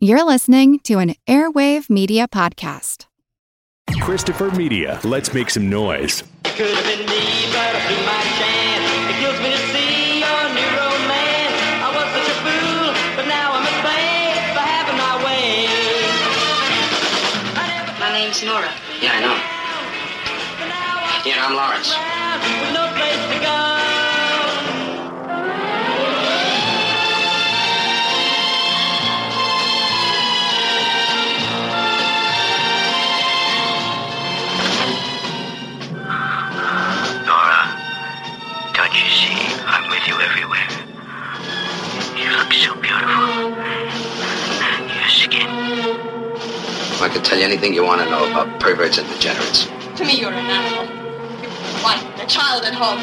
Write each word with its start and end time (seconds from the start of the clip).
You're 0.00 0.22
listening 0.22 0.78
to 0.84 1.00
an 1.00 1.16
Airwave 1.26 1.90
Media 1.90 2.28
Podcast. 2.28 3.06
Christopher 4.00 4.48
Media. 4.52 5.00
Let's 5.02 5.34
make 5.34 5.50
some 5.50 5.68
noise. 5.68 6.22
Could 6.44 6.70
have 6.70 6.84
been 6.86 7.02
me, 7.02 7.24
but 7.50 7.74
I 7.74 7.82
my 8.06 8.22
chance. 8.38 8.86
It 9.10 9.18
kills 9.18 9.38
me 9.42 9.50
to 9.50 9.58
see 9.74 10.22
your 10.22 10.44
new 10.54 10.70
romance. 10.78 11.58
I 11.82 11.90
was 11.90 12.06
such 12.14 12.30
a 12.30 12.38
fool, 12.46 12.94
but 13.18 13.26
now 13.26 13.50
I'm 13.58 13.66
a 13.66 13.74
slave 13.82 14.38
for 14.54 14.62
having 14.62 14.98
my 15.02 15.18
way. 15.26 15.66
My 17.98 18.12
name's 18.14 18.38
Nora. 18.44 18.70
Yeah, 19.02 19.18
I 19.18 19.20
know. 19.20 19.34
but 20.62 20.68
now 20.70 20.94
I'm 20.94 21.26
Yeah, 21.26 21.42
I'm 21.42 21.56
Lawrence. 21.58 21.90
Look 42.48 42.56
so 42.56 42.74
beautiful. 42.80 43.50
Your 44.88 45.08
skin. 45.08 45.48
I 47.00 47.08
can 47.12 47.22
tell 47.22 47.38
you 47.38 47.44
anything 47.44 47.74
you 47.74 47.84
want 47.84 48.00
to 48.00 48.10
know 48.10 48.30
about 48.30 48.58
perverts 48.60 48.98
and 48.98 49.06
degenerates. 49.08 49.66
To 49.96 50.04
me, 50.04 50.20
you're 50.20 50.32
an 50.32 50.46
animal. 50.46 50.84
You've 51.42 51.52
a 51.52 51.82
wife 51.84 52.02
a 52.20 52.26
child 52.26 52.64
at 52.64 52.74
home. 52.74 52.98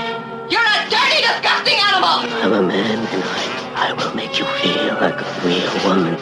You're 0.49 0.61
a 0.61 0.89
dirty, 0.89 1.21
disgusting 1.21 1.77
animal! 1.77 2.25
I'm 2.41 2.53
a 2.53 2.61
man, 2.61 2.99
and 3.07 3.23
I, 3.23 3.89
I 3.89 3.93
will 3.93 4.13
make 4.15 4.37
you 4.39 4.45
feel 4.45 4.93
like 4.95 5.19
a 5.19 5.41
real 5.45 5.73
woman. 5.85 6.15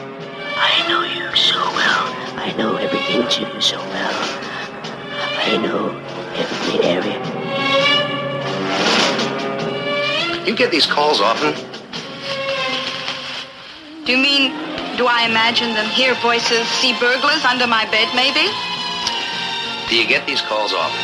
I 0.55 0.85
know 0.87 1.03
you 1.03 1.35
so 1.35 1.55
well. 1.55 2.07
I 2.37 2.53
know 2.57 2.75
everything 2.77 3.27
to 3.27 3.53
you 3.53 3.61
so 3.61 3.77
well. 3.77 4.13
I 5.45 5.57
know 5.61 5.89
every 6.35 6.83
area. 6.85 7.19
You 10.45 10.55
get 10.55 10.71
these 10.71 10.85
calls 10.85 11.19
often? 11.21 11.82
Do 14.05 14.11
you 14.11 14.17
mean, 14.17 14.51
do 14.97 15.07
I 15.07 15.23
imagine 15.31 15.73
them 15.75 15.87
hear 15.95 16.13
voices, 16.15 16.67
see 16.83 16.91
burglars 16.99 17.45
under 17.45 17.67
my 17.67 17.85
bed, 17.87 18.11
maybe? 18.11 18.51
Do 19.87 19.95
you 19.95 20.05
get 20.05 20.27
these 20.27 20.41
calls 20.41 20.73
often? 20.73 20.99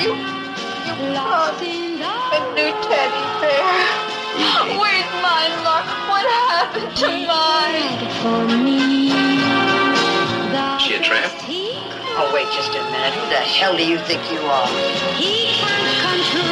You, 0.00 0.16
you 0.16 0.94
brought 1.12 1.60
a 1.60 2.40
new 2.56 2.72
teddy 2.88 3.24
bear. 3.36 4.80
Where's 4.80 5.12
my 5.20 5.44
luck? 5.60 5.84
What 6.08 6.24
happened 6.24 6.88
to 7.04 7.08
mine? 7.28 7.84
She 10.80 10.94
a 10.94 11.00
tramp? 11.04 11.32
Oh, 12.16 12.30
wait 12.32 12.46
just 12.54 12.70
a 12.70 12.82
minute. 12.92 13.12
Who 13.12 13.28
the 13.28 13.42
hell 13.42 13.76
do 13.76 13.84
you 13.84 13.98
think 13.98 14.22
you 14.30 14.38
are? 14.38 14.68
He 15.18 15.50
can't 15.58 15.98
control 16.00 16.43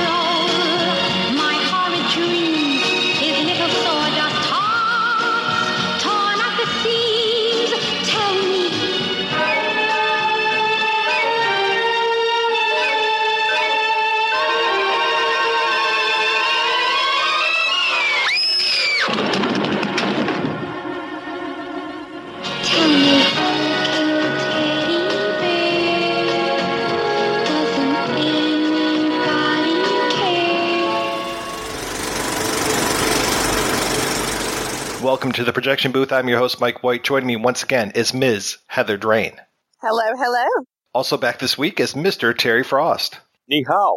Welcome 35.32 35.46
to 35.46 35.50
the 35.50 35.54
projection 35.54 35.92
booth. 35.92 36.12
I'm 36.12 36.28
your 36.28 36.36
host, 36.36 36.60
Mike 36.60 36.82
White. 36.82 37.04
Joining 37.04 37.26
me 37.26 37.36
once 37.36 37.62
again 37.62 37.92
is 37.94 38.12
Ms. 38.12 38.58
Heather 38.66 38.98
Drain. 38.98 39.32
Hello, 39.80 40.12
hello. 40.14 40.44
Also 40.92 41.16
back 41.16 41.38
this 41.38 41.56
week 41.56 41.80
is 41.80 41.94
Mr. 41.94 42.36
Terry 42.36 42.62
Frost. 42.62 43.18
Ni 43.48 43.64
hao. 43.66 43.96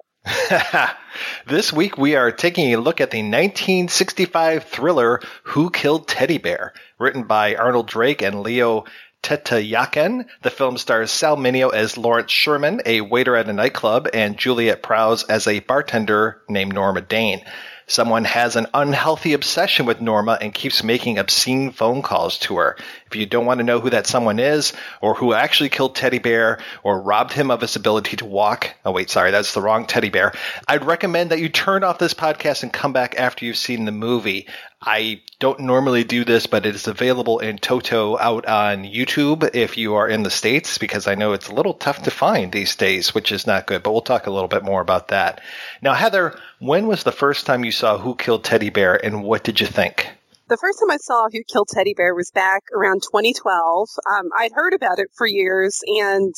this 1.46 1.74
week 1.74 1.98
we 1.98 2.16
are 2.16 2.32
taking 2.32 2.74
a 2.74 2.80
look 2.80 3.02
at 3.02 3.12
the 3.12 3.18
1965 3.18 4.64
thriller 4.64 5.20
Who 5.44 5.72
Killed 5.72 6.08
Teddy 6.08 6.38
Bear, 6.38 6.72
written 7.00 7.24
by 7.24 7.56
Arnold 7.56 7.90
Drake 7.90 8.22
and 8.22 8.42
Leo 8.42 8.86
Totayakan. 9.22 10.28
The 10.42 10.50
film 10.50 10.78
stars 10.78 11.12
Sal 11.12 11.36
Mineo 11.36 11.74
as 11.74 11.98
Lawrence 11.98 12.32
Sherman, 12.32 12.82
a 12.86 13.02
waiter 13.02 13.36
at 13.36 13.50
a 13.50 13.54
nightclub, 13.54 14.08
and 14.14 14.38
Juliet 14.38 14.82
Prowse 14.82 15.26
as 15.26 15.48
a 15.48 15.60
bartender 15.60 16.44
named 16.48 16.76
Norma 16.76 17.02
Dain. 17.02 17.42
Someone 17.88 18.24
has 18.26 18.56
an 18.56 18.68
unhealthy 18.74 19.34
obsession 19.34 19.86
with 19.86 20.02
Norma 20.02 20.38
and 20.42 20.54
keeps 20.54 20.84
making 20.84 21.20
obscene 21.20 21.72
phone 21.72 22.02
calls 22.02 22.40
to 22.40 22.58
her. 22.58 22.78
If 23.06 23.16
you 23.16 23.28
don't 23.28 23.46
want 23.46 23.60
to 23.60 23.64
know 23.64 23.80
who 23.80 23.92
that 23.92 24.08
someone 24.08 24.40
is, 24.40 24.74
or 25.02 25.14
who 25.14 25.34
actually 25.34 25.70
killed 25.70 25.96
Teddy 25.96 26.18
Bear, 26.18 26.60
or 26.84 27.00
robbed 27.00 27.34
him 27.34 27.52
of 27.52 27.62
his 27.62 27.76
ability 27.76 28.18
to 28.18 28.26
walk, 28.26 28.72
oh 28.86 28.92
wait, 28.92 29.10
sorry, 29.10 29.32
that's 29.32 29.54
the 29.54 29.62
wrong 29.62 29.86
Teddy 29.86 30.10
Bear, 30.10 30.34
I'd 30.68 30.86
recommend 30.86 31.30
that 31.30 31.40
you 31.40 31.50
turn 31.50 31.84
off 31.84 32.00
this 32.00 32.16
podcast 32.16 32.64
and 32.64 32.74
come 32.74 32.92
back 32.92 33.20
after 33.20 33.46
you've 33.46 33.58
seen 33.58 33.86
the 33.86 33.92
movie. 33.92 34.48
I 34.82 35.22
don't 35.40 35.62
normally 35.62 36.04
do 36.04 36.26
this, 36.26 36.46
but 36.48 36.66
it 36.66 36.76
is 36.76 36.88
available 36.88 37.40
in 37.40 37.58
Toto 37.58 38.18
out 38.18 38.46
on 38.46 38.84
YouTube 38.84 39.56
if 39.56 39.78
you 39.78 39.96
are 39.96 40.08
in 40.08 40.24
the 40.24 40.30
States, 40.30 40.78
because 40.78 41.08
I 41.08 41.16
know 41.16 41.34
it's 41.34 41.50
a 41.50 41.56
little 41.56 41.74
tough 41.74 42.04
to 42.04 42.12
find 42.12 42.52
these 42.52 42.76
days, 42.76 43.14
which 43.14 43.32
is 43.32 43.48
not 43.48 43.66
good, 43.68 43.82
but 43.84 43.92
we'll 43.92 44.02
talk 44.02 44.28
a 44.28 44.32
little 44.32 44.48
bit 44.48 44.64
more 44.64 44.82
about 44.82 45.08
that. 45.08 45.42
Now, 45.82 45.94
Heather, 45.94 46.38
when 46.66 46.88
was 46.88 47.04
the 47.04 47.12
first 47.12 47.46
time 47.46 47.64
you 47.64 47.72
saw 47.72 47.98
Who 47.98 48.16
Killed 48.16 48.44
Teddy 48.44 48.72
Bear 48.72 49.04
and 49.04 49.24
what 49.24 49.44
did 49.44 49.62
you 49.62 49.68
think? 49.68 50.10
The 50.48 50.58
first 50.58 50.80
time 50.80 50.92
I 50.92 50.98
saw 50.98 51.28
Who 51.32 51.42
Killed 51.48 51.68
Teddy 51.72 51.94
Bear 51.96 52.16
was 52.16 52.32
back 52.32 52.64
around 52.76 53.04
2012. 53.04 53.90
Um, 54.10 54.30
I'd 54.38 54.52
heard 54.52 54.74
about 54.74 55.00
it 55.00 55.08
for 55.16 55.28
years, 55.28 55.82
and 55.86 56.34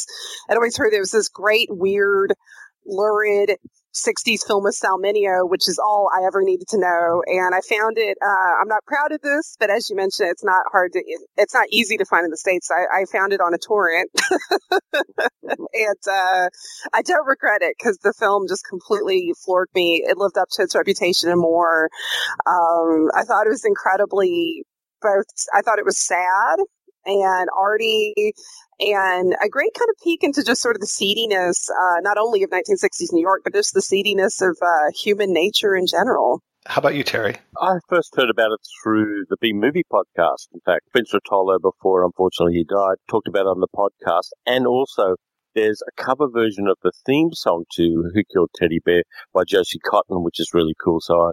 I'd 0.50 0.56
always 0.56 0.78
heard 0.78 0.92
there 0.92 1.00
was 1.00 1.12
this 1.12 1.30
great, 1.30 1.70
weird, 1.70 2.34
lurid 2.86 3.58
60s 3.98 4.46
film 4.46 4.64
with 4.64 4.76
Sal 4.76 5.00
Mineo, 5.00 5.50
which 5.50 5.68
is 5.68 5.80
all 5.80 6.10
I 6.14 6.26
ever 6.26 6.42
needed 6.44 6.68
to 6.70 6.80
know. 6.80 7.24
And 7.26 7.54
I 7.54 7.62
found 7.62 7.98
it, 7.98 8.18
uh, 8.22 8.62
I'm 8.62 8.68
not 8.68 8.86
proud 8.86 9.12
of 9.12 9.22
this, 9.22 9.56
but 9.60 9.70
as 9.70 9.90
you 9.90 9.96
mentioned, 9.96 10.30
it's 10.30 10.44
not 10.44 10.64
hard 10.72 10.94
to, 10.94 11.04
it's 11.38 11.54
not 11.54 11.68
easy 11.72 11.98
to 11.98 12.06
find 12.06 12.26
in 12.26 12.32
the 12.32 12.38
States. 12.38 12.70
I, 12.72 13.02
I 13.02 13.06
found 13.12 13.34
it 13.34 13.42
on 13.42 13.54
a 13.54 13.58
torrent. 13.58 14.10
and, 15.44 16.04
uh, 16.10 16.50
I 16.94 17.02
don't 17.02 17.28
regret 17.28 17.62
it 17.62 17.76
because 17.78 17.98
the 18.04 18.14
film 18.18 18.48
just 18.48 18.66
completely 18.70 19.34
floored 19.44 19.70
me. 19.76 20.04
It 20.06 20.18
lived 20.18 20.38
up 20.38 20.48
to 20.54 20.64
its 20.64 20.76
reputation 20.76 21.30
and 21.30 21.40
more. 21.40 21.90
Um, 22.46 23.10
I 23.16 23.24
thought 23.24 23.48
it 23.48 23.52
was 23.52 23.66
incredibly 23.66 24.64
both, 25.02 25.26
I 25.54 25.62
thought 25.62 25.80
it 25.80 25.86
was 25.86 26.00
sad 26.00 26.60
and 27.08 27.50
arty 27.58 28.34
and 28.80 29.34
a 29.44 29.50
great 29.50 29.74
kind 29.74 29.90
of 29.90 29.96
peek 30.04 30.24
into 30.24 30.44
just 30.44 30.62
sort 30.62 30.76
of 30.76 30.82
the 30.82 30.88
seediness, 30.88 31.70
uh, 31.70 32.00
not 32.02 32.18
only 32.18 32.44
of 32.44 32.50
1960s 32.50 33.12
New 33.12 33.22
York, 33.22 33.42
but 33.44 33.54
just 33.54 33.74
the 33.74 33.82
seediness 33.82 34.42
of 34.42 34.58
uh, 34.62 34.92
human 34.94 35.34
nature 35.34 35.76
in 35.76 35.88
general. 35.88 36.42
How 36.68 36.80
about 36.80 36.96
you, 36.96 37.04
Terry? 37.04 37.38
I 37.62 37.78
first 37.88 38.14
heard 38.18 38.30
about 38.30 38.52
it 38.52 38.60
through 38.84 39.26
the 39.30 39.38
B 39.40 39.54
Movie 39.54 39.86
podcast. 39.92 40.48
In 40.54 40.60
fact, 40.66 40.90
Vince 40.94 41.14
Rotolo, 41.14 41.62
before 41.62 42.04
unfortunately 42.04 42.56
he 42.56 42.66
died, 42.66 42.98
talked 43.10 43.30
about 43.30 43.46
it 43.46 43.56
on 43.56 43.62
the 43.62 43.70
podcast. 43.74 44.32
And 44.46 44.68
also, 44.68 45.16
there's 45.56 45.82
a 45.82 46.04
cover 46.04 46.28
version 46.28 46.68
of 46.68 46.76
the 46.84 46.92
theme 47.06 47.30
song 47.32 47.64
to 47.76 48.12
Who 48.14 48.22
Killed 48.34 48.50
Teddy 48.56 48.80
Bear 48.84 49.04
by 49.34 49.44
Josie 49.48 49.80
Cotton, 49.80 50.24
which 50.24 50.42
is 50.42 50.52
really 50.54 50.76
cool. 50.84 51.00
So 51.00 51.20
I 51.20 51.32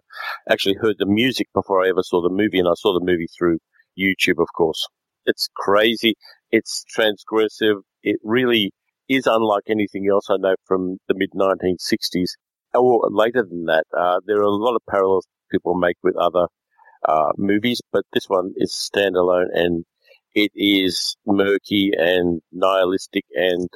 actually 0.48 0.76
heard 0.80 0.96
the 0.98 1.06
music 1.06 1.48
before 1.52 1.84
I 1.84 1.88
ever 1.88 2.02
saw 2.02 2.22
the 2.22 2.30
movie, 2.30 2.60
and 2.60 2.68
I 2.68 2.74
saw 2.76 2.94
the 2.94 3.04
movie 3.04 3.28
through 3.36 3.58
YouTube, 3.98 4.40
of 4.40 4.48
course. 4.56 4.86
It's 5.26 5.48
crazy. 5.54 6.14
It's 6.50 6.84
transgressive. 6.96 7.80
It 8.02 8.20
really 8.22 8.72
is 9.08 9.26
unlike 9.26 9.64
anything 9.68 10.08
else 10.10 10.26
I 10.30 10.36
know 10.38 10.54
from 10.64 10.98
the 11.08 11.14
mid 11.14 11.30
1960s 11.34 12.30
or 12.74 13.08
later 13.10 13.44
than 13.48 13.66
that. 13.66 13.84
Uh, 13.96 14.20
there 14.26 14.38
are 14.38 14.42
a 14.42 14.50
lot 14.50 14.76
of 14.76 14.82
parallels 14.88 15.26
people 15.50 15.74
make 15.74 15.96
with 16.02 16.16
other 16.16 16.46
uh, 17.06 17.32
movies, 17.36 17.80
but 17.92 18.04
this 18.12 18.28
one 18.28 18.52
is 18.56 18.72
standalone 18.72 19.46
and 19.52 19.84
it 20.34 20.50
is 20.54 21.16
murky 21.26 21.92
and 21.96 22.40
nihilistic 22.52 23.24
and 23.34 23.68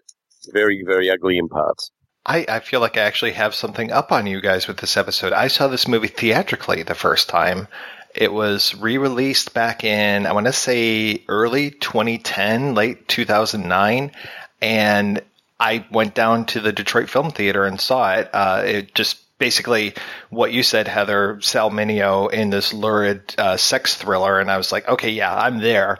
very, 0.53 0.83
very 0.87 1.11
ugly 1.11 1.39
in 1.39 1.49
parts. 1.49 1.91
I, 2.27 2.45
I 2.49 2.61
feel 2.61 2.81
like 2.81 2.97
I 2.97 3.03
actually 3.03 3.33
have 3.33 3.55
something 3.55 3.91
up 3.91 4.13
on 4.13 4.27
you 4.27 4.41
guys 4.41 4.69
with 4.69 4.79
this 4.79 4.97
episode. 4.97 5.33
I 5.33 5.49
saw 5.49 5.69
this 5.69 5.89
movie 5.89 6.09
theatrically 6.09 6.83
the 6.83 6.95
first 6.95 7.29
time. 7.29 7.69
It 8.15 8.33
was 8.33 8.75
re-released 8.75 9.55
back 9.55 9.85
in 9.85 10.27
I 10.27 10.33
want 10.33 10.47
to 10.47 10.53
say 10.53 11.25
early 11.29 11.71
2010, 11.71 12.75
late 12.75 13.07
2009, 13.09 14.13
and 14.61 15.23
I 15.61 15.85
went 15.91 16.15
down 16.15 16.47
to 16.47 16.61
the 16.61 16.73
Detroit 16.73 17.09
Film 17.11 17.31
Theater 17.31 17.65
and 17.65 17.81
saw 17.81 18.15
it. 18.15 18.31
Uh, 18.33 18.63
it 18.65 18.95
just 18.95 19.19
basically 19.39 19.95
what 20.31 20.53
you 20.53 20.63
said, 20.63 20.89
Heather, 20.89 21.39
Sal 21.41 21.71
Mineo 21.71 22.31
in 22.31 22.51
this 22.51 22.73
lurid 22.73 23.35
uh, 23.39 23.57
sex 23.57 23.95
thriller, 23.95 24.39
and 24.39 24.51
I 24.51 24.57
was 24.57 24.73
like, 24.73 24.89
okay, 24.89 25.11
yeah, 25.11 25.35
I'm 25.35 25.59
there. 25.59 25.99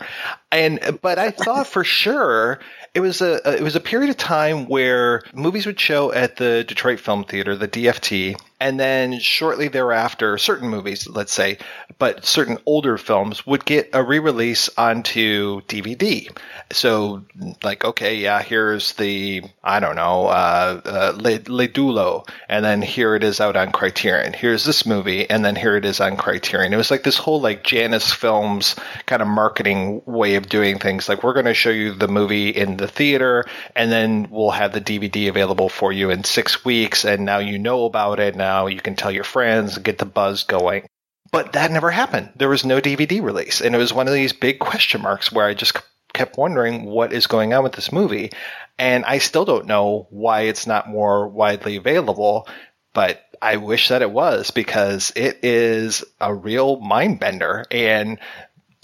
And 0.51 0.99
but 1.01 1.19
I 1.19 1.31
thought 1.31 1.67
for 1.67 1.85
sure 1.85 2.59
it 2.95 3.01
was 3.01 3.21
a 3.21 3.57
it 3.57 3.63
was 3.63 3.77
a 3.77 3.81
period 3.81 4.11
of 4.11 4.17
time 4.17 4.67
where 4.67 5.23
movies 5.33 5.67
would 5.67 5.81
show 5.81 6.13
at 6.13 6.37
the 6.37 6.65
Detroit 6.65 7.01
Film 7.01 7.25
Theater, 7.25 7.57
the 7.57 7.69
DFT, 7.69 8.37
and 8.61 8.79
then 8.79 9.19
shortly 9.21 9.69
thereafter, 9.69 10.37
certain 10.39 10.69
movies, 10.69 11.07
let's 11.09 11.33
say, 11.33 11.59
but 11.99 12.25
certain 12.25 12.59
older 12.67 12.99
films 12.99 13.47
would 13.47 13.65
get 13.65 13.89
a 13.93 14.03
re-release 14.03 14.69
onto 14.77 15.61
DVD. 15.63 16.29
So, 16.73 17.25
like, 17.63 17.85
okay, 17.85 18.17
yeah, 18.17 18.43
here's 18.43 18.95
the 18.95 19.43
I 19.63 19.81
don't 19.81 19.97
know, 19.97 20.27
uh, 20.27 20.81
uh, 20.85 21.13
Le, 21.17 21.41
Le 21.47 21.69
Doulos, 21.69 22.29
and 22.49 22.65
then 22.65 22.83
here 22.83 23.15
it 23.15 23.23
is 23.23 23.41
out 23.41 23.57
on 23.57 23.71
Criterion. 23.71 24.33
Here's 24.33 24.65
this 24.65 24.87
movie, 24.87 25.29
and 25.29 25.45
then 25.45 25.57
here 25.57 25.77
it 25.77 25.85
is 25.85 26.01
on 26.01 26.17
Criterion. 26.17 26.73
It 26.73 26.79
was 26.79 26.91
like 26.91 27.05
this 27.05 27.19
whole 27.19 27.41
like 27.41 27.65
Janus 27.65 28.13
Films 28.13 28.75
kind 29.07 29.23
of 29.23 29.29
marketing 29.29 30.03
way 30.07 30.35
of 30.35 30.49
doing 30.49 30.79
things. 30.79 31.09
Like, 31.09 31.23
we're 31.23 31.35
going 31.35 31.47
to 31.47 31.55
show 31.55 31.71
you 31.71 31.93
the 31.93 32.09
movie 32.09 32.49
in 32.49 32.79
the 32.79 32.89
theater, 32.89 33.45
and 33.77 33.93
then 33.93 34.29
we'll 34.31 34.51
have 34.51 34.73
the 34.73 34.81
DVD 34.81 35.29
available 35.29 35.69
for 35.69 35.93
you 35.93 36.11
in 36.11 36.25
six 36.25 36.65
weeks, 36.65 37.05
and 37.05 37.25
now 37.25 37.39
you 37.39 37.59
know 37.59 37.85
about 37.85 38.19
it. 38.21 38.35
You 38.69 38.81
can 38.81 38.97
tell 38.97 39.11
your 39.11 39.25
friends 39.25 39.77
and 39.77 39.85
get 39.85 39.99
the 39.99 40.07
buzz 40.07 40.45
going. 40.45 40.87
But 41.31 41.53
that 41.53 41.71
never 41.71 41.91
happened. 41.91 42.31
There 42.37 42.49
was 42.49 42.65
no 42.65 42.81
DVD 42.81 43.23
release, 43.23 43.61
and 43.61 43.75
it 43.75 43.79
was 43.79 43.93
one 43.93 44.09
of 44.09 44.15
these 44.15 44.33
big 44.33 44.59
question 44.59 45.03
marks 45.03 45.31
where 45.31 45.47
I 45.47 45.55
just 45.55 45.77
kept 46.15 46.39
wondering 46.39 46.85
what 46.85 47.13
is 47.13 47.27
going 47.27 47.53
on 47.53 47.63
with 47.63 47.73
this 47.73 47.93
movie. 47.93 48.31
And 48.79 49.05
I 49.05 49.19
still 49.19 49.45
don't 49.45 49.67
know 49.67 50.07
why 50.11 50.43
it's 50.43 50.67
not 50.67 50.89
more 50.89 51.29
widely 51.29 51.77
available, 51.77 52.49
but 52.95 53.23
I 53.43 53.57
wish 53.57 53.89
that 53.89 54.03
it 54.03 54.11
was 54.11 54.51
because 54.51 55.13
it 55.17 55.41
is 55.43 56.05
a 56.21 56.35
real 56.35 56.81
mind 56.81 57.21
bender. 57.21 57.65
And, 57.71 58.19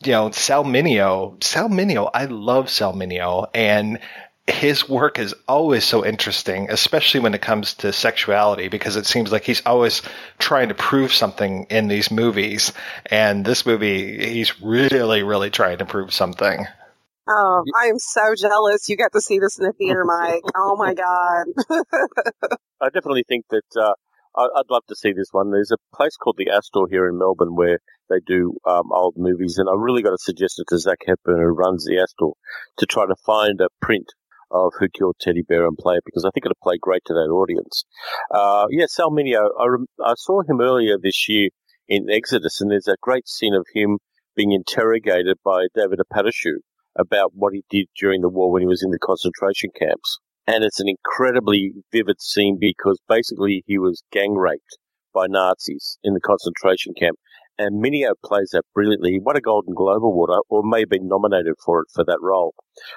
you 0.04 0.12
know, 0.12 0.30
Sal 0.32 0.64
Mineo, 0.64 1.42
Sal 1.42 1.68
Mineo, 1.68 2.10
I 2.12 2.26
love 2.26 2.70
Sal 2.70 2.92
Mineo. 2.92 3.48
And 3.54 4.00
his 4.46 4.88
work 4.88 5.18
is 5.18 5.34
always 5.48 5.84
so 5.84 6.04
interesting, 6.04 6.70
especially 6.70 7.20
when 7.20 7.32
it 7.34 7.40
comes 7.40 7.74
to 7.74 7.92
sexuality, 7.92 8.68
because 8.68 8.96
it 8.96 9.06
seems 9.06 9.32
like 9.32 9.44
he's 9.44 9.62
always 9.64 10.02
trying 10.38 10.68
to 10.68 10.74
prove 10.74 11.12
something 11.12 11.66
in 11.70 11.88
these 11.88 12.10
movies. 12.10 12.72
And 13.06 13.44
this 13.44 13.64
movie, 13.64 14.32
he's 14.32 14.60
really, 14.60 15.22
really 15.22 15.50
trying 15.50 15.78
to 15.78 15.86
prove 15.86 16.12
something. 16.12 16.66
Oh, 17.26 17.64
I 17.80 17.86
am 17.86 17.98
so 17.98 18.34
jealous. 18.38 18.86
You 18.88 18.98
got 18.98 19.12
to 19.12 19.20
see 19.20 19.38
this 19.38 19.58
in 19.58 19.64
the 19.64 19.72
theater, 19.72 20.04
Mike. 20.04 20.42
Oh 20.56 20.76
my 20.76 20.92
god. 20.92 21.46
I 22.82 22.90
definitely 22.90 23.24
think 23.26 23.46
that 23.48 23.62
uh, 23.80 23.94
I- 24.36 24.58
I'd 24.60 24.68
love 24.70 24.82
to 24.88 24.96
see 24.96 25.12
this 25.14 25.28
one. 25.32 25.50
There's 25.50 25.72
a 25.72 25.96
place 25.96 26.16
called 26.16 26.36
the 26.36 26.50
Astor 26.50 26.82
here 26.90 27.08
in 27.08 27.16
Melbourne 27.16 27.54
where 27.56 27.78
they 28.10 28.20
do 28.26 28.58
um, 28.66 28.92
old 28.92 29.14
movies, 29.16 29.56
and 29.56 29.70
I 29.70 29.72
really 29.74 30.02
got 30.02 30.10
to 30.10 30.18
suggest 30.18 30.58
it 30.58 30.66
to 30.68 30.78
Zach 30.78 30.98
Hepburn, 31.06 31.40
who 31.40 31.46
runs 31.46 31.86
the 31.86 31.98
Astor, 31.98 32.32
to 32.76 32.86
try 32.86 33.06
to 33.06 33.16
find 33.24 33.58
a 33.62 33.68
print 33.80 34.12
of 34.50 34.72
Who 34.78 34.88
Killed 34.88 35.16
Teddy 35.20 35.42
Bear 35.42 35.66
and 35.66 35.76
play 35.76 35.96
it 35.96 36.04
because 36.04 36.24
I 36.24 36.30
think 36.30 36.46
it'll 36.46 36.58
play 36.62 36.78
great 36.80 37.02
to 37.06 37.14
that 37.14 37.30
audience. 37.30 37.84
Uh, 38.30 38.66
yeah, 38.70 38.86
Sal 38.88 39.10
Mineo, 39.10 39.48
I, 39.60 39.66
rem- 39.66 39.86
I 40.04 40.14
saw 40.16 40.42
him 40.42 40.60
earlier 40.60 40.96
this 41.00 41.28
year 41.28 41.50
in 41.88 42.08
Exodus, 42.10 42.60
and 42.60 42.70
there's 42.70 42.88
a 42.88 42.96
great 43.00 43.28
scene 43.28 43.54
of 43.54 43.66
him 43.74 43.98
being 44.36 44.52
interrogated 44.52 45.38
by 45.44 45.66
David 45.74 46.00
Opatoshu 46.00 46.58
about 46.98 47.32
what 47.34 47.52
he 47.52 47.64
did 47.70 47.86
during 47.98 48.20
the 48.20 48.28
war 48.28 48.52
when 48.52 48.62
he 48.62 48.68
was 48.68 48.82
in 48.82 48.90
the 48.90 48.98
concentration 48.98 49.70
camps. 49.78 50.18
And 50.46 50.62
it's 50.62 50.80
an 50.80 50.88
incredibly 50.88 51.72
vivid 51.92 52.20
scene 52.20 52.58
because 52.60 53.00
basically 53.08 53.64
he 53.66 53.78
was 53.78 54.02
gang 54.12 54.34
raped 54.34 54.78
by 55.14 55.26
Nazis 55.26 55.98
in 56.02 56.12
the 56.12 56.20
concentration 56.20 56.92
camp. 56.98 57.18
And 57.58 57.82
Mineo 57.82 58.14
plays 58.24 58.50
that 58.52 58.64
brilliantly. 58.74 59.12
He 59.12 59.20
won 59.20 59.36
a 59.36 59.40
Golden 59.40 59.74
Globe 59.74 60.04
Award, 60.04 60.30
uh, 60.30 60.40
or 60.48 60.62
may 60.64 60.80
have 60.80 60.88
been 60.88 61.06
nominated 61.06 61.54
for 61.64 61.82
it 61.82 61.88
for 61.94 62.04
that 62.04 62.18
role. 62.20 62.54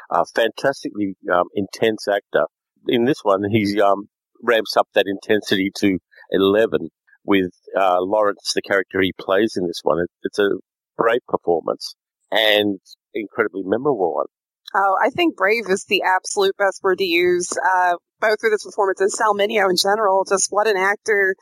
Uh, 0.09 0.25
fantastically 0.33 1.15
um, 1.31 1.45
intense 1.53 2.07
actor. 2.07 2.45
In 2.87 3.05
this 3.05 3.19
one, 3.21 3.43
he 3.51 3.79
um, 3.81 4.09
ramps 4.41 4.75
up 4.75 4.87
that 4.95 5.05
intensity 5.05 5.71
to 5.77 5.99
11 6.31 6.89
with 7.23 7.51
uh, 7.79 7.97
Lawrence, 7.99 8.53
the 8.55 8.61
character 8.61 9.01
he 9.01 9.13
plays 9.19 9.53
in 9.55 9.67
this 9.67 9.81
one. 9.83 9.99
It, 9.99 10.09
it's 10.23 10.39
a 10.39 10.49
great 10.97 11.21
performance 11.27 11.95
and 12.31 12.79
incredibly 13.13 13.61
memorable 13.63 14.15
one. 14.15 14.25
Oh, 14.75 14.95
I 15.01 15.09
think 15.09 15.37
brave 15.37 15.69
is 15.69 15.85
the 15.85 16.03
absolute 16.03 16.55
best 16.57 16.81
word 16.83 16.97
to 16.97 17.05
use, 17.05 17.49
uh, 17.57 17.95
both 18.19 18.39
for 18.41 18.49
this 18.49 18.63
performance 18.63 18.99
and 18.99 19.11
Sal 19.11 19.33
Mineo 19.33 19.69
in 19.69 19.77
general. 19.81 20.25
Just 20.27 20.47
what 20.49 20.67
an 20.67 20.75
actor. 20.75 21.35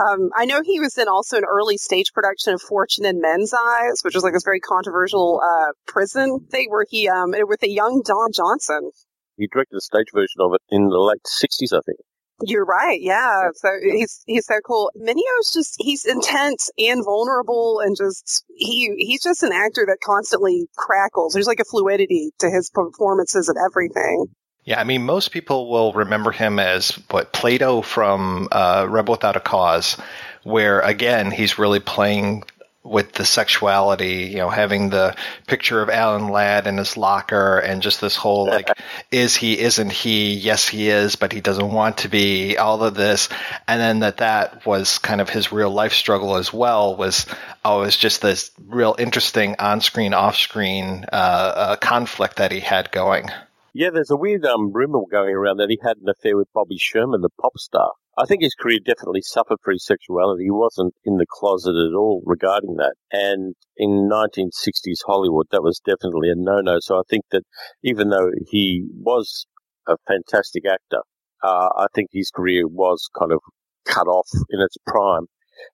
Um, 0.00 0.30
I 0.34 0.46
know 0.46 0.62
he 0.64 0.80
was 0.80 0.96
in 0.96 1.06
also 1.06 1.36
an 1.36 1.44
early 1.44 1.76
stage 1.76 2.12
production 2.14 2.54
of 2.54 2.62
Fortune 2.62 3.04
in 3.04 3.20
Men's 3.20 3.52
Eyes, 3.52 4.00
which 4.02 4.14
was 4.14 4.24
like 4.24 4.32
this 4.32 4.44
very 4.44 4.60
controversial 4.60 5.40
uh, 5.44 5.72
prison 5.86 6.40
thing 6.50 6.68
where 6.70 6.86
he, 6.88 7.08
um, 7.08 7.32
with 7.48 7.62
a 7.62 7.70
young 7.70 8.02
Don 8.04 8.32
Johnson. 8.32 8.90
He 9.36 9.46
directed 9.46 9.76
a 9.76 9.80
stage 9.80 10.08
version 10.12 10.40
of 10.40 10.54
it 10.54 10.62
in 10.70 10.88
the 10.88 10.98
late 10.98 11.22
60s, 11.24 11.76
I 11.76 11.80
think. 11.84 11.98
You're 12.42 12.64
right. 12.64 13.00
Yeah. 13.00 13.50
So 13.54 13.68
he's 13.82 14.22
he's 14.26 14.46
so 14.46 14.60
cool. 14.66 14.90
Mineo's 14.94 15.52
just 15.52 15.76
he's 15.78 16.04
intense 16.04 16.70
and 16.78 17.04
vulnerable 17.04 17.80
and 17.84 17.96
just 17.96 18.44
he 18.56 18.94
he's 18.98 19.22
just 19.22 19.42
an 19.42 19.52
actor 19.52 19.84
that 19.86 19.98
constantly 20.04 20.68
crackles. 20.76 21.34
There's 21.34 21.46
like 21.46 21.60
a 21.60 21.64
fluidity 21.64 22.30
to 22.38 22.50
his 22.50 22.70
performances 22.70 23.48
and 23.48 23.58
everything. 23.58 24.26
Yeah, 24.64 24.78
I 24.78 24.84
mean, 24.84 25.04
most 25.04 25.32
people 25.32 25.70
will 25.70 25.92
remember 25.92 26.30
him 26.30 26.58
as 26.58 26.90
what 27.10 27.32
Plato 27.32 27.80
from 27.82 28.48
uh, 28.52 28.86
Rebel 28.88 29.12
Without 29.12 29.36
a 29.36 29.40
Cause, 29.40 29.96
where 30.42 30.80
again 30.80 31.30
he's 31.30 31.58
really 31.58 31.80
playing 31.80 32.44
with 32.82 33.12
the 33.12 33.26
sexuality, 33.26 34.28
you 34.30 34.38
know, 34.38 34.48
having 34.48 34.88
the 34.88 35.14
picture 35.46 35.82
of 35.82 35.90
Alan 35.90 36.28
Ladd 36.28 36.66
in 36.66 36.78
his 36.78 36.96
locker 36.96 37.58
and 37.58 37.82
just 37.82 38.00
this 38.00 38.16
whole 38.16 38.46
like, 38.46 38.70
is 39.10 39.36
he, 39.36 39.58
isn't 39.58 39.92
he, 39.92 40.34
yes 40.34 40.66
he 40.66 40.88
is, 40.88 41.16
but 41.16 41.32
he 41.32 41.42
doesn't 41.42 41.72
want 41.72 41.98
to 41.98 42.08
be, 42.08 42.56
all 42.56 42.82
of 42.82 42.94
this. 42.94 43.28
And 43.68 43.80
then 43.80 43.98
that 43.98 44.18
that 44.18 44.64
was 44.64 44.98
kind 44.98 45.20
of 45.20 45.28
his 45.28 45.52
real 45.52 45.70
life 45.70 45.92
struggle 45.92 46.36
as 46.36 46.52
well 46.52 46.96
was, 46.96 47.26
oh, 47.64 47.86
just 47.90 48.22
this 48.22 48.50
real 48.66 48.96
interesting 48.98 49.56
on 49.58 49.82
screen, 49.82 50.14
off 50.14 50.36
screen, 50.36 51.04
uh, 51.12 51.16
uh, 51.16 51.76
conflict 51.76 52.36
that 52.36 52.50
he 52.50 52.60
had 52.60 52.90
going. 52.90 53.28
Yeah, 53.72 53.90
there's 53.90 54.10
a 54.10 54.16
weird 54.16 54.44
um, 54.46 54.72
rumor 54.72 55.02
going 55.10 55.34
around 55.34 55.58
that 55.58 55.70
he 55.70 55.78
had 55.82 55.98
an 55.98 56.08
affair 56.08 56.36
with 56.36 56.52
Bobby 56.52 56.78
Sherman, 56.78 57.20
the 57.20 57.28
pop 57.40 57.56
star. 57.58 57.92
I 58.20 58.26
think 58.26 58.42
his 58.42 58.54
career 58.54 58.78
definitely 58.84 59.22
suffered 59.22 59.58
for 59.62 59.72
his 59.72 59.86
sexuality. 59.86 60.44
He 60.44 60.50
wasn't 60.50 60.94
in 61.04 61.16
the 61.16 61.24
closet 61.26 61.74
at 61.74 61.96
all 61.96 62.22
regarding 62.26 62.76
that. 62.76 62.94
And 63.10 63.54
in 63.78 64.10
1960s 64.10 64.98
Hollywood, 65.06 65.46
that 65.52 65.62
was 65.62 65.80
definitely 65.80 66.28
a 66.28 66.34
no-no. 66.36 66.80
So 66.80 66.98
I 66.98 67.02
think 67.08 67.24
that 67.30 67.44
even 67.82 68.10
though 68.10 68.30
he 68.50 68.86
was 68.92 69.46
a 69.88 69.96
fantastic 70.06 70.64
actor, 70.66 71.00
uh, 71.42 71.70
I 71.74 71.86
think 71.94 72.10
his 72.12 72.30
career 72.30 72.68
was 72.68 73.08
kind 73.18 73.32
of 73.32 73.40
cut 73.86 74.06
off 74.06 74.28
in 74.50 74.60
its 74.60 74.76
prime 74.86 75.26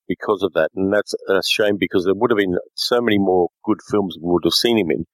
because 0.06 0.44
of 0.44 0.52
that. 0.52 0.70
And 0.76 0.92
that's 0.92 1.14
a 1.28 1.42
shame 1.42 1.76
because 1.78 2.04
there 2.04 2.14
would 2.14 2.30
have 2.30 2.38
been 2.38 2.58
so 2.74 3.00
many 3.00 3.18
more 3.18 3.48
good 3.64 3.80
films 3.90 4.16
we 4.22 4.30
would 4.30 4.44
have 4.44 4.52
seen 4.52 4.78
him 4.78 4.92
in 4.92 5.04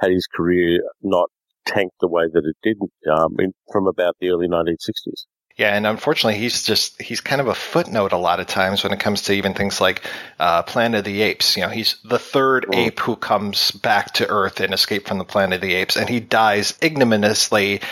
had 0.00 0.10
his 0.10 0.26
career 0.26 0.80
not 1.02 1.28
tanked 1.66 1.96
the 2.00 2.08
way 2.08 2.24
that 2.32 2.44
it 2.44 2.56
did 2.64 2.78
um, 3.12 3.36
in, 3.38 3.52
from 3.70 3.86
about 3.86 4.16
the 4.18 4.30
early 4.30 4.48
1960s. 4.48 5.26
Yeah, 5.60 5.76
and 5.76 5.86
unfortunately, 5.86 6.40
he's 6.40 6.62
just 6.62 6.98
he's 7.02 7.20
kind 7.20 7.38
of 7.38 7.46
a 7.46 7.54
footnote 7.54 8.12
a 8.12 8.16
lot 8.16 8.40
of 8.40 8.46
times 8.46 8.82
when 8.82 8.94
it 8.94 8.98
comes 8.98 9.20
to 9.24 9.34
even 9.34 9.52
things 9.52 9.78
like 9.78 10.02
uh, 10.38 10.62
Planet 10.62 11.00
of 11.00 11.04
the 11.04 11.20
Apes. 11.20 11.54
You 11.54 11.64
know, 11.64 11.68
he's 11.68 11.96
the 12.02 12.18
third 12.18 12.64
Mm. 12.70 12.76
ape 12.86 13.00
who 13.00 13.14
comes 13.14 13.70
back 13.70 14.14
to 14.14 14.26
Earth 14.30 14.58
and 14.60 14.72
escaped 14.72 15.06
from 15.06 15.18
the 15.18 15.24
Planet 15.26 15.56
of 15.56 15.60
the 15.60 15.74
Apes, 15.74 15.96
and 15.96 16.08
he 16.08 16.18
dies 16.18 16.72
ignominiously, 16.82 17.82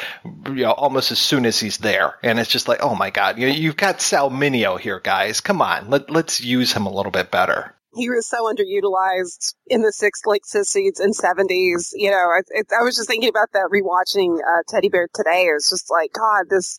you 0.47 0.65
know, 0.65 0.73
almost 0.73 1.13
as 1.13 1.19
soon 1.19 1.45
as 1.45 1.61
he's 1.61 1.77
there. 1.77 2.15
And 2.23 2.39
it's 2.39 2.51
just 2.51 2.69
like, 2.69 2.83
oh 2.83 2.95
my 2.95 3.11
god, 3.11 3.39
you 3.39 3.49
you've 3.49 3.77
got 3.77 4.01
Sal 4.01 4.31
Mineo 4.31 4.81
here, 4.81 5.01
guys. 5.01 5.43
Come 5.43 5.61
on, 5.61 5.91
let 5.91 6.09
let's 6.09 6.41
use 6.41 6.73
him 6.73 6.87
a 6.87 6.91
little 6.91 7.13
bit 7.13 7.31
better. 7.31 7.75
He 7.95 8.09
was 8.09 8.27
so 8.27 8.45
underutilized 8.45 9.55
in 9.67 9.83
the 9.83 9.93
six 9.93 10.23
like 10.25 10.47
sixties 10.47 11.01
and 11.01 11.15
seventies. 11.15 11.93
You 11.95 12.13
know, 12.13 12.31
it, 12.39 12.47
it, 12.49 12.67
I 12.73 12.83
was 12.83 12.97
just 12.97 13.09
thinking 13.09 13.29
about 13.29 13.53
that 13.53 13.69
rewatching 13.71 14.39
uh, 14.39 14.63
Teddy 14.69 14.89
Bear 14.89 15.09
today. 15.15 15.49
It 15.51 15.53
was 15.53 15.69
just 15.69 15.91
like, 15.91 16.15
God, 16.15 16.47
this. 16.49 16.79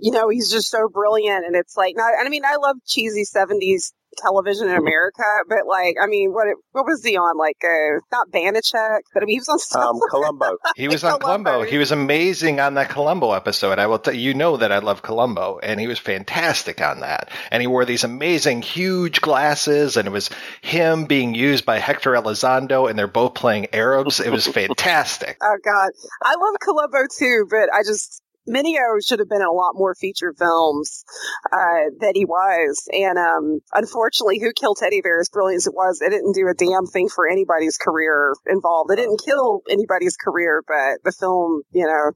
You 0.00 0.12
know, 0.12 0.28
he's 0.28 0.50
just 0.50 0.70
so 0.70 0.88
brilliant, 0.88 1.44
and 1.46 1.56
it's 1.56 1.76
like, 1.76 1.94
not. 1.96 2.12
I 2.18 2.28
mean, 2.28 2.44
I 2.44 2.56
love 2.56 2.76
cheesy 2.86 3.24
seventies 3.24 3.92
television 4.18 4.68
in 4.68 4.76
America, 4.76 5.22
but 5.48 5.66
like, 5.66 5.96
I 6.02 6.06
mean, 6.06 6.32
what 6.32 6.46
what 6.72 6.84
was 6.84 7.04
he 7.04 7.16
on? 7.16 7.38
Like, 7.38 7.58
uh, 7.64 8.00
not 8.12 8.30
Banacek, 8.30 9.00
but 9.12 9.22
I 9.22 9.26
mean, 9.26 9.34
he 9.34 9.38
was 9.38 9.48
on 9.48 9.58
stuff 9.58 9.84
Um, 9.84 10.00
Columbo. 10.10 10.56
He 10.76 10.88
was 10.88 11.04
on 11.04 11.20
Columbo. 11.20 11.62
He 11.62 11.78
was 11.78 11.92
amazing 11.92 12.60
on 12.60 12.74
that 12.74 12.88
Columbo 12.88 13.32
episode. 13.32 13.78
I 13.78 13.86
will 13.86 13.98
tell 13.98 14.14
you 14.14 14.34
know 14.34 14.56
that 14.56 14.72
I 14.72 14.78
love 14.78 15.02
Columbo, 15.02 15.58
and 15.62 15.80
he 15.80 15.86
was 15.86 15.98
fantastic 15.98 16.80
on 16.80 17.00
that. 17.00 17.30
And 17.50 17.60
he 17.60 17.66
wore 17.66 17.84
these 17.84 18.04
amazing, 18.04 18.62
huge 18.62 19.20
glasses, 19.20 19.96
and 19.96 20.06
it 20.06 20.12
was 20.12 20.30
him 20.60 21.04
being 21.04 21.34
used 21.34 21.64
by 21.64 21.78
Hector 21.78 22.12
Elizondo, 22.12 22.88
and 22.88 22.98
they're 22.98 23.06
both 23.06 23.34
playing 23.34 23.68
Arabs. 23.72 24.20
It 24.20 24.30
was 24.30 24.46
fantastic. 24.60 25.36
Oh 25.42 25.56
God, 25.64 25.90
I 26.22 26.34
love 26.34 26.56
Columbo 26.60 27.06
too, 27.16 27.46
but 27.48 27.72
I 27.72 27.82
just 27.86 28.22
Mineo 28.48 28.98
should 29.04 29.18
have 29.18 29.28
been 29.28 29.42
in 29.42 29.46
a 29.46 29.52
lot 29.52 29.72
more 29.74 29.94
feature 29.94 30.34
films 30.36 31.04
uh, 31.52 31.90
than 32.00 32.12
he 32.14 32.24
was. 32.24 32.88
And 32.92 33.18
um, 33.18 33.60
unfortunately, 33.74 34.40
Who 34.40 34.52
Killed 34.52 34.78
Teddy 34.80 35.00
Bear, 35.00 35.20
as 35.20 35.28
brilliant 35.28 35.58
as 35.58 35.66
it 35.66 35.74
was, 35.74 36.00
it 36.00 36.10
didn't 36.10 36.34
do 36.34 36.48
a 36.48 36.54
damn 36.54 36.86
thing 36.86 37.08
for 37.08 37.28
anybody's 37.28 37.76
career 37.76 38.34
involved. 38.46 38.90
It 38.92 38.96
didn't 38.96 39.22
kill 39.24 39.60
anybody's 39.68 40.16
career, 40.16 40.62
but 40.66 40.98
the 41.04 41.12
film, 41.12 41.62
you 41.72 41.86
know, 41.86 42.12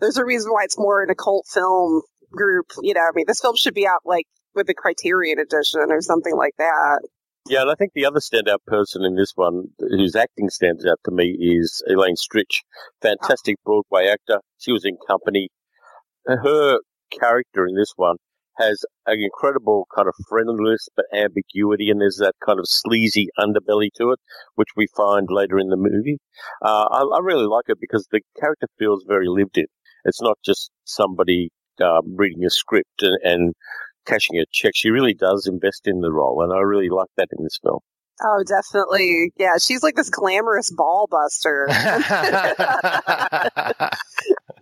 there's 0.00 0.16
a 0.16 0.24
reason 0.24 0.52
why 0.52 0.64
it's 0.64 0.78
more 0.78 1.02
an 1.02 1.10
occult 1.10 1.46
film 1.52 2.02
group. 2.30 2.66
You 2.80 2.94
know, 2.94 3.00
I 3.00 3.10
mean, 3.14 3.24
this 3.26 3.40
film 3.40 3.56
should 3.56 3.74
be 3.74 3.86
out 3.86 4.00
like 4.04 4.26
with 4.54 4.66
the 4.66 4.74
Criterion 4.74 5.38
edition 5.38 5.80
or 5.88 6.00
something 6.00 6.36
like 6.36 6.54
that. 6.58 7.00
Yeah, 7.46 7.60
and 7.62 7.70
I 7.70 7.74
think 7.74 7.92
the 7.94 8.06
other 8.06 8.20
standout 8.20 8.64
person 8.66 9.04
in 9.04 9.16
this 9.16 9.32
one, 9.34 9.64
whose 9.78 10.16
acting 10.16 10.48
stands 10.48 10.86
out 10.86 10.98
to 11.04 11.10
me, 11.10 11.36
is 11.38 11.82
Elaine 11.86 12.14
Stritch. 12.14 12.62
Fantastic 13.02 13.56
Broadway 13.66 14.06
actor. 14.06 14.40
She 14.58 14.72
was 14.72 14.86
in 14.86 14.96
Company. 15.06 15.50
Her 16.26 16.78
character 17.18 17.66
in 17.66 17.74
this 17.74 17.92
one 17.96 18.16
has 18.58 18.84
an 19.06 19.20
incredible 19.20 19.86
kind 19.94 20.08
of 20.08 20.14
friendliness 20.28 20.88
but 20.94 21.06
ambiguity, 21.12 21.90
and 21.90 22.00
there's 22.00 22.18
that 22.18 22.34
kind 22.44 22.58
of 22.58 22.66
sleazy 22.68 23.28
underbelly 23.38 23.90
to 23.96 24.12
it, 24.12 24.20
which 24.54 24.68
we 24.76 24.86
find 24.96 25.28
later 25.30 25.58
in 25.58 25.68
the 25.70 25.76
movie. 25.76 26.18
Uh, 26.62 26.86
I, 26.90 27.00
I 27.16 27.18
really 27.20 27.46
like 27.46 27.64
it 27.68 27.78
because 27.80 28.06
the 28.10 28.20
character 28.38 28.68
feels 28.78 29.04
very 29.06 29.28
lived 29.28 29.58
in. 29.58 29.66
It's 30.04 30.22
not 30.22 30.38
just 30.44 30.70
somebody 30.84 31.50
um, 31.82 32.16
reading 32.16 32.44
a 32.44 32.50
script 32.50 33.02
and, 33.02 33.18
and 33.24 33.54
cashing 34.06 34.38
a 34.38 34.44
check. 34.52 34.72
She 34.74 34.90
really 34.90 35.14
does 35.14 35.46
invest 35.46 35.82
in 35.86 36.00
the 36.00 36.12
role, 36.12 36.42
and 36.42 36.52
I 36.52 36.60
really 36.60 36.90
like 36.90 37.10
that 37.16 37.28
in 37.36 37.42
this 37.42 37.58
film. 37.62 37.80
Oh, 38.22 38.44
definitely. 38.46 39.32
Yeah, 39.36 39.56
she's 39.58 39.82
like 39.82 39.96
this 39.96 40.10
glamorous 40.10 40.70
ball 40.70 41.08
buster. 41.10 41.66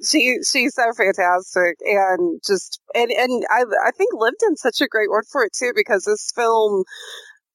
she 0.08 0.38
she's 0.50 0.74
so 0.74 0.84
fantastic 0.96 1.76
and 1.84 2.40
just 2.46 2.80
and 2.94 3.10
and 3.10 3.44
I 3.50 3.64
I 3.86 3.90
think 3.92 4.12
lived 4.14 4.42
in 4.48 4.56
such 4.56 4.80
a 4.80 4.88
great 4.88 5.10
word 5.10 5.24
for 5.30 5.44
it 5.44 5.52
too 5.56 5.72
because 5.74 6.04
this 6.04 6.30
film 6.34 6.84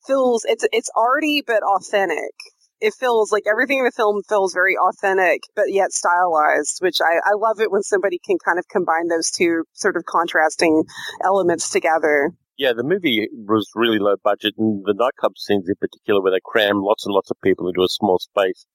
feels 0.06 0.46
it's 0.48 0.66
it's 0.72 0.90
arty 0.96 1.44
but 1.46 1.64
authentic. 1.64 2.34
It 2.80 2.94
feels 3.00 3.32
like 3.32 3.44
everything 3.50 3.80
in 3.80 3.86
the 3.86 3.92
film 3.92 4.22
feels 4.30 4.54
very 4.54 4.78
authentic 4.78 5.42
but 5.56 5.74
yet 5.74 5.92
stylized, 5.92 6.78
which 6.80 6.98
I, 7.02 7.18
I 7.26 7.34
love 7.36 7.60
it 7.60 7.72
when 7.72 7.82
somebody 7.82 8.20
can 8.24 8.38
kind 8.46 8.60
of 8.60 8.66
combine 8.72 9.08
those 9.08 9.32
two 9.32 9.64
sort 9.74 9.98
of 9.98 10.04
contrasting 10.06 10.84
elements 11.24 11.72
together. 11.72 12.34
Yeah, 12.58 12.74
the 12.76 12.84
movie 12.84 13.28
was 13.32 13.70
really 13.76 14.00
low 14.00 14.16
budget, 14.24 14.56
and 14.58 14.84
the 14.84 14.96
nightclub 14.98 15.38
scenes 15.38 15.70
in 15.70 15.76
particular, 15.76 16.22
where 16.22 16.32
they 16.32 16.40
cram 16.44 16.82
lots 16.82 17.06
and 17.06 17.14
lots 17.14 17.30
of 17.30 17.38
people 17.44 17.68
into 17.68 17.84
a 17.84 17.88
small 17.88 18.18
space 18.18 18.66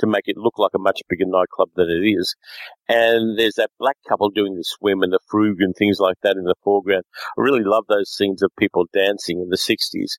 to 0.00 0.06
make 0.08 0.24
it 0.26 0.36
look 0.36 0.58
like 0.58 0.72
a 0.74 0.78
much 0.78 1.00
bigger 1.08 1.24
nightclub 1.26 1.68
than 1.76 1.88
it 1.88 2.04
is. 2.04 2.34
And 2.88 3.38
there's 3.38 3.54
that 3.54 3.70
black 3.78 3.96
couple 4.08 4.30
doing 4.30 4.56
the 4.56 4.64
swim 4.64 5.02
and 5.02 5.12
the 5.12 5.20
frug 5.32 5.56
and 5.60 5.74
things 5.76 6.00
like 6.00 6.16
that 6.22 6.36
in 6.36 6.44
the 6.44 6.54
foreground. 6.64 7.04
I 7.38 7.42
really 7.42 7.62
love 7.64 7.84
those 7.88 8.10
scenes 8.10 8.42
of 8.42 8.50
people 8.58 8.86
dancing 8.92 9.40
in 9.40 9.50
the 9.50 9.58
60s. 9.58 10.18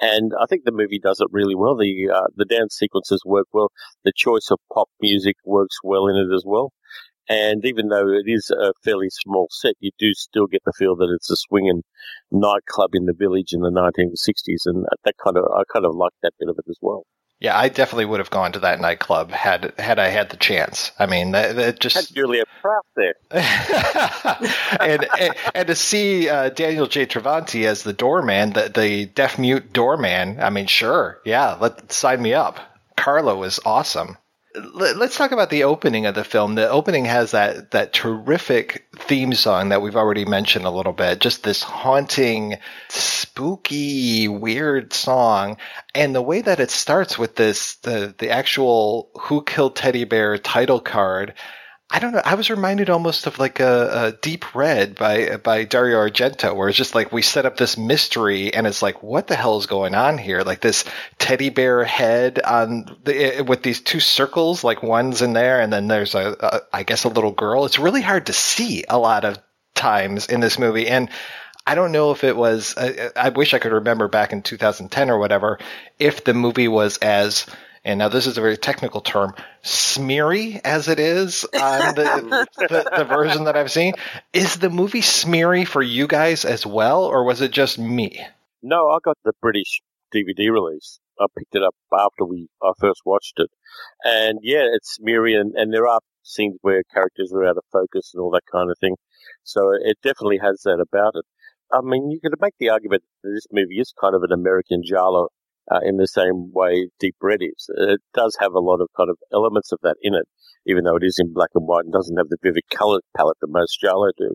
And 0.00 0.32
I 0.40 0.46
think 0.46 0.64
the 0.64 0.72
movie 0.72 0.98
does 0.98 1.20
it 1.20 1.28
really 1.32 1.54
well. 1.54 1.76
The 1.76 2.10
uh, 2.14 2.28
the 2.36 2.46
dance 2.46 2.76
sequences 2.76 3.22
work 3.26 3.48
well. 3.52 3.72
The 4.04 4.12
choice 4.16 4.48
of 4.50 4.58
pop 4.72 4.88
music 5.00 5.36
works 5.44 5.76
well 5.84 6.06
in 6.08 6.16
it 6.16 6.34
as 6.34 6.44
well. 6.46 6.72
And 7.28 7.64
even 7.64 7.88
though 7.88 8.08
it 8.08 8.24
is 8.26 8.50
a 8.50 8.72
fairly 8.84 9.08
small 9.10 9.48
set, 9.50 9.74
you 9.80 9.90
do 9.98 10.12
still 10.14 10.46
get 10.46 10.62
the 10.64 10.72
feel 10.76 10.96
that 10.96 11.12
it's 11.14 11.30
a 11.30 11.36
swinging 11.36 11.82
nightclub 12.30 12.90
in 12.94 13.06
the 13.06 13.14
village 13.14 13.52
in 13.52 13.60
the 13.60 13.70
1960s, 13.70 14.66
and 14.66 14.84
that 15.04 15.14
kind 15.22 15.38
of 15.38 15.44
I 15.44 15.62
kind 15.72 15.86
of 15.86 15.94
like 15.94 16.12
that 16.22 16.32
bit 16.38 16.48
of 16.48 16.56
it 16.58 16.68
as 16.68 16.78
well. 16.82 17.04
Yeah, 17.40 17.58
I 17.58 17.68
definitely 17.68 18.06
would 18.06 18.20
have 18.20 18.30
gone 18.30 18.52
to 18.52 18.60
that 18.60 18.80
nightclub 18.80 19.30
had 19.30 19.74
had 19.78 19.98
I 19.98 20.08
had 20.08 20.30
the 20.30 20.36
chance. 20.36 20.92
I 20.98 21.06
mean, 21.06 21.32
that, 21.32 21.56
that 21.56 21.64
Had 21.64 21.80
just 21.80 22.14
Julia 22.14 22.44
Prowse 22.62 22.82
there. 22.96 23.14
and, 24.80 25.06
and 25.20 25.34
and 25.54 25.66
to 25.66 25.74
see 25.74 26.28
uh, 26.28 26.50
Daniel 26.50 26.86
J. 26.86 27.06
Travanti 27.06 27.66
as 27.66 27.82
the 27.82 27.92
doorman, 27.92 28.52
the 28.52 28.70
the 28.74 29.06
deaf 29.06 29.38
mute 29.38 29.72
doorman. 29.72 30.40
I 30.40 30.50
mean, 30.50 30.66
sure, 30.66 31.20
yeah, 31.24 31.56
let 31.60 31.92
sign 31.92 32.22
me 32.22 32.34
up. 32.34 32.60
Carlo 32.96 33.42
is 33.42 33.60
awesome. 33.66 34.16
Let- 34.54 34.96
Let's 34.96 35.16
talk 35.16 35.32
about 35.32 35.50
the 35.50 35.64
opening 35.64 36.06
of 36.06 36.14
the 36.14 36.22
film. 36.24 36.54
The 36.54 36.68
opening 36.68 37.06
has 37.06 37.32
that 37.32 37.72
that 37.72 37.92
terrific 37.92 38.86
theme 38.96 39.34
song 39.34 39.70
that 39.70 39.82
we've 39.82 39.96
already 39.96 40.24
mentioned 40.24 40.64
a 40.64 40.70
little 40.70 40.92
bit. 40.92 41.20
Just 41.20 41.42
this 41.42 41.62
haunting, 41.62 42.58
spooky, 42.88 44.28
weird 44.28 44.92
song, 44.92 45.56
and 45.94 46.14
the 46.14 46.22
way 46.22 46.40
that 46.40 46.60
it 46.60 46.70
starts 46.70 47.18
with 47.18 47.34
this 47.36 47.76
the 47.76 48.14
the 48.18 48.30
actual 48.30 49.10
"Who 49.22 49.42
Killed 49.42 49.74
Teddy 49.74 50.04
Bear" 50.04 50.38
title 50.38 50.80
card. 50.80 51.34
I 51.94 52.00
don't 52.00 52.12
know. 52.12 52.22
I 52.24 52.34
was 52.34 52.50
reminded 52.50 52.90
almost 52.90 53.28
of 53.28 53.38
like 53.38 53.60
a, 53.60 54.06
a 54.06 54.12
Deep 54.20 54.52
Red 54.52 54.96
by 54.96 55.36
by 55.36 55.62
Dario 55.62 55.98
Argento, 55.98 56.52
where 56.56 56.68
it's 56.68 56.76
just 56.76 56.96
like 56.96 57.12
we 57.12 57.22
set 57.22 57.46
up 57.46 57.56
this 57.56 57.78
mystery, 57.78 58.52
and 58.52 58.66
it's 58.66 58.82
like, 58.82 59.00
what 59.04 59.28
the 59.28 59.36
hell 59.36 59.58
is 59.58 59.66
going 59.66 59.94
on 59.94 60.18
here? 60.18 60.42
Like 60.42 60.60
this 60.60 60.84
teddy 61.20 61.50
bear 61.50 61.84
head 61.84 62.40
on 62.40 62.96
the, 63.04 63.44
with 63.46 63.62
these 63.62 63.80
two 63.80 64.00
circles, 64.00 64.64
like 64.64 64.82
one's 64.82 65.22
in 65.22 65.34
there, 65.34 65.60
and 65.60 65.72
then 65.72 65.86
there's 65.86 66.16
a, 66.16 66.36
a 66.40 66.60
I 66.72 66.82
guess 66.82 67.04
a 67.04 67.08
little 67.08 67.30
girl. 67.30 67.64
It's 67.64 67.78
really 67.78 68.02
hard 68.02 68.26
to 68.26 68.32
see 68.32 68.84
a 68.88 68.98
lot 68.98 69.24
of 69.24 69.38
times 69.76 70.26
in 70.26 70.40
this 70.40 70.58
movie, 70.58 70.88
and 70.88 71.08
I 71.64 71.76
don't 71.76 71.92
know 71.92 72.10
if 72.10 72.24
it 72.24 72.36
was. 72.36 72.74
I, 72.76 73.10
I 73.14 73.28
wish 73.28 73.54
I 73.54 73.60
could 73.60 73.72
remember 73.72 74.08
back 74.08 74.32
in 74.32 74.42
2010 74.42 75.10
or 75.10 75.18
whatever 75.20 75.60
if 76.00 76.24
the 76.24 76.34
movie 76.34 76.66
was 76.66 76.96
as 76.98 77.46
and 77.84 77.98
now 77.98 78.08
this 78.08 78.26
is 78.26 78.38
a 78.38 78.40
very 78.40 78.56
technical 78.56 79.00
term, 79.00 79.34
smeary 79.62 80.60
as 80.64 80.88
it 80.88 80.98
is 80.98 81.44
on 81.44 81.94
the, 81.94 82.48
the, 82.56 82.90
the 82.96 83.04
version 83.04 83.44
that 83.44 83.56
I've 83.56 83.70
seen. 83.70 83.94
Is 84.32 84.56
the 84.56 84.70
movie 84.70 85.02
smeary 85.02 85.64
for 85.66 85.82
you 85.82 86.06
guys 86.06 86.44
as 86.44 86.64
well, 86.64 87.04
or 87.04 87.24
was 87.24 87.40
it 87.40 87.50
just 87.50 87.78
me? 87.78 88.18
No, 88.62 88.88
I 88.88 88.98
got 89.04 89.18
the 89.24 89.32
British 89.42 89.82
DVD 90.14 90.50
release. 90.50 90.98
I 91.20 91.26
picked 91.36 91.54
it 91.54 91.62
up 91.62 91.74
after 91.92 92.24
we 92.24 92.48
I 92.62 92.72
first 92.80 93.02
watched 93.04 93.38
it, 93.38 93.50
and 94.04 94.38
yeah, 94.42 94.66
it's 94.72 94.98
smeary, 94.98 95.34
and, 95.38 95.54
and 95.54 95.72
there 95.72 95.86
are 95.86 96.00
scenes 96.22 96.56
where 96.62 96.82
characters 96.92 97.32
are 97.32 97.44
out 97.44 97.58
of 97.58 97.64
focus 97.70 98.12
and 98.14 98.22
all 98.22 98.30
that 98.30 98.46
kind 98.50 98.70
of 98.70 98.78
thing. 98.78 98.96
So 99.42 99.72
it 99.72 99.98
definitely 100.02 100.38
has 100.38 100.62
that 100.64 100.80
about 100.80 101.14
it. 101.16 101.24
I 101.72 101.80
mean, 101.82 102.10
you 102.10 102.20
could 102.20 102.34
make 102.40 102.54
the 102.58 102.70
argument 102.70 103.02
that 103.22 103.30
this 103.30 103.46
movie 103.52 103.78
is 103.78 103.92
kind 104.00 104.14
of 104.14 104.22
an 104.22 104.32
American 104.32 104.82
Giallo 104.84 105.28
uh, 105.70 105.80
in 105.84 105.96
the 105.96 106.06
same 106.06 106.52
way 106.52 106.88
Deep 106.98 107.16
Red 107.20 107.40
is. 107.40 107.68
It 107.76 108.00
does 108.14 108.36
have 108.40 108.52
a 108.54 108.60
lot 108.60 108.80
of 108.80 108.88
kind 108.96 109.10
of 109.10 109.18
elements 109.32 109.72
of 109.72 109.78
that 109.82 109.96
in 110.02 110.14
it, 110.14 110.28
even 110.66 110.84
though 110.84 110.96
it 110.96 111.04
is 111.04 111.18
in 111.18 111.32
black 111.32 111.50
and 111.54 111.66
white 111.66 111.84
and 111.84 111.92
doesn't 111.92 112.16
have 112.16 112.28
the 112.28 112.38
vivid 112.42 112.64
color 112.72 113.00
palette 113.16 113.38
that 113.40 113.48
most 113.48 113.80
Giallo 113.80 114.10
do. 114.16 114.34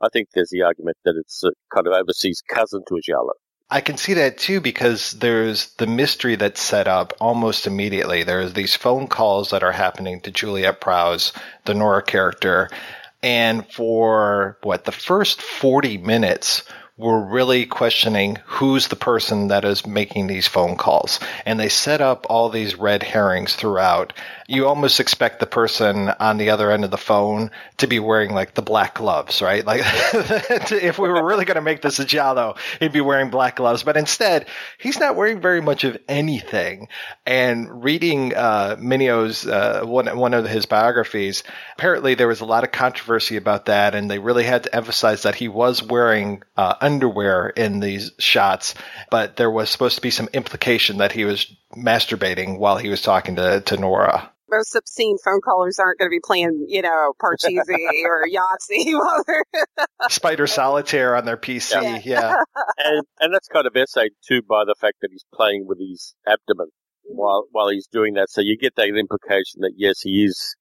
I 0.00 0.08
think 0.12 0.28
there's 0.34 0.50
the 0.50 0.62
argument 0.62 0.96
that 1.04 1.14
it's 1.18 1.44
a 1.44 1.50
kind 1.74 1.86
of 1.86 1.92
overseas 1.92 2.42
cousin 2.48 2.82
to 2.88 2.96
a 2.96 3.00
Giallo. 3.00 3.32
I 3.72 3.80
can 3.80 3.96
see 3.96 4.14
that 4.14 4.36
too 4.36 4.60
because 4.60 5.12
there's 5.12 5.74
the 5.74 5.86
mystery 5.86 6.34
that's 6.34 6.60
set 6.60 6.88
up 6.88 7.12
almost 7.20 7.68
immediately. 7.68 8.24
There's 8.24 8.54
these 8.54 8.74
phone 8.74 9.06
calls 9.06 9.50
that 9.50 9.62
are 9.62 9.72
happening 9.72 10.20
to 10.22 10.32
Juliet 10.32 10.80
Prowse, 10.80 11.32
the 11.66 11.74
Nora 11.74 12.02
character, 12.02 12.68
and 13.22 13.70
for 13.70 14.58
what 14.62 14.86
the 14.86 14.92
first 14.92 15.40
40 15.40 15.98
minutes 15.98 16.64
we're 17.00 17.24
really 17.24 17.64
questioning 17.64 18.36
who's 18.44 18.88
the 18.88 18.96
person 18.96 19.48
that 19.48 19.64
is 19.64 19.86
making 19.86 20.26
these 20.26 20.46
phone 20.46 20.76
calls. 20.76 21.18
And 21.46 21.58
they 21.58 21.70
set 21.70 22.02
up 22.02 22.26
all 22.28 22.50
these 22.50 22.76
red 22.76 23.02
herrings 23.02 23.54
throughout. 23.54 24.12
You 24.50 24.66
almost 24.66 24.98
expect 24.98 25.38
the 25.38 25.46
person 25.46 26.08
on 26.08 26.36
the 26.36 26.50
other 26.50 26.72
end 26.72 26.84
of 26.84 26.90
the 26.90 26.98
phone 26.98 27.52
to 27.76 27.86
be 27.86 28.00
wearing 28.00 28.34
like 28.34 28.54
the 28.54 28.62
black 28.62 28.94
gloves, 28.94 29.40
right? 29.40 29.64
Like 29.64 29.82
if 30.12 30.98
we 30.98 31.08
were 31.08 31.24
really 31.24 31.44
going 31.44 31.54
to 31.54 31.60
make 31.60 31.82
this 31.82 32.00
a 32.00 32.04
Giallo, 32.04 32.56
he'd 32.80 32.92
be 32.92 33.00
wearing 33.00 33.30
black 33.30 33.54
gloves. 33.54 33.84
But 33.84 33.96
instead, 33.96 34.46
he's 34.76 34.98
not 34.98 35.14
wearing 35.14 35.40
very 35.40 35.60
much 35.60 35.84
of 35.84 35.96
anything. 36.08 36.88
And 37.24 37.84
reading 37.84 38.34
uh, 38.34 38.74
Mineo's 38.80 39.46
uh, 39.46 39.82
one 39.84 40.18
one 40.18 40.34
of 40.34 40.48
his 40.48 40.66
biographies, 40.66 41.44
apparently 41.78 42.16
there 42.16 42.26
was 42.26 42.40
a 42.40 42.44
lot 42.46 42.64
of 42.64 42.72
controversy 42.72 43.36
about 43.36 43.66
that, 43.66 43.94
and 43.94 44.10
they 44.10 44.18
really 44.18 44.44
had 44.44 44.64
to 44.64 44.74
emphasize 44.74 45.22
that 45.22 45.36
he 45.36 45.46
was 45.46 45.80
wearing 45.80 46.42
uh, 46.56 46.74
underwear 46.80 47.50
in 47.50 47.78
these 47.78 48.10
shots, 48.18 48.74
but 49.10 49.36
there 49.36 49.50
was 49.50 49.70
supposed 49.70 49.94
to 49.94 50.02
be 50.02 50.10
some 50.10 50.28
implication 50.32 50.98
that 50.98 51.12
he 51.12 51.24
was 51.24 51.46
masturbating 51.76 52.58
while 52.58 52.76
he 52.76 52.88
was 52.88 53.02
talking 53.02 53.36
to, 53.36 53.60
to 53.60 53.76
Nora. 53.76 54.30
Most 54.50 54.74
obscene 54.74 55.16
phone 55.24 55.40
callers 55.40 55.78
aren't 55.78 55.98
going 55.98 56.08
to 56.08 56.14
be 56.14 56.20
playing, 56.24 56.66
you 56.68 56.82
know, 56.82 57.12
Parcheesi 57.22 57.54
or 58.04 58.26
Yahtzee 58.26 58.92
while 58.98 59.22
they're 59.26 59.86
Spider 60.08 60.46
Solitaire 60.46 61.16
on 61.16 61.24
their 61.24 61.36
PC, 61.36 62.04
yeah. 62.04 62.34
and 62.78 63.04
and 63.20 63.34
that's 63.34 63.48
kind 63.48 63.66
of 63.66 63.76
essayed 63.76 64.12
too 64.26 64.42
by 64.42 64.64
the 64.64 64.74
fact 64.80 64.96
that 65.02 65.08
he's 65.10 65.24
playing 65.32 65.66
with 65.66 65.78
his 65.78 66.14
abdomen 66.26 66.66
mm-hmm. 66.66 67.16
while 67.16 67.44
while 67.52 67.68
he's 67.68 67.86
doing 67.86 68.14
that. 68.14 68.30
So 68.30 68.40
you 68.40 68.56
get 68.58 68.74
that 68.76 68.88
implication 68.88 69.60
that 69.60 69.72
yes, 69.76 70.00
he 70.02 70.24
is 70.24 70.56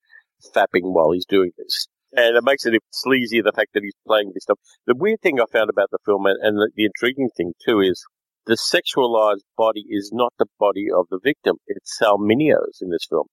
fapping 0.55 0.93
while 0.93 1.12
he's 1.12 1.25
doing 1.25 1.51
this, 1.58 1.88
and 2.13 2.36
it 2.36 2.43
makes 2.43 2.65
it 2.65 2.74
sleazy 2.91 3.41
the 3.41 3.53
fact 3.55 3.72
that 3.74 3.84
he's 3.84 3.96
playing 4.05 4.31
this 4.34 4.43
stuff. 4.43 4.60
The 4.86 4.96
weird 4.96 5.22
thing 5.22 5.39
I 5.39 5.46
found 5.51 5.69
about 5.69 5.89
the 5.91 6.00
film, 6.05 6.25
and, 6.25 6.38
and 6.41 6.58
the, 6.58 6.69
the 6.75 6.86
intriguing 6.86 7.29
thing 7.36 7.53
too, 7.65 7.81
is 7.81 8.03
the 8.46 8.58
sexualized 8.58 9.46
body 9.58 9.86
is 9.89 10.12
not 10.13 10.34
the 10.39 10.48
body 10.60 10.88
of 10.96 11.08
the 11.10 11.19
victim; 11.24 11.58
it's 11.67 11.98
Sal 11.98 12.17
Mineo's 12.17 12.79
in 12.81 12.89
this 12.89 13.05
film, 13.10 13.27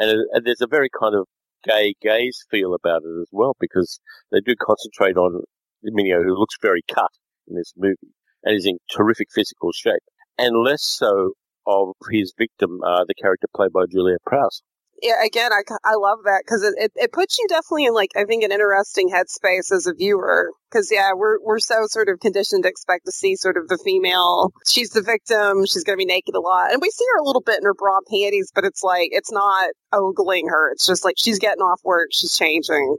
and, 0.00 0.26
and 0.32 0.46
there's 0.46 0.60
a 0.60 0.66
very 0.66 0.88
kind 1.00 1.14
of 1.14 1.26
gay 1.64 1.94
gaze 2.00 2.44
feel 2.50 2.74
about 2.74 3.02
it 3.02 3.20
as 3.20 3.28
well 3.32 3.54
because 3.60 4.00
they 4.32 4.40
do 4.40 4.54
concentrate 4.60 5.16
on 5.16 5.42
Mineo, 5.84 6.22
who 6.22 6.38
looks 6.38 6.56
very 6.60 6.82
cut 6.92 7.10
in 7.48 7.56
this 7.56 7.72
movie 7.76 8.14
and 8.42 8.56
is 8.56 8.66
in 8.66 8.78
terrific 8.90 9.28
physical 9.34 9.70
shape, 9.72 10.02
and 10.38 10.64
less 10.64 10.82
so 10.82 11.32
of 11.66 11.94
his 12.10 12.32
victim, 12.36 12.80
uh, 12.84 13.04
the 13.06 13.14
character 13.20 13.46
played 13.54 13.72
by 13.72 13.84
Julia 13.90 14.16
Prowse. 14.26 14.62
Yeah, 15.02 15.24
again, 15.24 15.52
I, 15.52 15.62
I 15.84 15.94
love 15.94 16.20
that 16.24 16.42
because 16.44 16.62
it, 16.62 16.74
it, 16.76 16.92
it 16.96 17.12
puts 17.12 17.38
you 17.38 17.46
definitely 17.48 17.86
in 17.86 17.94
like 17.94 18.10
I 18.16 18.24
think 18.24 18.44
an 18.44 18.52
interesting 18.52 19.10
headspace 19.10 19.72
as 19.72 19.86
a 19.86 19.94
viewer. 19.94 20.52
Because 20.70 20.90
yeah, 20.92 21.10
we're 21.16 21.38
we're 21.42 21.58
so 21.58 21.86
sort 21.86 22.08
of 22.08 22.20
conditioned 22.20 22.62
to 22.62 22.68
expect 22.68 23.06
to 23.06 23.12
see 23.12 23.34
sort 23.34 23.56
of 23.56 23.66
the 23.68 23.78
female. 23.84 24.52
She's 24.66 24.90
the 24.90 25.02
victim. 25.02 25.66
She's 25.66 25.82
going 25.82 25.98
to 25.98 26.00
be 26.00 26.06
naked 26.06 26.34
a 26.34 26.40
lot, 26.40 26.72
and 26.72 26.80
we 26.80 26.90
see 26.90 27.04
her 27.12 27.20
a 27.20 27.24
little 27.24 27.42
bit 27.42 27.58
in 27.58 27.64
her 27.64 27.74
bra 27.74 27.96
and 27.96 28.06
panties, 28.06 28.52
but 28.54 28.64
it's 28.64 28.82
like 28.82 29.08
it's 29.10 29.32
not 29.32 29.70
ogling 29.92 30.48
her. 30.48 30.70
It's 30.70 30.86
just 30.86 31.04
like 31.04 31.16
she's 31.18 31.38
getting 31.38 31.62
off 31.62 31.80
work, 31.84 32.08
she's 32.12 32.36
changing 32.36 32.96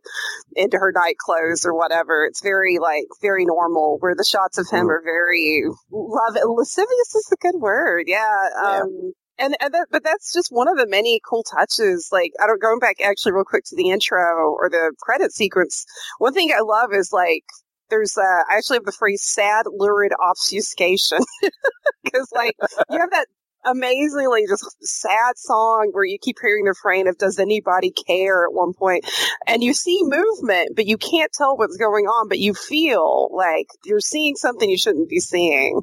into 0.56 0.78
her 0.78 0.92
night 0.94 1.16
clothes 1.18 1.66
or 1.66 1.74
whatever. 1.74 2.26
It's 2.26 2.42
very 2.42 2.78
like 2.80 3.06
very 3.22 3.46
normal. 3.46 3.98
Where 4.00 4.16
the 4.16 4.26
shots 4.26 4.58
of 4.58 4.68
him 4.70 4.90
are 4.90 5.02
very 5.04 5.64
love 5.92 6.36
lascivious 6.44 7.16
is 7.16 7.28
the 7.30 7.38
good 7.40 7.56
word. 7.60 8.06
Yeah. 8.08 8.50
Um, 8.62 9.14
and, 9.42 9.56
and 9.60 9.74
that, 9.74 9.88
but 9.92 10.04
that's 10.04 10.32
just 10.34 10.50
one 10.52 10.68
of 10.68 10.78
the 10.78 10.88
many 10.88 11.20
cool 11.28 11.44
touches. 11.44 12.10
Like, 12.12 12.32
I 12.42 12.48
don't 12.48 12.62
going 12.62 12.80
back 12.80 12.98
actually 13.02 13.34
real 13.34 13.44
quick 13.44 13.66
to 13.66 13.76
the 13.76 13.90
intro 13.90 14.54
or 14.58 14.70
the 14.70 14.94
credit 15.02 15.34
sequence. 15.34 15.86
One 16.20 16.34
thing 16.34 16.52
I 16.56 16.62
love 16.62 16.94
is 16.94 17.12
like 17.12 17.44
there's 17.90 18.18
uh, 18.18 18.22
I 18.22 18.58
actually 18.58 18.78
have 18.78 18.86
the 18.86 18.92
phrase 18.92 19.24
"sad, 19.24 19.66
lurid 19.72 20.14
obfuscation" 20.24 21.20
because 22.04 22.30
like 22.34 22.56
you 22.90 23.00
have 23.00 23.12
that 23.12 23.28
amazingly 23.66 24.46
just 24.48 24.66
sad 24.82 25.38
song 25.38 25.90
where 25.92 26.04
you 26.04 26.18
keep 26.22 26.38
hearing 26.42 26.66
the 26.66 26.72
refrain 26.72 27.08
of 27.08 27.18
"Does 27.18 27.40
anybody 27.40 27.92
care?" 27.92 28.46
at 28.46 28.54
one 28.54 28.74
point, 28.74 29.06
and 29.48 29.64
you 29.64 29.74
see 29.74 30.00
movement, 30.04 30.76
but 30.76 30.86
you 30.86 30.98
can't 30.98 31.32
tell 31.32 31.58
what's 31.58 31.78
going 31.78 32.06
on, 32.06 32.28
but 32.28 32.40
you 32.40 32.54
feel 32.54 33.30
like 33.36 33.68
you're 33.86 34.00
seeing 34.00 34.36
something 34.36 34.70
you 34.70 34.78
shouldn't 34.78 35.10
be 35.10 35.20
seeing, 35.20 35.82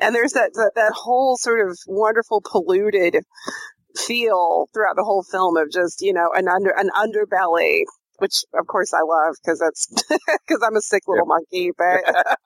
and 0.00 0.14
there's 0.14 0.32
that 0.32 0.52
that, 0.54 0.72
that 0.76 0.92
whole 0.92 1.36
sort 1.36 1.68
of 1.68 1.78
wonderful 1.86 2.42
polluted 2.44 3.22
feel 3.96 4.68
throughout 4.72 4.96
the 4.96 5.04
whole 5.04 5.24
film 5.24 5.56
of 5.56 5.70
just 5.70 6.00
you 6.00 6.12
know 6.12 6.30
an 6.34 6.48
under 6.48 6.70
an 6.70 6.88
underbelly 6.96 7.82
which 8.18 8.44
of 8.54 8.66
course 8.66 8.92
I 8.92 9.00
love 9.00 9.34
because 9.42 9.58
that's 9.58 9.88
because 10.46 10.62
I'm 10.64 10.76
a 10.76 10.82
sick 10.82 11.04
little 11.08 11.26
monkey. 11.26 11.70
But 11.76 12.04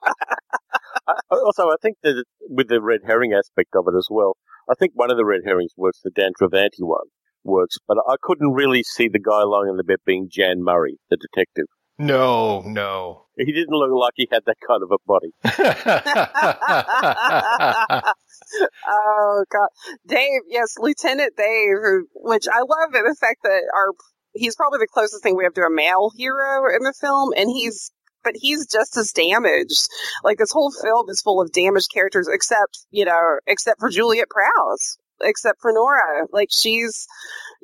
Also, 1.31 1.69
I 1.69 1.75
think 1.81 1.97
that 2.03 2.23
with 2.41 2.67
the 2.67 2.81
red 2.81 3.01
herring 3.05 3.33
aspect 3.33 3.75
of 3.75 3.85
it 3.87 3.97
as 3.97 4.07
well, 4.09 4.37
I 4.69 4.75
think 4.75 4.91
one 4.95 5.11
of 5.11 5.17
the 5.17 5.25
red 5.25 5.41
herrings 5.45 5.73
works, 5.77 6.01
the 6.03 6.11
Dan 6.11 6.31
Travanti 6.39 6.81
one 6.81 7.07
works, 7.43 7.77
but 7.87 7.97
I 8.07 8.15
couldn't 8.21 8.53
really 8.53 8.83
see 8.83 9.07
the 9.07 9.19
guy 9.19 9.41
lying 9.43 9.69
in 9.69 9.77
the 9.77 9.83
bed 9.83 9.99
being 10.05 10.29
Jan 10.31 10.63
Murray, 10.63 10.97
the 11.09 11.17
detective. 11.17 11.65
No, 11.97 12.61
no. 12.61 13.25
He 13.37 13.53
didn't 13.53 13.73
look 13.73 13.89
like 13.91 14.13
he 14.15 14.27
had 14.31 14.43
that 14.45 14.57
kind 14.67 14.83
of 14.83 14.91
a 14.91 14.97
body. 15.05 15.31
oh 18.87 19.43
god, 19.51 19.69
Dave, 20.05 20.41
yes, 20.49 20.75
Lieutenant 20.77 21.33
Dave, 21.37 21.77
who, 21.81 22.07
which 22.15 22.47
I 22.51 22.59
love 22.59 22.93
in 22.93 23.03
the 23.03 23.15
fact 23.19 23.39
that 23.43 23.63
our 23.73 23.93
he's 24.33 24.55
probably 24.55 24.79
the 24.79 24.87
closest 24.91 25.23
thing 25.23 25.35
we 25.35 25.43
have 25.45 25.53
to 25.53 25.61
a 25.61 25.69
male 25.69 26.11
hero 26.15 26.65
in 26.75 26.83
the 26.83 26.93
film, 26.99 27.31
and 27.35 27.49
he's 27.49 27.91
but 28.25 28.33
he's 28.35 28.67
just 28.67 28.97
as 28.97 29.13
damaged. 29.13 29.87
Like 30.25 30.37
this 30.37 30.51
whole 30.51 30.73
film 30.83 31.09
is 31.09 31.21
full 31.21 31.41
of 31.41 31.53
damaged 31.53 31.91
characters, 31.93 32.27
except 32.29 32.85
you 32.91 33.05
know, 33.05 33.37
except 33.47 33.79
for 33.79 33.89
Juliet 33.89 34.27
Prowse, 34.29 34.97
except 35.21 35.61
for 35.61 35.71
Nora. 35.71 36.27
Like 36.33 36.49
she's, 36.51 37.07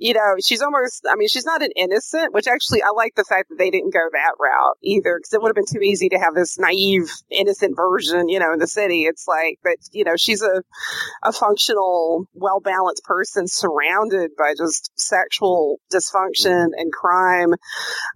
you 0.01 0.15
know, 0.15 0.35
she's 0.43 0.63
almost. 0.63 1.05
I 1.07 1.15
mean, 1.15 1.27
she's 1.27 1.45
not 1.45 1.61
an 1.61 1.69
innocent, 1.75 2.33
which 2.33 2.47
actually 2.47 2.81
I 2.81 2.89
like 2.89 3.13
the 3.15 3.23
fact 3.23 3.49
that 3.49 3.59
they 3.59 3.69
didn't 3.69 3.93
go 3.93 3.99
that 4.11 4.33
route 4.39 4.77
either, 4.81 5.19
because 5.19 5.31
it 5.31 5.41
would 5.41 5.49
have 5.49 5.55
been 5.55 5.71
too 5.71 5.83
easy 5.83 6.09
to 6.09 6.17
have 6.17 6.33
this 6.33 6.57
naive, 6.57 7.11
innocent 7.29 7.75
version, 7.75 8.27
you 8.27 8.39
know, 8.39 8.51
in 8.51 8.57
the 8.57 8.65
city. 8.65 9.03
It's 9.03 9.27
like, 9.27 9.59
but 9.63 9.75
you 9.91 10.03
know, 10.03 10.15
she's 10.17 10.41
a 10.41 10.63
a 11.21 11.31
functional, 11.31 12.25
well 12.33 12.59
balanced 12.59 13.03
person 13.03 13.47
surrounded 13.47 14.31
by 14.35 14.55
just 14.57 14.89
sexual 14.95 15.79
dysfunction 15.93 16.69
and 16.75 16.91
crime. 16.91 17.53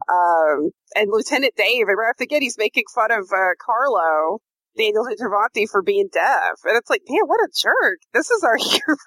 Um, 0.09 0.71
and 0.95 1.11
Lieutenant 1.11 1.53
Dave, 1.55 1.87
and 1.87 1.97
right 1.97 2.09
off 2.09 2.27
get, 2.27 2.41
he's 2.41 2.57
making 2.57 2.85
fun 2.95 3.11
of 3.11 3.29
uh, 3.31 3.53
Carlo. 3.63 4.39
Daniel 4.77 5.05
Travanti 5.19 5.69
for 5.69 5.81
being 5.81 6.09
deaf, 6.11 6.59
and 6.63 6.77
it's 6.77 6.89
like, 6.89 7.01
man, 7.09 7.21
what 7.25 7.39
a 7.39 7.49
jerk! 7.57 7.99
This 8.13 8.29
is 8.29 8.43
our 8.43 8.57
hero, 8.59 8.97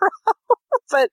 but, 0.90 1.10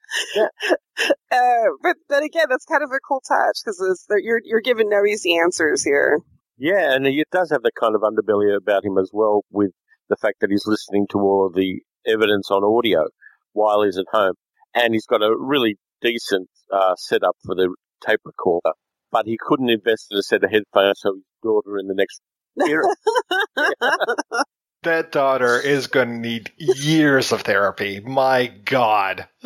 uh, 1.32 1.70
but 1.82 1.98
but 2.08 2.24
again, 2.24 2.48
that's 2.50 2.65
kind 2.65 2.84
of 2.84 2.91
a 2.91 3.00
cool 3.08 3.22
touch 3.28 3.58
because 3.63 4.06
you're 4.22 4.41
you're 4.44 4.62
given 4.62 4.89
no 4.89 5.06
easy 5.06 5.38
answers 5.38 5.84
here. 5.84 6.20
Yeah, 6.58 6.94
and 6.94 7.06
it 7.06 7.28
does 7.32 7.52
have 7.52 7.63
that 7.63 7.76
kind 7.80 7.96
of 7.96 8.02
underbelly 8.02 8.56
about 8.56 8.86
him 8.86 8.98
as 8.98 9.10
well, 9.13 9.44
with 9.52 9.72
the 10.10 10.15
fact 10.15 10.38
that 10.41 10.50
he's 10.50 10.65
listening 10.65 11.08
to 11.12 11.18
all 11.18 11.48
of 11.48 11.54
the 11.54 11.82
evidence 12.08 12.50
on 12.50 12.63
audio 12.63 13.06
while 13.54 13.84
he's 13.84 13.98
at 13.98 14.06
home, 14.12 14.36
and 14.74 14.94
he's 14.94 15.06
got 15.06 15.22
a 15.22 15.36
really 15.38 15.78
decent 16.02 16.50
uh, 16.72 16.96
setup 16.96 17.36
for 17.44 17.56
the 17.56 17.74
tape 18.06 18.22
recorder, 18.24 18.72
but 19.12 19.26
he 19.26 19.38
couldn't 19.39 19.70
invest 19.70 20.08
in 20.12 20.18
a 20.18 20.24
set 20.24 20.44
of 20.44 20.52
headphones 20.52 21.00
so 21.00 21.13
his 21.13 21.24
daughter 21.44 21.78
in 21.78 21.88
the 21.88 21.96
next. 21.96 22.22
that 24.84 25.12
daughter 25.12 25.60
is 25.60 25.88
going 25.88 26.10
to 26.10 26.18
need 26.18 26.52
years 26.58 27.32
of 27.32 27.41
therapy. 27.41 28.00
My 28.00 28.48
God. 28.48 29.28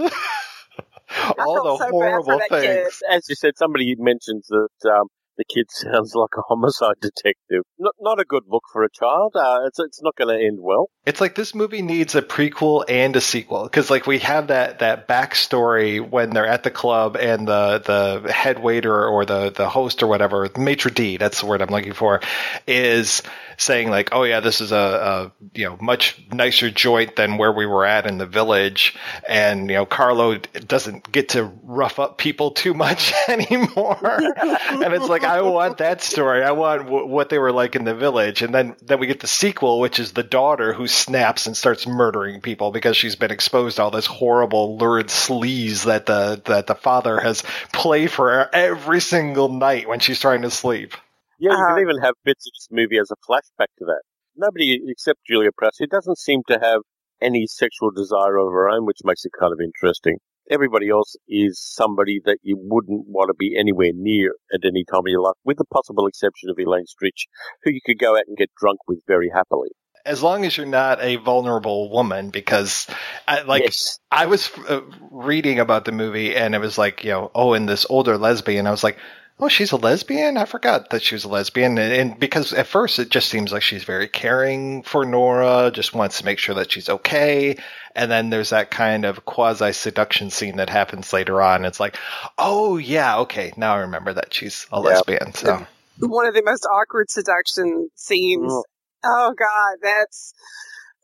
All 1.38 1.64
the 1.64 1.78
so 1.78 1.92
horrible 1.92 2.38
that 2.38 2.50
kid. 2.50 2.62
things. 2.62 3.00
As 3.10 3.28
you 3.30 3.36
said, 3.36 3.58
somebody 3.58 3.96
mentions 3.98 4.48
that 4.48 4.92
um, 4.92 5.08
the 5.40 5.46
kid 5.46 5.72
sounds 5.72 6.14
like 6.14 6.32
a 6.38 6.42
homicide 6.42 6.98
detective. 7.02 7.64
Not, 7.80 7.96
not 8.00 8.20
a 8.20 8.26
good 8.26 8.44
look 8.48 8.64
for 8.72 8.84
a 8.84 8.90
child. 8.92 9.36
Uh, 9.36 9.62
it's, 9.66 9.80
it's 9.80 10.04
not 10.04 10.16
going 10.16 10.38
to 10.38 10.46
end 10.46 10.60
well. 10.62 10.90
It's 11.06 11.22
like 11.22 11.34
this 11.34 11.56
movie 11.56 11.82
needs 11.82 12.14
a 12.14 12.22
prequel 12.22 12.84
and 12.88 13.16
a 13.16 13.22
sequel 13.22 13.64
because 13.64 13.90
like 13.90 14.06
we 14.06 14.20
have 14.20 14.48
that 14.48 14.80
that 14.80 15.08
backstory 15.08 16.08
when 16.08 16.32
they're 16.32 16.46
at 16.46 16.62
the 16.62 16.70
club 16.70 17.18
and 17.18 17.48
the 17.48 18.22
the 18.24 18.32
head 18.32 18.62
waiter 18.62 19.08
or 19.08 19.26
the 19.26 19.50
the 19.50 19.68
host 19.68 20.04
or 20.04 20.08
whatever 20.08 20.48
maitre 20.58 20.92
d 20.92 21.18
that's 21.18 21.40
the 21.40 21.48
word 21.48 21.64
I'm 21.64 21.70
looking 21.70 21.94
for 21.94 22.22
is 22.68 23.24
saying 23.58 23.90
like 23.90 24.10
oh 24.12 24.24
yeah 24.24 24.40
this 24.40 24.62
is 24.62 24.72
a, 24.72 24.76
a 24.76 25.32
you 25.58 25.66
know 25.66 25.78
much 25.82 26.22
nicer 26.32 26.70
joint 26.70 27.16
than 27.16 27.38
where 27.38 27.52
we 27.52 27.66
were 27.66 27.86
at 27.86 28.06
in 28.06 28.20
the 28.20 28.28
village 28.28 28.96
and 29.28 29.68
you 29.70 29.78
know 29.78 29.86
Carlo 29.88 30.38
doesn't 30.38 31.12
get 31.12 31.30
to 31.30 31.44
rough 31.64 31.98
up 31.98 32.20
people 32.20 32.52
too 32.52 32.76
much 32.76 33.14
anymore 33.28 33.98
and 34.04 34.94
it's 34.94 35.10
like 35.10 35.24
I 35.30 35.42
want 35.44 35.80
that 35.80 36.02
story 36.02 36.44
I 36.44 36.52
want 36.52 36.84
w- 36.86 37.08
what 37.08 37.30
they 37.30 37.40
were 37.40 37.52
like 37.54 37.76
in 37.76 37.86
the 37.86 37.96
village 37.96 38.42
and 38.44 38.54
then 38.56 38.76
then 38.84 39.00
we 39.00 39.08
get 39.08 39.22
the 39.22 39.28
sequel 39.28 39.80
which 39.80 40.00
is 40.00 40.14
the 40.14 40.24
daughter 40.24 40.74
who 40.74 40.88
snaps 40.88 41.48
and 41.48 41.58
starts 41.58 41.88
murdering 41.88 42.42
people 42.42 42.72
because 42.72 42.98
she's 42.98 43.16
been 43.18 43.32
exposed 43.32 43.78
to 43.78 43.84
all 43.84 43.92
this 43.92 44.08
horrible 44.08 44.78
lurid 44.78 45.08
sleaze 45.08 45.86
that 45.86 46.08
the 46.08 46.42
that 46.46 46.68
the 46.68 46.76
father 46.76 47.20
has 47.22 47.44
played 47.74 48.12
for 48.12 48.32
her 48.32 48.50
every 48.54 49.02
single 49.02 49.50
night 49.50 49.88
when 49.90 50.00
she's 50.02 50.20
trying 50.22 50.44
to 50.44 50.52
sleep. 50.52 50.96
Yeah, 51.40 51.52
you 51.58 51.58
Uh-huh. 51.58 51.76
can 51.76 51.84
even 51.84 52.00
have 52.02 52.16
bits 52.26 52.48
of 52.48 52.54
this 52.56 52.68
movie 52.72 52.98
as 53.00 53.12
a 53.12 53.18
flashback 53.30 53.68
to 53.80 53.86
that. 53.86 54.02
Nobody 54.38 54.80
except 54.88 55.20
Julia 55.28 55.52
Prowse, 55.58 55.78
who 55.80 55.88
doesn't 55.88 56.18
seem 56.18 56.42
to 56.48 56.60
have 56.62 56.82
any 57.22 57.48
sexual 57.48 57.92
desire 57.92 58.38
of 58.38 58.52
her 58.54 58.70
own, 58.70 58.86
which 58.86 59.00
makes 59.04 59.26
it 59.26 59.32
kind 59.40 59.54
of 59.54 59.60
interesting. 59.62 60.18
Everybody 60.50 60.90
else 60.90 61.16
is 61.28 61.60
somebody 61.62 62.22
that 62.26 62.38
you 62.42 62.58
wouldn't 62.60 63.06
want 63.08 63.30
to 63.30 63.34
be 63.34 63.56
anywhere 63.58 63.92
near 63.94 64.34
at 64.54 64.62
any 64.66 64.84
time 64.84 65.02
of 65.02 65.08
your 65.08 65.22
life, 65.22 65.36
with 65.44 65.58
the 65.58 65.66
possible 65.66 66.08
exception 66.08 66.50
of 66.50 66.58
Elaine 66.58 66.86
Stritch, 66.86 67.28
who 67.64 67.72
you 67.72 67.82
could 67.86 68.00
go 68.00 68.16
out 68.18 68.24
and 68.28 68.38
get 68.38 68.50
drunk 68.60 68.80
with 68.88 69.00
very 69.08 69.30
happily. 69.34 69.70
As 70.06 70.24
long 70.24 70.46
as 70.46 70.58
you're 70.58 70.66
not 70.66 71.02
a 71.02 71.18
vulnerable 71.18 71.92
woman, 71.92 72.30
because 72.30 72.88
I, 73.28 73.42
like 73.42 73.64
yes. 73.64 74.00
I 74.12 74.26
was 74.26 74.50
uh, 74.68 74.82
reading 75.12 75.60
about 75.60 75.86
the 75.86 75.92
movie 75.92 76.36
and 76.36 76.56
it 76.56 76.60
was 76.60 76.78
like 76.78 77.04
you 77.04 77.12
know 77.12 77.32
oh 77.36 77.54
and 77.54 77.68
this 77.68 77.86
older 77.90 78.18
lesbian 78.18 78.66
I 78.66 78.72
was 78.72 78.84
like 78.84 78.98
oh 79.40 79.50
she's 79.50 79.72
a 79.74 79.78
lesbian 79.78 80.38
I 80.38 80.46
forgot 80.46 80.92
that 80.92 81.04
she 81.04 81.16
was 81.16 81.26
a 81.26 81.30
lesbian 81.30 81.78
and, 81.78 81.94
and 81.94 82.20
because 82.20 82.54
at 82.54 82.68
first 82.68 83.00
it 83.00 83.10
just 83.10 83.30
seems 83.30 83.52
like 83.54 83.64
she's 83.64 83.84
very 83.86 84.08
caring 84.08 84.84
for 84.84 85.06
Nora 85.06 85.72
just 85.74 85.94
wants 85.96 86.20
to 86.20 86.26
make 86.26 86.40
sure 86.40 86.56
that 86.56 86.72
she's 86.72 86.90
okay 86.90 87.58
and 87.96 88.12
then 88.12 88.30
there's 88.32 88.52
that 88.52 88.72
kind 88.72 89.06
of 89.06 89.26
quasi 89.26 89.74
seduction 89.74 90.30
scene 90.32 90.58
that 90.58 90.70
happens 90.70 91.14
later 91.14 91.42
on 91.42 91.66
it's 91.66 91.80
like 91.80 91.98
oh 92.38 92.78
yeah 92.78 93.20
okay 93.20 93.54
now 93.58 93.76
I 93.76 93.80
remember 93.82 94.14
that 94.14 94.34
she's 94.34 94.68
a 94.72 94.82
Yep. 94.82 95.04
lesbian 95.04 95.34
so 95.34 95.66
One 96.02 96.28
of 96.28 96.34
the 96.36 96.44
most 96.44 96.66
awkward 96.66 97.10
seduction 97.10 97.90
scenes. 97.96 98.44
Mm. 98.44 98.64
Oh 99.06 99.34
God, 99.38 99.78
that's. 99.84 100.34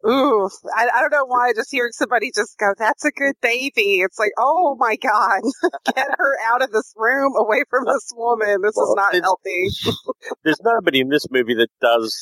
Ooh, 0.07 0.49
I, 0.75 0.89
I 0.93 1.01
don't 1.01 1.11
know 1.11 1.25
why. 1.25 1.53
Just 1.55 1.71
hearing 1.71 1.91
somebody 1.91 2.31
just 2.33 2.57
go, 2.57 2.73
"That's 2.77 3.05
a 3.05 3.11
good 3.11 3.35
baby." 3.41 4.01
It's 4.01 4.19
like, 4.19 4.31
oh 4.37 4.75
my 4.79 4.95
God, 4.97 5.41
get 5.95 6.07
her 6.17 6.37
out 6.51 6.61
of 6.61 6.71
this 6.71 6.93
room, 6.95 7.33
away 7.37 7.63
from 7.69 7.85
this 7.85 8.11
woman. 8.15 8.61
This 8.61 8.77
is 8.77 8.93
not 8.95 9.15
healthy. 9.15 9.67
There's 10.43 10.61
nobody 10.63 11.01
in 11.01 11.09
this 11.09 11.25
movie 11.31 11.55
that 11.55 11.69
does 11.81 12.15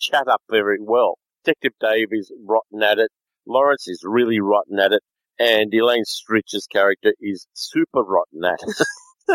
chat 0.00 0.28
up 0.28 0.42
very 0.50 0.78
well. 0.80 1.18
Detective 1.44 1.72
Dave 1.80 2.08
is 2.12 2.32
rotten 2.46 2.82
at 2.82 2.98
it. 2.98 3.10
Lawrence 3.46 3.88
is 3.88 4.00
really 4.04 4.40
rotten 4.40 4.78
at 4.78 4.92
it. 4.92 5.02
And 5.38 5.72
Elaine 5.74 6.04
Stritch's 6.04 6.66
character 6.66 7.12
is 7.20 7.46
super 7.54 8.02
rotten 8.02 8.44
at 8.44 8.58
it. 8.62 8.86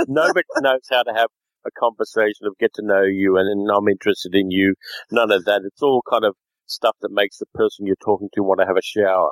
Nobody 0.08 0.46
knows 0.62 0.82
how 0.90 1.04
to 1.04 1.14
have 1.14 1.28
a 1.66 1.72
conversation 1.78 2.46
of 2.46 2.58
get 2.60 2.74
to 2.76 2.82
know 2.86 3.04
you 3.04 3.38
and, 3.38 3.50
and 3.50 3.70
I'm 3.70 3.88
interested 3.88 4.34
in 4.34 4.50
you. 4.50 4.76
None 5.12 5.32
of 5.32 5.46
that. 5.46 5.62
It's 5.66 5.82
all 5.82 6.02
kind 6.10 6.24
of 6.24 6.36
stuff 6.70 6.96
that 7.02 7.12
makes 7.12 7.38
the 7.38 7.46
person 7.54 7.86
you're 7.86 7.96
talking 8.04 8.30
to 8.34 8.44
want 8.44 8.60
to 8.60 8.66
have 8.66 8.78
a 8.78 8.82
shower. 8.82 9.32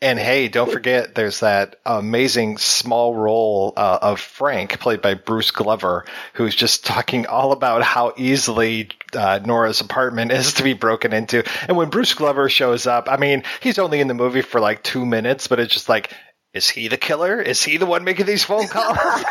And 0.00 0.16
hey, 0.16 0.46
don't 0.46 0.70
forget, 0.70 1.16
there's 1.16 1.40
that 1.40 1.74
amazing 1.84 2.58
small 2.58 3.16
role 3.16 3.72
uh, 3.76 3.98
of 4.00 4.20
Frank, 4.20 4.78
played 4.78 5.02
by 5.02 5.14
Bruce 5.14 5.50
Glover, 5.50 6.04
who's 6.34 6.54
just 6.54 6.86
talking 6.86 7.26
all 7.26 7.50
about 7.50 7.82
how 7.82 8.14
easily 8.16 8.90
uh, 9.12 9.40
Nora's 9.44 9.80
apartment 9.80 10.30
is 10.30 10.52
to 10.54 10.62
be 10.62 10.74
broken 10.74 11.12
into. 11.12 11.42
And 11.66 11.76
when 11.76 11.90
Bruce 11.90 12.14
Glover 12.14 12.48
shows 12.48 12.86
up, 12.86 13.08
I 13.10 13.16
mean, 13.16 13.42
he's 13.60 13.80
only 13.80 13.98
in 13.98 14.06
the 14.06 14.14
movie 14.14 14.42
for 14.42 14.60
like 14.60 14.84
two 14.84 15.04
minutes, 15.04 15.48
but 15.48 15.58
it's 15.58 15.74
just 15.74 15.88
like, 15.88 16.12
is 16.54 16.68
he 16.68 16.86
the 16.86 16.96
killer? 16.96 17.42
Is 17.42 17.60
he 17.60 17.76
the 17.76 17.86
one 17.86 18.04
making 18.04 18.26
these 18.26 18.44
phone 18.44 18.68
calls? 18.68 18.98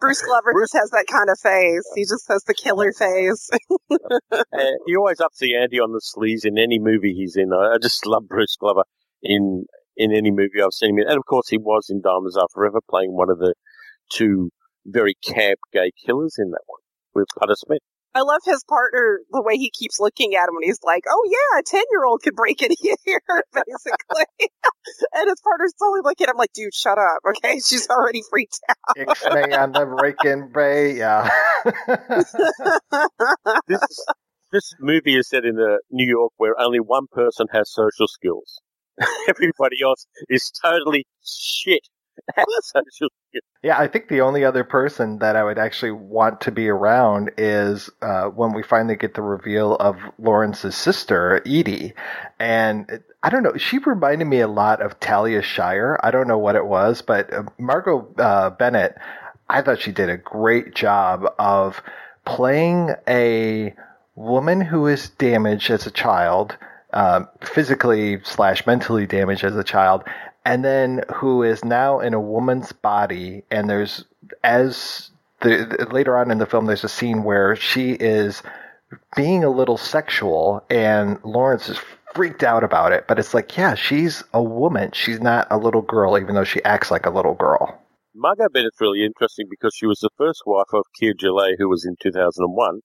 Bruce 0.00 0.22
Glover 0.22 0.52
just 0.60 0.74
has 0.74 0.90
that 0.90 1.06
kind 1.10 1.30
of 1.30 1.38
face. 1.38 1.88
He 1.94 2.02
just 2.02 2.26
has 2.28 2.42
the 2.44 2.54
killer 2.54 2.92
face. 2.92 3.50
He 4.86 4.96
always 4.96 5.20
ups 5.20 5.38
the 5.38 5.56
ante 5.56 5.78
on 5.78 5.92
the 5.92 6.00
sleaze 6.00 6.44
in 6.44 6.58
any 6.58 6.78
movie 6.78 7.12
he's 7.12 7.36
in. 7.36 7.52
I, 7.52 7.74
I 7.74 7.78
just 7.80 8.06
love 8.06 8.28
Bruce 8.28 8.56
Glover 8.58 8.84
in 9.22 9.64
in 9.96 10.12
any 10.12 10.30
movie 10.30 10.62
I've 10.62 10.72
seen 10.72 10.90
him 10.90 10.98
in. 10.98 11.08
And 11.08 11.18
of 11.18 11.24
course, 11.26 11.48
he 11.48 11.58
was 11.58 11.88
in 11.88 12.00
Diamonds 12.00 12.36
Are 12.36 12.48
Forever 12.52 12.80
playing 12.88 13.12
one 13.12 13.30
of 13.30 13.38
the 13.38 13.54
two 14.10 14.50
very 14.86 15.14
camp 15.24 15.58
gay 15.72 15.90
killers 16.04 16.36
in 16.38 16.50
that 16.50 16.62
one 16.66 16.80
with 17.14 17.26
Putter 17.38 17.54
Smith. 17.56 17.80
I 18.16 18.22
love 18.22 18.40
his 18.46 18.64
partner, 18.66 19.20
the 19.30 19.42
way 19.42 19.56
he 19.56 19.70
keeps 19.70 20.00
looking 20.00 20.34
at 20.34 20.48
him 20.48 20.54
when 20.54 20.64
he's 20.64 20.80
like, 20.82 21.04
oh 21.06 21.22
yeah, 21.30 21.60
a 21.60 21.62
10 21.62 21.82
year 21.90 22.06
old 22.06 22.22
could 22.22 22.34
break 22.34 22.62
in 22.62 22.70
here, 22.80 22.98
basically. 23.52 24.24
and 25.12 25.28
his 25.28 25.40
partner's 25.44 25.74
totally 25.78 26.00
looking 26.02 26.24
at 26.24 26.30
him 26.30 26.38
like, 26.38 26.52
dude, 26.54 26.72
shut 26.72 26.96
up, 26.96 27.18
okay? 27.28 27.60
She's 27.60 27.88
already 27.90 28.22
freaked 28.30 28.58
out. 28.70 28.96
Ixnay 28.96 29.58
on 29.58 29.72
the 29.72 29.84
breaking 29.84 30.50
bay, 30.54 30.96
yeah. 30.96 31.28
This 33.68 34.06
this 34.52 34.74
movie 34.80 35.16
is 35.16 35.28
set 35.28 35.44
in 35.44 35.58
uh, 35.58 35.76
New 35.90 36.08
York 36.08 36.32
where 36.38 36.58
only 36.58 36.80
one 36.80 37.06
person 37.12 37.46
has 37.52 37.70
social 37.70 38.06
skills. 38.06 38.60
Everybody 39.28 39.82
else 39.84 40.06
is 40.30 40.50
totally 40.64 41.04
shit 41.22 41.82
at 41.82 41.82
social 41.82 41.84
skills. 41.84 41.95
Yeah, 43.62 43.78
I 43.78 43.88
think 43.88 44.08
the 44.08 44.20
only 44.20 44.44
other 44.44 44.64
person 44.64 45.18
that 45.18 45.36
I 45.36 45.44
would 45.44 45.58
actually 45.58 45.90
want 45.92 46.40
to 46.42 46.52
be 46.52 46.68
around 46.68 47.32
is 47.36 47.90
uh, 48.02 48.26
when 48.26 48.54
we 48.54 48.62
finally 48.62 48.96
get 48.96 49.14
the 49.14 49.22
reveal 49.22 49.76
of 49.76 49.96
Lawrence's 50.18 50.76
sister, 50.76 51.42
Edie. 51.46 51.92
And 52.38 53.02
I 53.22 53.30
don't 53.30 53.42
know, 53.42 53.56
she 53.56 53.78
reminded 53.78 54.26
me 54.26 54.40
a 54.40 54.48
lot 54.48 54.80
of 54.80 55.00
Talia 55.00 55.42
Shire. 55.42 55.98
I 56.02 56.10
don't 56.12 56.28
know 56.28 56.38
what 56.38 56.56
it 56.56 56.66
was, 56.66 57.02
but 57.02 57.32
uh, 57.32 57.44
Margot 57.58 58.08
uh, 58.18 58.50
Bennett, 58.50 58.96
I 59.48 59.62
thought 59.62 59.80
she 59.80 59.92
did 59.92 60.10
a 60.10 60.16
great 60.16 60.74
job 60.74 61.26
of 61.38 61.82
playing 62.24 62.90
a 63.08 63.74
woman 64.14 64.60
who 64.60 64.86
is 64.86 65.10
damaged 65.10 65.70
as 65.70 65.86
a 65.86 65.90
child, 65.90 66.56
um, 66.92 67.28
physically 67.42 68.20
slash 68.24 68.66
mentally 68.66 69.06
damaged 69.06 69.44
as 69.44 69.56
a 69.56 69.64
child, 69.64 70.04
and 70.46 70.64
then 70.64 71.02
who 71.14 71.44
is 71.44 71.64
now 71.66 72.00
in 72.00 72.14
a 72.14 72.20
woman's 72.20 72.72
body. 72.72 73.44
And 73.52 73.70
there's 73.70 74.06
as 74.44 75.10
the, 75.42 75.66
the- 75.78 75.94
later 75.94 76.18
on 76.18 76.32
in 76.32 76.38
the 76.38 76.46
film, 76.46 76.66
there's 76.66 76.84
a 76.84 76.90
scene 76.90 77.24
where 77.24 77.56
she 77.56 77.92
is 77.92 78.42
being 79.16 79.44
a 79.44 79.50
little 79.50 79.78
sexual, 79.78 80.64
and 80.70 81.18
Lawrence 81.24 81.68
is 81.68 81.78
freaked 82.14 82.44
out 82.44 82.64
about 82.64 82.92
it. 82.92 83.06
But 83.08 83.18
it's 83.20 83.34
like, 83.34 83.56
yeah, 83.58 83.74
she's 83.76 84.24
a 84.34 84.42
woman. 84.42 84.92
She's 84.94 85.20
not 85.20 85.48
a 85.50 85.58
little 85.58 85.82
girl, 85.82 86.18
even 86.18 86.36
though 86.36 86.44
she 86.44 86.64
acts 86.64 86.90
like 86.90 87.06
a 87.06 87.10
little 87.10 87.34
girl. 87.34 87.82
Margot 88.14 88.48
Bennett's 88.52 88.80
really 88.80 89.04
interesting 89.04 89.48
because 89.50 89.74
she 89.76 89.86
was 89.86 90.00
the 90.00 90.10
first 90.18 90.42
wife 90.46 90.72
of 90.74 90.84
Keir 91.00 91.14
who 91.58 91.68
was 91.68 91.86
in 91.86 91.96
2001, 92.02 92.80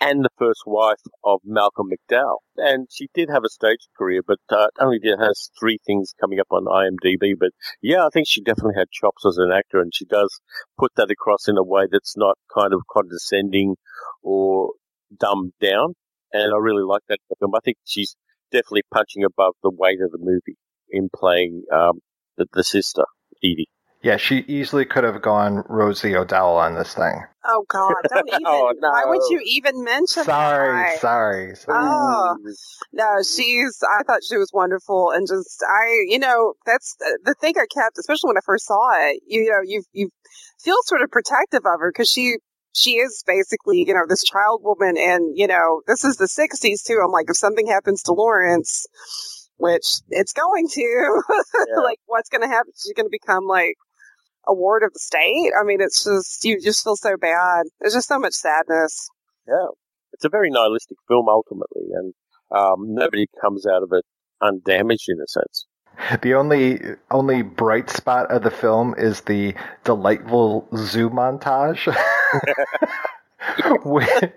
and 0.00 0.24
the 0.24 0.30
first 0.38 0.62
wife 0.66 1.00
of 1.24 1.40
Malcolm 1.44 1.88
McDowell. 1.90 2.38
And 2.56 2.88
she 2.90 3.08
did 3.14 3.28
have 3.30 3.44
a 3.44 3.48
stage 3.48 3.88
career, 3.96 4.22
but 4.26 4.38
uh, 4.50 4.68
only 4.80 4.98
did 4.98 5.18
has 5.18 5.50
three 5.58 5.78
things 5.86 6.14
coming 6.20 6.40
up 6.40 6.46
on 6.50 6.64
IMDb. 6.64 7.32
But 7.38 7.50
yeah, 7.82 8.06
I 8.06 8.08
think 8.12 8.28
she 8.28 8.42
definitely 8.42 8.74
had 8.78 8.90
chops 8.90 9.24
as 9.26 9.38
an 9.38 9.50
actor, 9.52 9.80
and 9.80 9.92
she 9.94 10.04
does 10.04 10.40
put 10.78 10.92
that 10.96 11.10
across 11.10 11.48
in 11.48 11.56
a 11.56 11.64
way 11.64 11.86
that's 11.90 12.16
not 12.16 12.36
kind 12.54 12.72
of 12.72 12.82
condescending 12.90 13.76
or 14.22 14.72
dumbed 15.18 15.52
down. 15.60 15.94
And 16.32 16.52
I 16.52 16.58
really 16.58 16.84
like 16.84 17.02
that 17.08 17.18
film. 17.38 17.54
I 17.54 17.60
think 17.64 17.78
she's 17.84 18.14
definitely 18.52 18.82
punching 18.92 19.24
above 19.24 19.54
the 19.62 19.72
weight 19.74 20.00
of 20.02 20.10
the 20.10 20.18
movie 20.20 20.56
in 20.90 21.08
playing 21.14 21.64
um, 21.72 22.00
the, 22.36 22.46
the 22.52 22.64
sister, 22.64 23.04
Edie. 23.42 23.68
Yeah, 24.02 24.16
she 24.16 24.44
easily 24.46 24.84
could 24.84 25.04
have 25.04 25.20
gone 25.22 25.64
Rosie 25.68 26.14
O'Donnell 26.14 26.56
on 26.56 26.74
this 26.74 26.94
thing. 26.94 27.24
Oh 27.44 27.64
God! 27.68 27.94
Don't 28.08 28.28
even. 28.32 28.42
Oh, 28.46 28.72
no. 28.78 28.90
Why 28.90 29.04
would 29.06 29.22
you 29.30 29.40
even 29.44 29.82
mention 29.82 30.24
Sorry, 30.24 30.82
that? 30.82 30.98
sorry. 31.00 31.56
sorry. 31.56 31.78
Oh 31.80 32.36
no, 32.92 33.22
she's. 33.22 33.82
I 33.82 34.02
thought 34.04 34.20
she 34.28 34.36
was 34.36 34.50
wonderful, 34.52 35.10
and 35.10 35.26
just 35.26 35.62
I, 35.68 36.04
you 36.06 36.18
know, 36.18 36.54
that's 36.64 36.94
the- 37.00 37.18
the 37.24 37.34
thing 37.40 37.54
I 37.58 37.66
kept, 37.66 37.98
especially 37.98 38.28
when 38.28 38.36
I 38.38 38.44
first 38.44 38.66
saw 38.66 38.90
it. 39.08 39.20
You 39.26 39.50
know, 39.50 39.60
you 39.64 39.82
you 39.92 40.10
feel 40.62 40.76
sort 40.84 41.02
of 41.02 41.10
protective 41.10 41.62
of 41.66 41.80
her 41.80 41.90
because 41.90 42.10
she 42.10 42.36
she 42.74 42.98
is 42.98 43.24
basically 43.26 43.84
you 43.86 43.94
know 43.94 44.06
this 44.08 44.22
child 44.22 44.60
woman, 44.62 44.96
and 44.96 45.36
you 45.36 45.46
know 45.48 45.82
this 45.88 46.04
is 46.04 46.16
the 46.18 46.26
'60s 46.28 46.84
too. 46.84 47.00
I'm 47.04 47.10
like, 47.10 47.26
if 47.28 47.36
something 47.36 47.66
happens 47.66 48.02
to 48.04 48.12
Lawrence, 48.12 48.86
which 49.56 50.00
it's 50.10 50.32
going 50.32 50.68
to, 50.68 51.22
like, 51.82 51.98
what's 52.06 52.28
going 52.28 52.42
to 52.42 52.48
happen? 52.48 52.72
She's 52.76 52.92
going 52.94 53.06
to 53.06 53.10
become 53.10 53.44
like 53.44 53.74
a 54.48 54.54
ward 54.54 54.82
of 54.82 54.92
the 54.92 54.98
state. 54.98 55.52
I 55.58 55.64
mean, 55.64 55.80
it's 55.80 56.04
just 56.04 56.44
you 56.44 56.60
just 56.60 56.82
feel 56.82 56.96
so 56.96 57.16
bad. 57.16 57.66
There's 57.80 57.94
just 57.94 58.08
so 58.08 58.18
much 58.18 58.34
sadness. 58.34 59.08
Yeah, 59.46 59.68
it's 60.12 60.24
a 60.24 60.28
very 60.28 60.50
nihilistic 60.50 60.96
film 61.06 61.28
ultimately, 61.28 61.88
and 61.92 62.14
um, 62.50 62.94
nobody 62.94 63.26
comes 63.40 63.66
out 63.66 63.82
of 63.82 63.90
it 63.92 64.04
undamaged 64.42 65.08
in 65.08 65.18
a 65.20 65.26
sense. 65.28 65.66
The 66.22 66.34
only 66.34 66.80
only 67.10 67.42
bright 67.42 67.90
spot 67.90 68.30
of 68.30 68.42
the 68.42 68.50
film 68.50 68.94
is 68.96 69.22
the 69.22 69.54
delightful 69.84 70.68
zoo 70.76 71.10
montage. 71.10 71.86
Whi- 73.84 74.32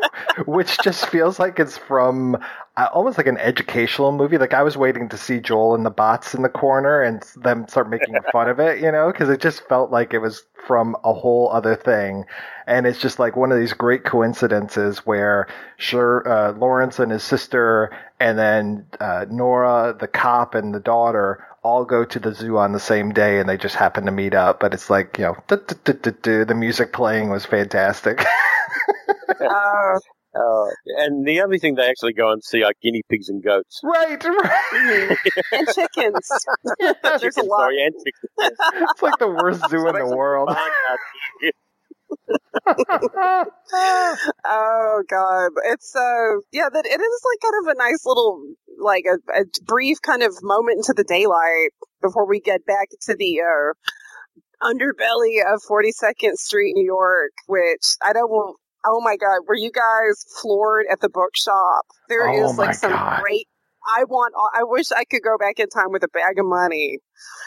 which 0.45 0.77
just 0.83 1.07
feels 1.07 1.39
like 1.39 1.59
it's 1.59 1.77
from 1.77 2.35
uh, 2.77 2.87
almost 2.93 3.17
like 3.17 3.25
an 3.27 3.37
educational 3.37 4.11
movie. 4.11 4.37
Like 4.37 4.53
I 4.53 4.61
was 4.61 4.77
waiting 4.77 5.09
to 5.09 5.17
see 5.17 5.39
Joel 5.39 5.73
and 5.73 5.85
the 5.85 5.89
bots 5.89 6.35
in 6.35 6.43
the 6.43 6.49
corner 6.49 7.01
and 7.01 7.23
them 7.35 7.67
start 7.67 7.89
making 7.89 8.15
fun 8.31 8.47
of 8.47 8.59
it, 8.59 8.79
you 8.79 8.91
know, 8.91 9.11
because 9.11 9.29
it 9.29 9.41
just 9.41 9.67
felt 9.67 9.91
like 9.91 10.13
it 10.13 10.19
was 10.19 10.43
from 10.67 10.95
a 11.03 11.13
whole 11.13 11.49
other 11.51 11.75
thing. 11.75 12.25
And 12.67 12.85
it's 12.85 12.99
just 12.99 13.17
like 13.17 13.35
one 13.35 13.51
of 13.51 13.57
these 13.57 13.73
great 13.73 14.03
coincidences 14.03 14.99
where 14.99 15.47
sure 15.77 16.27
uh, 16.29 16.51
Lawrence 16.53 16.99
and 16.99 17.11
his 17.11 17.23
sister, 17.23 17.91
and 18.19 18.37
then 18.37 18.85
uh, 18.99 19.25
Nora, 19.31 19.95
the 19.99 20.07
cop, 20.07 20.53
and 20.53 20.73
the 20.75 20.79
daughter 20.79 21.43
all 21.63 21.85
go 21.85 22.05
to 22.05 22.19
the 22.19 22.33
zoo 22.33 22.57
on 22.57 22.71
the 22.71 22.79
same 22.79 23.11
day, 23.11 23.39
and 23.39 23.49
they 23.49 23.57
just 23.57 23.75
happen 23.75 24.05
to 24.05 24.11
meet 24.11 24.35
up. 24.35 24.59
But 24.59 24.73
it's 24.75 24.89
like 24.91 25.17
you 25.17 25.23
know, 25.25 25.35
the 25.47 26.53
music 26.55 26.93
playing 26.93 27.29
was 27.29 27.45
fantastic. 27.45 28.23
Uh, 29.41 29.99
Uh, 30.33 30.69
and 31.03 31.27
the 31.27 31.41
only 31.41 31.59
thing 31.59 31.75
they 31.75 31.83
actually 31.89 32.13
go 32.13 32.31
and 32.31 32.41
see 32.41 32.63
are 32.63 32.71
guinea 32.81 33.01
pigs 33.09 33.27
and 33.27 33.43
goats. 33.43 33.81
right, 33.83 34.23
right. 34.23 35.17
and 35.51 35.67
chickens. 35.75 36.29
There's 36.79 36.95
a 37.03 37.19
Chickens, 37.19 37.47
lot. 37.49 37.59
sorry, 37.59 37.83
and 37.85 37.93
chickens. 37.99 38.57
It's 38.91 39.01
like 39.01 39.17
the 39.19 39.27
worst 39.27 39.61
zoo 39.69 39.85
in 39.89 39.95
the 39.95 40.15
world. 40.15 40.49
Oh 44.45 45.03
god, 45.09 45.51
it's 45.71 45.95
uh 45.95 46.39
yeah, 46.51 46.69
that 46.71 46.85
it 46.85 46.99
is 47.01 47.21
like 47.25 47.41
kind 47.41 47.55
of 47.63 47.75
a 47.75 47.77
nice 47.77 48.05
little 48.05 48.41
like 48.79 49.05
a, 49.05 49.41
a 49.41 49.45
brief 49.65 49.97
kind 50.01 50.23
of 50.23 50.33
moment 50.41 50.77
into 50.77 50.93
the 50.95 51.03
daylight 51.03 51.71
before 52.01 52.27
we 52.27 52.39
get 52.39 52.65
back 52.65 52.87
to 53.03 53.15
the 53.15 53.41
uh, 53.41 53.73
underbelly 54.67 55.39
of 55.41 55.61
42nd 55.69 56.35
Street, 56.35 56.73
New 56.75 56.85
York. 56.85 57.31
Which 57.47 57.95
I 58.03 58.13
don't. 58.13 58.29
Well, 58.29 58.55
oh 58.85 59.01
my 59.01 59.17
god, 59.17 59.39
were 59.47 59.55
you 59.55 59.71
guys 59.71 60.25
floored 60.41 60.85
at 60.91 60.99
the 61.01 61.09
bookshop? 61.09 61.85
There 62.09 62.27
is 62.33 62.51
Oh 62.51 62.53
my 62.53 62.65
like 62.67 62.75
some 62.75 62.91
God. 62.91 63.19
great. 63.21 63.47
I 63.97 64.03
want. 64.03 64.33
I 64.53 64.63
wish 64.63 64.91
I 64.91 65.03
could 65.05 65.21
go 65.23 65.37
back 65.37 65.59
in 65.59 65.67
time 65.69 65.91
with 65.91 66.03
a 66.03 66.07
bag 66.09 66.37
of 66.37 66.45
money 66.45 66.99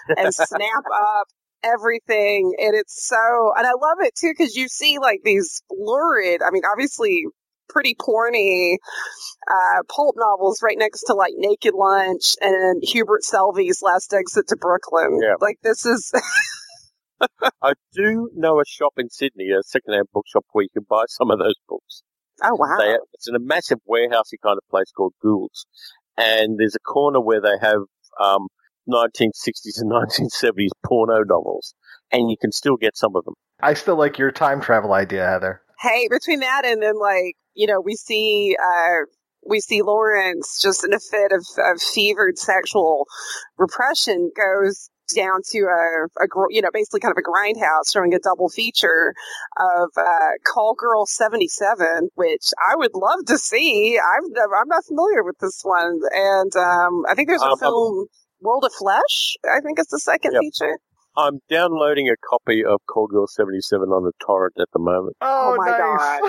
and 0.09 0.35
snap 0.35 0.85
up 1.19 1.27
everything 1.63 2.55
and 2.59 2.75
it's 2.77 3.09
so 3.09 3.53
and 3.57 3.67
i 3.67 3.71
love 3.71 3.97
it 4.01 4.15
too 4.15 4.31
because 4.37 4.55
you 4.55 4.69
see 4.69 4.99
like 4.99 5.21
these 5.25 5.63
lurid 5.71 6.43
i 6.47 6.51
mean 6.51 6.63
obviously 6.71 7.25
pretty 7.71 7.95
porny 7.95 8.75
uh 9.49 9.83
pulp 9.89 10.15
novels 10.19 10.61
right 10.63 10.77
next 10.79 11.05
to 11.05 11.15
like 11.15 11.33
naked 11.39 11.73
lunch 11.75 12.37
and 12.43 12.83
hubert 12.85 13.25
selby's 13.25 13.81
last 13.81 14.13
exit 14.13 14.47
to 14.47 14.57
brooklyn 14.57 15.19
Yeah. 15.23 15.37
like 15.41 15.57
this 15.63 15.87
is 15.87 16.13
I 17.63 17.73
do 17.93 18.31
know 18.35 18.61
a 18.61 18.65
shop 18.67 18.95
in 18.99 19.11
Sydney, 19.11 19.51
a 19.51 19.63
second-hand 19.63 20.07
bookshop 20.13 20.45
where 20.53 20.65
you 20.65 20.69
can 20.73 20.87
buy 20.89 21.05
some 21.09 21.31
of 21.31 21.39
those 21.39 21.55
books. 21.69 22.03
oh 22.43 22.55
wow 22.55 22.77
They, 22.79 22.97
it's 23.13 23.29
in 23.29 23.35
a 23.35 23.41
massive 23.41 23.79
warehousey 23.89 24.39
kind 24.43 24.59
of 24.59 24.69
place 24.71 24.91
called 24.97 25.15
Gould's, 25.23 25.67
and 26.17 26.59
there's 26.59 26.75
a 26.75 26.81
corner 26.81 27.21
where 27.21 27.41
they 27.41 27.57
have 27.61 27.83
um, 28.21 28.49
1960s 28.89 29.79
and 29.81 29.91
1970s 29.91 30.71
porno 30.85 31.23
novels, 31.25 31.75
and 32.13 32.31
you 32.31 32.37
can 32.41 32.53
still 32.53 32.77
get 32.77 32.97
some 32.97 33.17
of 33.17 33.25
them. 33.25 33.35
I 33.61 33.75
still 33.75 33.97
like 33.97 34.19
your 34.19 34.33
time 34.33 34.61
travel 34.61 34.93
idea, 34.93 35.27
Heather. 35.27 35.63
Hey, 35.81 36.09
between 36.11 36.41
that 36.41 36.65
and 36.65 36.83
then 36.83 36.99
like 36.99 37.37
you 37.55 37.67
know 37.67 37.81
we 37.81 37.95
see 37.95 38.57
uh 38.61 39.07
we 39.47 39.61
see 39.61 39.83
Lawrence 39.83 40.59
just 40.63 40.85
in 40.85 40.95
a 40.95 41.01
fit 41.01 41.33
of, 41.33 41.45
of 41.59 41.81
fevered 41.81 42.39
sexual 42.39 43.07
repression 43.59 44.31
goes 44.35 44.89
down 45.15 45.41
to 45.51 45.59
a, 45.61 46.07
a 46.25 46.27
you 46.51 46.63
know 46.63 46.71
basically 46.73 47.01
kind 47.01 47.13
of 47.13 47.19
a 47.19 47.23
grindhouse 47.29 47.93
showing 47.93 48.15
a 48.15 48.19
double 48.19 48.49
feature 48.49 49.15
of 49.59 49.91
uh, 49.97 50.31
Call 50.53 50.75
Girl 50.79 51.07
seventy 51.07 51.49
seven, 51.49 52.09
which 52.15 52.51
I 52.71 52.77
would 52.77 52.95
love 52.95 53.25
to 53.27 53.39
see. 53.39 53.99
I've 53.99 54.29
never, 54.31 54.57
I'm 54.57 54.69
not 54.69 54.85
familiar 54.87 55.23
with 55.25 55.37
this 55.41 55.61
one, 55.63 56.01
and 56.13 56.55
um, 56.57 57.03
I 57.09 57.15
think 57.15 57.29
there's 57.29 57.43
a 57.43 57.51
Um, 57.53 57.59
film 57.59 58.07
World 58.41 58.65
of 58.65 58.73
Flesh. 58.73 59.37
I 59.45 59.61
think 59.61 59.79
it's 59.79 59.91
the 59.91 60.01
second 60.01 60.33
Yep. 60.35 60.41
feature. 60.41 60.79
I'm 61.17 61.39
downloading 61.49 62.09
a 62.09 62.17
copy 62.29 62.65
of 62.65 62.81
Call 62.93 63.07
Girl 63.07 63.29
77 63.29 63.89
on 63.91 64.03
the 64.03 64.11
torrent 64.27 64.55
at 64.61 64.67
the 64.73 64.81
moment. 64.81 65.17
Oh, 65.21 65.55
my 65.57 65.71
god! 65.71 66.23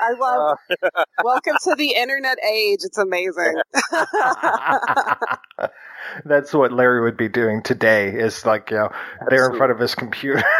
I 0.00 0.12
love. 0.20 0.58
Uh, 0.82 1.04
Welcome 1.24 1.54
to 1.64 1.74
the 1.74 1.94
internet 1.94 2.36
age. 2.44 2.80
It's 2.82 2.98
amazing. 2.98 3.54
That's 6.24 6.52
what 6.52 6.72
Larry 6.72 7.02
would 7.02 7.16
be 7.16 7.28
doing 7.28 7.62
today. 7.62 8.10
Is 8.10 8.44
like 8.46 8.70
you 8.70 8.76
know 8.76 8.90
there 9.28 9.50
in 9.50 9.56
front 9.56 9.72
of 9.72 9.78
his 9.78 9.94
computer. 9.94 10.42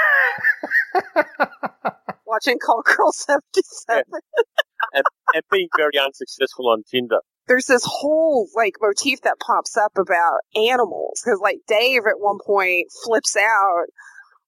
Watching 2.26 2.58
Call 2.58 2.82
Girl 2.82 3.12
77. 3.12 4.04
and, 4.92 5.04
and 5.34 5.42
being 5.50 5.68
very 5.76 5.98
unsuccessful 5.98 6.68
on 6.68 6.82
Tinder. 6.90 7.20
There's 7.46 7.66
this 7.66 7.84
whole 7.84 8.48
like 8.56 8.74
motif 8.80 9.20
that 9.22 9.36
pops 9.38 9.76
up 9.76 9.92
about 9.96 10.40
animals 10.56 11.22
because 11.24 11.38
like 11.40 11.58
Dave 11.68 12.02
at 12.08 12.18
one 12.18 12.38
point 12.44 12.86
flips 13.04 13.36
out 13.36 13.86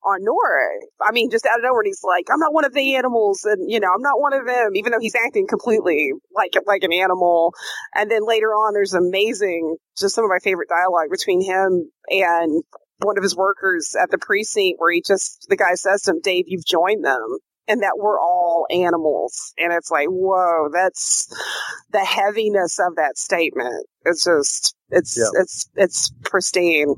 on 0.05 0.23
Nora. 0.23 0.69
I 1.03 1.13
mean, 1.13 1.31
just 1.31 1.47
out 1.47 1.59
of 1.59 1.63
nowhere, 1.63 1.81
and 1.81 1.87
he's 1.87 2.03
like, 2.05 2.27
"I'm 2.33 2.39
not 2.39 2.55
one 2.55 2.65
of 2.65 2.73
the 2.73 2.95
animals," 2.97 3.45
and 3.45 3.71
you 3.71 3.81
know, 3.81 3.89
I'm 3.95 4.03
not 4.03 4.21
one 4.21 4.33
of 4.33 4.47
them, 4.47 4.71
even 4.75 4.93
though 4.93 5.01
he's 5.01 5.15
acting 5.15 5.47
completely 5.47 6.13
like 6.35 6.53
like 6.67 6.83
an 6.83 6.93
animal. 6.93 7.53
And 7.95 8.11
then 8.11 8.27
later 8.27 8.49
on, 8.49 8.75
there's 8.75 8.95
amazing, 8.95 9.77
just 9.99 10.15
some 10.15 10.25
of 10.25 10.31
my 10.31 10.39
favorite 10.43 10.69
dialogue 10.69 11.09
between 11.11 11.43
him 11.43 11.91
and 12.11 12.63
one 13.01 13.17
of 13.17 13.23
his 13.23 13.37
workers 13.37 13.95
at 14.01 14.11
the 14.11 14.19
precinct, 14.19 14.81
where 14.81 14.93
he 14.93 15.03
just 15.07 15.47
the 15.49 15.57
guy 15.57 15.75
says 15.75 16.03
to 16.03 16.13
him, 16.13 16.21
"Dave, 16.23 16.45
you've 16.49 16.67
joined 16.67 17.05
them." 17.05 17.39
And 17.71 17.83
that 17.83 17.99
we're 17.99 18.19
all 18.19 18.67
animals. 18.71 19.53
And 19.59 19.75
it's 19.75 19.91
like, 19.91 20.07
whoa, 20.09 20.71
that's 20.73 21.29
the 21.91 22.03
heaviness 22.03 22.79
of 22.79 22.97
that 22.97 23.19
statement. 23.19 23.87
It's 24.07 24.25
just, 24.25 24.75
it's, 24.89 25.19
Yeah. 25.19 25.43
it's, 25.43 25.69
it's 25.75 26.11
pristine. 26.25 26.95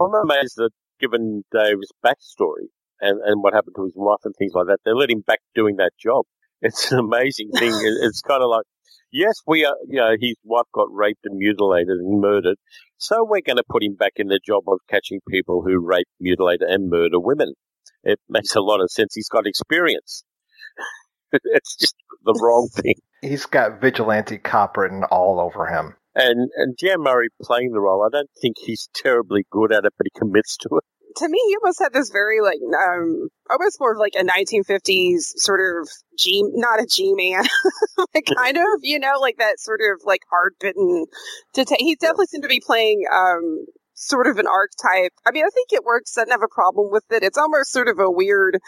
I'm 0.00 0.14
amazed 0.14 0.54
that 0.58 0.70
given 1.00 1.44
Dave's 1.52 1.92
backstory 2.04 2.68
and, 3.00 3.20
and 3.24 3.42
what 3.42 3.54
happened 3.54 3.76
to 3.76 3.84
his 3.84 3.94
wife 3.96 4.20
and 4.24 4.34
things 4.38 4.52
like 4.54 4.66
that, 4.66 4.78
they 4.84 4.92
let 4.92 5.10
him 5.10 5.22
back 5.26 5.40
doing 5.54 5.76
that 5.76 5.92
job. 5.98 6.24
It's 6.60 6.90
an 6.90 6.98
amazing 6.98 7.50
thing. 7.56 7.70
It's 8.02 8.20
kind 8.20 8.42
of 8.42 8.50
like, 8.50 8.64
yes, 9.12 9.34
we 9.46 9.64
are, 9.64 9.76
you 9.86 10.00
know, 10.00 10.16
his 10.20 10.34
wife 10.42 10.66
got 10.74 10.88
raped 10.90 11.20
and 11.22 11.38
mutilated 11.38 11.98
and 11.98 12.20
murdered. 12.20 12.56
So 12.96 13.24
we're 13.24 13.42
going 13.46 13.58
to 13.58 13.64
put 13.70 13.84
him 13.84 13.94
back 13.94 14.14
in 14.16 14.26
the 14.26 14.40
job 14.44 14.64
of 14.66 14.80
catching 14.90 15.20
people 15.30 15.62
who 15.62 15.78
rape, 15.78 16.08
mutilate 16.18 16.60
and 16.62 16.90
murder 16.90 17.20
women. 17.20 17.54
It 18.02 18.18
makes 18.28 18.56
a 18.56 18.60
lot 18.60 18.80
of 18.80 18.90
sense. 18.90 19.14
He's 19.14 19.28
got 19.28 19.46
experience. 19.46 20.24
it's 21.32 21.76
just 21.76 21.94
the 22.24 22.38
wrong 22.42 22.68
thing. 22.74 22.94
He's 23.22 23.46
got 23.46 23.80
vigilante 23.80 24.38
cop 24.38 24.76
written 24.76 25.04
all 25.04 25.38
over 25.38 25.66
him. 25.66 25.94
And 26.14 26.50
and 26.56 26.76
Jan 26.78 27.00
Murray 27.02 27.28
playing 27.42 27.72
the 27.72 27.80
role, 27.80 28.02
I 28.04 28.08
don't 28.10 28.30
think 28.40 28.56
he's 28.58 28.88
terribly 28.94 29.46
good 29.50 29.72
at 29.72 29.84
it, 29.84 29.92
but 29.96 30.06
he 30.12 30.18
commits 30.18 30.56
to 30.58 30.68
it. 30.72 30.84
to 31.16 31.28
me, 31.28 31.38
he 31.48 31.56
almost 31.56 31.78
had 31.80 31.92
this 31.92 32.10
very 32.10 32.40
like 32.40 32.58
um 32.76 33.28
almost 33.50 33.78
more 33.80 33.92
of 33.92 33.98
like 33.98 34.14
a 34.16 34.24
1950s 34.24 35.20
sort 35.36 35.60
of 35.60 35.88
G, 36.18 36.44
not 36.54 36.80
a 36.80 36.86
G 36.86 37.14
man, 37.14 37.44
like 38.14 38.28
kind 38.36 38.56
of 38.56 38.80
you 38.82 38.98
know 38.98 39.18
like 39.20 39.36
that 39.38 39.60
sort 39.60 39.80
of 39.80 40.02
like 40.04 40.20
hard 40.30 40.54
bitten. 40.60 41.06
To 41.54 41.64
he 41.78 41.96
definitely 41.96 42.26
seemed 42.26 42.44
to 42.44 42.48
be 42.48 42.62
playing 42.64 43.04
um 43.12 43.66
sort 43.94 44.28
of 44.28 44.38
an 44.38 44.46
archetype. 44.46 45.12
I 45.26 45.32
mean, 45.32 45.44
I 45.44 45.50
think 45.52 45.68
it 45.72 45.82
works. 45.84 46.16
I 46.16 46.22
don't 46.22 46.30
have 46.30 46.42
a 46.42 46.54
problem 46.54 46.92
with 46.92 47.04
it. 47.10 47.24
It's 47.24 47.38
almost 47.38 47.72
sort 47.72 47.88
of 47.88 47.98
a 47.98 48.10
weird 48.10 48.58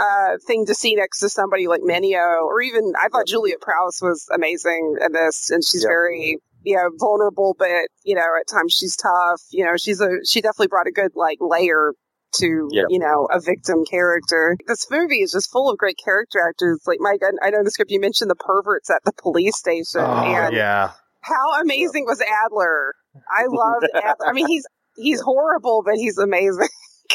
uh 0.00 0.36
thing 0.46 0.66
to 0.66 0.74
see 0.74 0.94
next 0.96 1.20
to 1.20 1.28
somebody 1.28 1.66
like 1.66 1.82
Mineo, 1.82 2.42
or 2.44 2.60
even 2.62 2.92
I 2.98 3.08
thought 3.08 3.26
Julia 3.26 3.56
Prowse 3.60 4.00
was 4.00 4.26
amazing 4.34 4.96
in 5.04 5.12
this, 5.12 5.50
and 5.50 5.62
she's 5.64 5.84
very 5.84 6.38
you 6.64 6.76
know, 6.76 6.90
vulnerable, 6.98 7.54
but 7.58 7.68
you 8.04 8.14
know, 8.14 8.26
at 8.40 8.48
times 8.48 8.74
she's 8.74 8.96
tough. 8.96 9.40
You 9.50 9.64
know, 9.64 9.76
she's 9.76 10.00
a 10.00 10.08
she 10.26 10.40
definitely 10.40 10.68
brought 10.68 10.86
a 10.86 10.92
good 10.92 11.12
like 11.14 11.38
layer 11.40 11.92
to 12.36 12.68
you 12.88 12.98
know 12.98 13.28
a 13.30 13.40
victim 13.40 13.84
character. 13.88 14.56
This 14.66 14.86
movie 14.90 15.22
is 15.22 15.32
just 15.32 15.50
full 15.52 15.70
of 15.70 15.78
great 15.78 15.96
character 16.02 16.40
actors. 16.46 16.80
Like 16.86 16.98
Mike, 17.00 17.20
I, 17.22 17.46
I 17.46 17.50
know 17.50 17.58
in 17.58 17.64
the 17.64 17.70
script 17.70 17.90
you 17.90 18.00
mentioned 18.00 18.30
the 18.30 18.34
perverts 18.36 18.90
at 18.90 19.02
the 19.04 19.12
police 19.20 19.56
station, 19.56 20.00
Oh 20.00 20.24
and 20.24 20.54
yeah. 20.54 20.92
how 21.20 21.60
amazing 21.60 22.04
was 22.06 22.20
Adler? 22.20 22.94
I 23.30 23.44
loved 23.48 23.86
Adler. 23.94 24.26
I 24.26 24.32
mean, 24.32 24.48
he's 24.48 24.66
he's 24.96 25.20
horrible, 25.20 25.82
but 25.84 25.94
he's 25.96 26.18
amazing. 26.18 26.68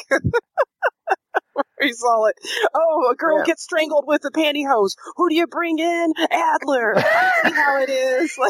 He's 1.81 2.03
all 2.03 2.21
like, 2.23 2.35
oh, 2.73 3.09
a 3.11 3.15
girl 3.15 3.39
Yeah. 3.39 3.45
gets 3.45 3.63
strangled 3.63 4.05
with 4.07 4.21
a 4.25 4.31
pantyhose. 4.31 4.95
Who 5.15 5.29
do 5.29 5.35
you 5.35 5.47
bring 5.47 5.79
in? 5.79 6.13
Adler. 6.31 6.95
See 6.97 7.51
how 7.51 7.81
it 7.81 7.89
is. 7.89 8.37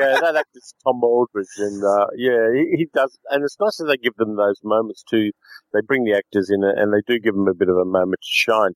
Yeah, 0.00 0.18
that 0.20 0.34
actor's 0.36 0.74
Tom 0.84 1.00
Aldredge, 1.02 1.46
and 1.58 1.82
uh, 1.82 2.06
yeah, 2.16 2.50
he, 2.52 2.76
he 2.78 2.86
does. 2.92 3.16
And 3.30 3.44
it's 3.44 3.56
nice 3.60 3.76
that 3.76 3.84
they 3.86 3.96
give 3.96 4.16
them 4.16 4.36
those 4.36 4.60
moments 4.64 5.04
too. 5.08 5.30
They 5.72 5.78
bring 5.86 6.02
the 6.04 6.12
actors 6.16 6.50
in, 6.50 6.64
and 6.64 6.92
they 6.92 7.00
do 7.06 7.20
give 7.20 7.34
them 7.34 7.46
a 7.46 7.54
bit 7.54 7.68
of 7.68 7.76
a 7.76 7.84
moment 7.84 8.18
to 8.20 8.28
shine. 8.28 8.72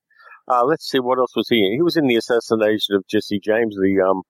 Uh, 0.49 0.65
let's 0.65 0.89
see, 0.89 1.01
what 1.01 1.19
else 1.19 1.35
was 1.35 1.49
he 1.49 1.59
in? 1.67 1.73
He 1.75 1.83
was 1.83 1.97
in 1.97 2.07
the 2.07 2.15
assassination 2.15 2.95
of 2.95 3.05
Jesse 3.09 3.41
James, 3.43 3.75
the 3.75 4.01
um, 4.09 4.23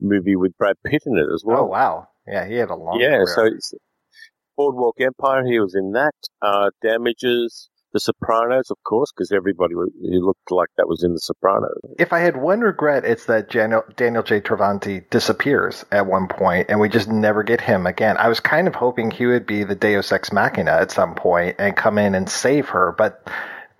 movie 0.00 0.34
with 0.36 0.58
Brad 0.58 0.74
Pitt 0.84 1.02
in 1.06 1.16
it 1.16 1.32
as 1.32 1.44
well. 1.46 1.60
Oh 1.60 1.66
wow. 1.66 2.08
Yeah, 2.26 2.46
he 2.46 2.56
had 2.56 2.70
a 2.70 2.74
long. 2.74 2.98
yeah, 3.00 3.18
career. 3.18 3.26
so 3.34 3.44
it's 3.46 3.72
Boardwalk 4.56 4.96
Empire, 5.00 5.44
he 5.46 5.60
was 5.60 5.74
in 5.76 5.92
that. 5.92 6.14
Uh, 6.42 6.70
Damages, 6.82 7.70
The 7.98 8.12
Sopranos, 8.14 8.70
of 8.70 8.76
course, 8.84 9.10
because 9.10 9.32
everybody 9.32 9.74
looked 9.74 10.52
like 10.52 10.68
that 10.76 10.86
was 10.86 11.02
in 11.02 11.14
The 11.14 11.18
Sopranos. 11.18 11.80
If 11.98 12.12
I 12.12 12.20
had 12.20 12.36
one 12.36 12.60
regret, 12.60 13.04
it's 13.04 13.24
that 13.24 13.50
Daniel, 13.50 13.82
Daniel 13.96 14.22
J. 14.22 14.40
Travanti 14.40 15.10
disappears 15.10 15.84
at 15.90 16.06
one 16.06 16.28
point, 16.28 16.66
and 16.68 16.78
we 16.78 16.88
just 16.88 17.08
never 17.08 17.42
get 17.42 17.60
him 17.60 17.88
again. 17.88 18.16
I 18.16 18.28
was 18.28 18.38
kind 18.38 18.68
of 18.68 18.76
hoping 18.76 19.10
he 19.10 19.26
would 19.26 19.48
be 19.48 19.64
the 19.64 19.74
Deus 19.74 20.12
Ex 20.12 20.32
Machina 20.32 20.70
at 20.70 20.92
some 20.92 21.16
point 21.16 21.56
and 21.58 21.74
come 21.74 21.98
in 21.98 22.14
and 22.14 22.30
save 22.30 22.68
her, 22.68 22.94
but 22.96 23.28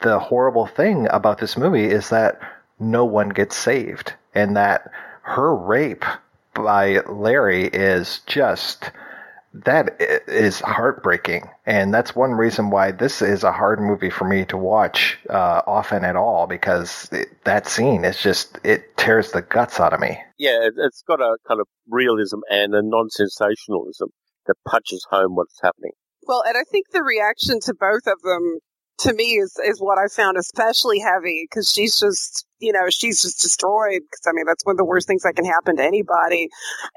the 0.00 0.18
horrible 0.18 0.66
thing 0.66 1.07
about 1.12 1.38
this 1.38 1.57
movie 1.57 1.87
is 1.87 2.09
that 2.09 2.40
no 2.81 3.04
one 3.04 3.28
gets 3.28 3.54
saved, 3.54 4.14
and 4.35 4.57
that 4.57 4.90
her 5.22 5.54
rape 5.54 6.04
by 6.54 7.02
Larry 7.09 7.66
is 7.66 8.18
just 8.26 8.90
that 9.55 9.97
i- 10.01 10.21
is 10.31 10.61
heartbreaking 10.61 11.49
and 11.67 11.93
that's 11.93 12.15
one 12.15 12.33
reason 12.33 12.71
why 12.71 12.91
this 12.93 13.23
is 13.23 13.45
a 13.45 13.53
hard 13.53 13.81
movie 13.81 14.11
for 14.11 14.25
me 14.27 14.45
to 14.45 14.57
watch 14.57 15.19
uh, 15.31 15.63
often 15.67 16.05
at 16.05 16.17
all 16.17 16.47
because 16.47 17.09
it, 17.13 17.29
that 17.45 17.67
scene 17.67 18.05
is 18.05 18.21
just 18.21 18.59
it 18.65 18.97
tears 18.97 19.33
the 19.33 19.43
guts 19.43 19.81
out 19.81 19.93
of 19.93 20.01
me 20.01 20.19
Yeah, 20.39 20.69
it's 20.77 21.03
got 21.09 21.21
a 21.21 21.37
kind 21.49 21.61
of 21.61 21.67
realism 21.89 22.39
and 22.51 22.75
a 22.75 22.83
non-sensationalism 22.83 24.09
that 24.47 24.55
punches 24.67 25.07
home 25.11 25.35
what's 25.35 25.59
happening. 25.63 25.93
well, 26.27 26.43
and 26.47 26.57
I 26.57 26.65
think 26.71 26.87
the 26.93 27.03
reaction 27.03 27.59
to 27.63 27.75
both 27.75 28.07
of 28.07 28.21
them 28.23 28.59
to 29.01 29.13
me 29.15 29.35
is 29.35 29.55
is 29.65 29.81
what 29.81 29.99
I 29.99 30.09
found 30.09 30.37
especially 30.37 30.99
heavy 31.01 31.47
because 31.49 31.71
she's 31.71 31.99
just 31.99 32.45
you 32.59 32.73
know 32.73 32.91
she's 32.91 33.23
just 33.23 33.41
destroyed 33.41 34.01
because 34.03 34.27
I 34.27 34.33
mean 34.35 34.45
that's 34.47 34.65
one 34.65 34.75
of 34.75 34.79
the 34.79 34.85
worst 34.85 35.07
things 35.07 35.23
that 35.23 35.37
can 35.37 35.45
happen 35.45 35.77
to 35.77 35.83
anybody. 35.85 36.49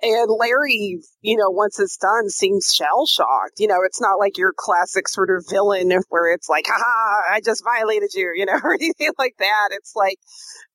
And 0.01 0.27
Larry, 0.39 0.99
you 1.21 1.37
know, 1.37 1.49
once 1.49 1.79
it's 1.79 1.97
done, 1.97 2.29
seems 2.29 2.73
shell 2.73 3.05
shocked. 3.05 3.59
You 3.59 3.67
know, 3.67 3.79
it's 3.85 4.01
not 4.01 4.19
like 4.19 4.37
your 4.37 4.53
classic 4.57 5.07
sort 5.07 5.29
of 5.29 5.45
villain 5.49 5.91
where 6.09 6.33
it's 6.33 6.49
like, 6.49 6.65
"Ha, 6.67 7.21
I 7.31 7.41
just 7.41 7.63
violated 7.63 8.13
you," 8.13 8.31
you 8.35 8.45
know, 8.45 8.59
or 8.63 8.73
anything 8.73 9.11
like 9.19 9.35
that. 9.39 9.69
It's 9.71 9.93
like 9.95 10.17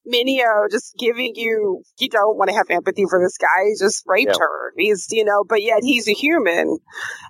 Mineo 0.06 0.70
just 0.70 0.94
giving 0.98 1.32
you 1.34 1.82
you 1.98 2.08
don't 2.08 2.36
want 2.38 2.50
to 2.50 2.56
have 2.56 2.70
empathy 2.70 3.04
for 3.08 3.20
this 3.20 3.36
guy. 3.38 3.64
He 3.66 3.74
just 3.78 4.04
raped 4.06 4.30
Yeah. 4.32 4.38
her. 4.38 4.72
He's 4.76 5.06
you 5.10 5.24
know, 5.24 5.44
but 5.48 5.62
yet 5.62 5.80
he's 5.82 6.08
a 6.08 6.12
human. 6.12 6.78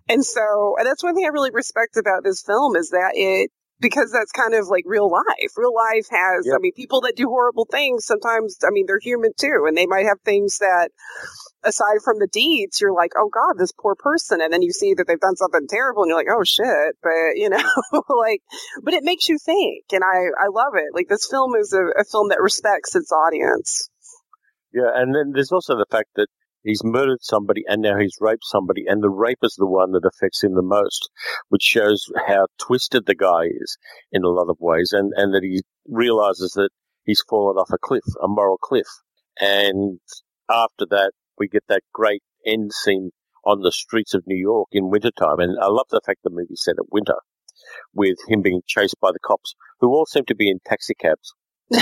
And 0.08 0.24
so, 0.24 0.74
and 0.78 0.86
that's 0.86 1.02
one 1.02 1.14
thing 1.14 1.24
I 1.24 1.28
really 1.28 1.50
respect 1.52 1.96
about 1.96 2.22
this 2.24 2.42
film 2.42 2.76
is 2.76 2.90
that 2.90 3.12
it, 3.14 3.50
because 3.80 4.10
that's 4.12 4.32
kind 4.32 4.54
of 4.54 4.68
like 4.68 4.84
real 4.86 5.10
life. 5.10 5.52
Real 5.56 5.74
life 5.74 6.06
has, 6.10 6.48
I 6.52 6.58
mean, 6.58 6.72
people 6.72 7.02
that 7.02 7.16
do 7.16 7.28
horrible 7.28 7.66
things 7.70 8.06
sometimes, 8.06 8.58
I 8.66 8.70
mean, 8.70 8.84
they're 8.86 9.00
human 9.00 9.32
too, 9.38 9.64
and 9.66 9.76
they 9.76 9.86
might 9.86 10.06
have 10.06 10.20
things 10.24 10.58
that, 10.58 10.90
aside 11.62 12.00
from 12.04 12.18
the 12.18 12.28
deeds, 12.28 12.80
you're 12.80 12.94
like, 12.94 13.12
oh 13.16 13.28
God, 13.32 13.58
this 13.58 13.72
poor 13.72 13.94
person. 13.94 14.40
And 14.40 14.52
then 14.52 14.62
you 14.62 14.72
see 14.72 14.94
that 14.94 15.06
they've 15.06 15.20
done 15.20 15.36
something 15.36 15.66
terrible 15.68 16.02
and 16.02 16.10
you're 16.10 16.18
like, 16.18 16.32
oh 16.32 16.44
shit. 16.44 16.96
But, 17.02 17.36
you 17.36 17.50
know, 17.50 17.62
like, 18.08 18.40
but 18.82 18.94
it 18.94 19.04
makes 19.04 19.28
you 19.28 19.38
think. 19.38 19.84
And 19.92 20.02
I, 20.04 20.44
I 20.44 20.48
love 20.48 20.74
it. 20.74 20.94
Like, 20.94 21.08
this 21.08 21.26
film 21.30 21.54
is 21.56 21.72
a, 21.72 22.00
a 22.00 22.04
film 22.04 22.30
that 22.30 22.40
respects 22.40 22.94
its 22.94 23.12
audience. 23.12 23.90
Yeah, 24.72 24.90
and 24.94 25.14
then 25.14 25.32
there's 25.32 25.52
also 25.52 25.76
the 25.76 25.86
fact 25.90 26.10
that 26.16 26.28
He's 26.66 26.82
murdered 26.82 27.22
somebody 27.22 27.62
and 27.68 27.80
now 27.80 27.96
he's 27.96 28.16
raped 28.20 28.42
somebody, 28.44 28.86
and 28.88 29.00
the 29.00 29.08
rape 29.08 29.38
is 29.44 29.54
the 29.56 29.68
one 29.68 29.92
that 29.92 30.04
affects 30.04 30.42
him 30.42 30.54
the 30.54 30.62
most, 30.62 31.08
which 31.48 31.62
shows 31.62 32.06
how 32.26 32.48
twisted 32.58 33.06
the 33.06 33.14
guy 33.14 33.44
is 33.44 33.78
in 34.10 34.24
a 34.24 34.28
lot 34.28 34.50
of 34.50 34.56
ways, 34.58 34.92
and, 34.92 35.12
and 35.14 35.32
that 35.32 35.44
he 35.44 35.62
realizes 35.86 36.54
that 36.56 36.70
he's 37.04 37.22
fallen 37.28 37.56
off 37.56 37.70
a 37.72 37.78
cliff, 37.78 38.02
a 38.20 38.26
moral 38.26 38.58
cliff. 38.58 38.88
And 39.40 40.00
after 40.50 40.86
that, 40.90 41.12
we 41.38 41.46
get 41.46 41.62
that 41.68 41.82
great 41.92 42.24
end 42.44 42.72
scene 42.72 43.10
on 43.44 43.60
the 43.60 43.70
streets 43.70 44.12
of 44.12 44.26
New 44.26 44.36
York 44.36 44.66
in 44.72 44.90
wintertime. 44.90 45.38
And 45.38 45.56
I 45.62 45.68
love 45.68 45.86
the 45.90 46.00
fact 46.04 46.24
the 46.24 46.30
movie 46.30 46.56
set 46.56 46.74
at 46.78 46.90
winter 46.90 47.18
with 47.94 48.16
him 48.26 48.42
being 48.42 48.62
chased 48.66 48.96
by 49.00 49.12
the 49.12 49.20
cops, 49.24 49.54
who 49.78 49.90
all 49.90 50.06
seem 50.06 50.24
to 50.24 50.34
be 50.34 50.50
in 50.50 50.58
taxicabs. 50.66 51.32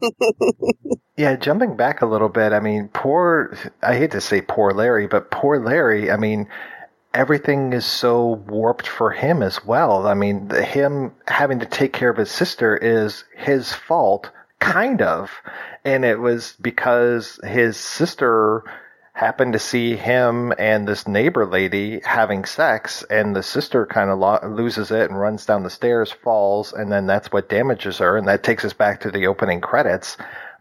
Yeah, 1.18 1.34
jumping 1.34 1.74
back 1.74 2.00
a 2.00 2.06
little 2.06 2.28
bit, 2.28 2.52
I 2.52 2.60
mean, 2.60 2.90
poor, 2.92 3.52
I 3.82 3.96
hate 3.96 4.12
to 4.12 4.20
say 4.20 4.40
poor 4.40 4.70
Larry, 4.70 5.08
but 5.08 5.32
poor 5.32 5.58
Larry, 5.58 6.12
I 6.12 6.16
mean, 6.16 6.46
everything 7.12 7.72
is 7.72 7.84
so 7.84 8.40
warped 8.46 8.86
for 8.86 9.10
him 9.10 9.42
as 9.42 9.64
well. 9.64 10.06
I 10.06 10.14
mean, 10.14 10.46
the, 10.46 10.62
him 10.62 11.10
having 11.26 11.58
to 11.58 11.66
take 11.66 11.92
care 11.92 12.08
of 12.08 12.16
his 12.16 12.30
sister 12.30 12.76
is 12.76 13.24
his 13.36 13.72
fault, 13.72 14.30
kind 14.60 15.02
of. 15.02 15.32
And 15.84 16.04
it 16.04 16.20
was 16.20 16.54
because 16.60 17.40
his 17.42 17.76
sister 17.76 18.62
happened 19.12 19.54
to 19.54 19.58
see 19.58 19.96
him 19.96 20.52
and 20.56 20.86
this 20.86 21.08
neighbor 21.08 21.44
lady 21.44 22.00
having 22.04 22.44
sex, 22.44 23.04
and 23.10 23.34
the 23.34 23.42
sister 23.42 23.86
kind 23.86 24.08
of 24.08 24.20
lo- 24.20 24.38
loses 24.48 24.92
it 24.92 25.10
and 25.10 25.18
runs 25.18 25.44
down 25.44 25.64
the 25.64 25.70
stairs, 25.70 26.12
falls, 26.12 26.72
and 26.72 26.92
then 26.92 27.06
that's 27.06 27.32
what 27.32 27.48
damages 27.48 27.98
her. 27.98 28.16
And 28.16 28.28
that 28.28 28.44
takes 28.44 28.64
us 28.64 28.72
back 28.72 29.00
to 29.00 29.10
the 29.10 29.26
opening 29.26 29.60
credits. 29.60 30.16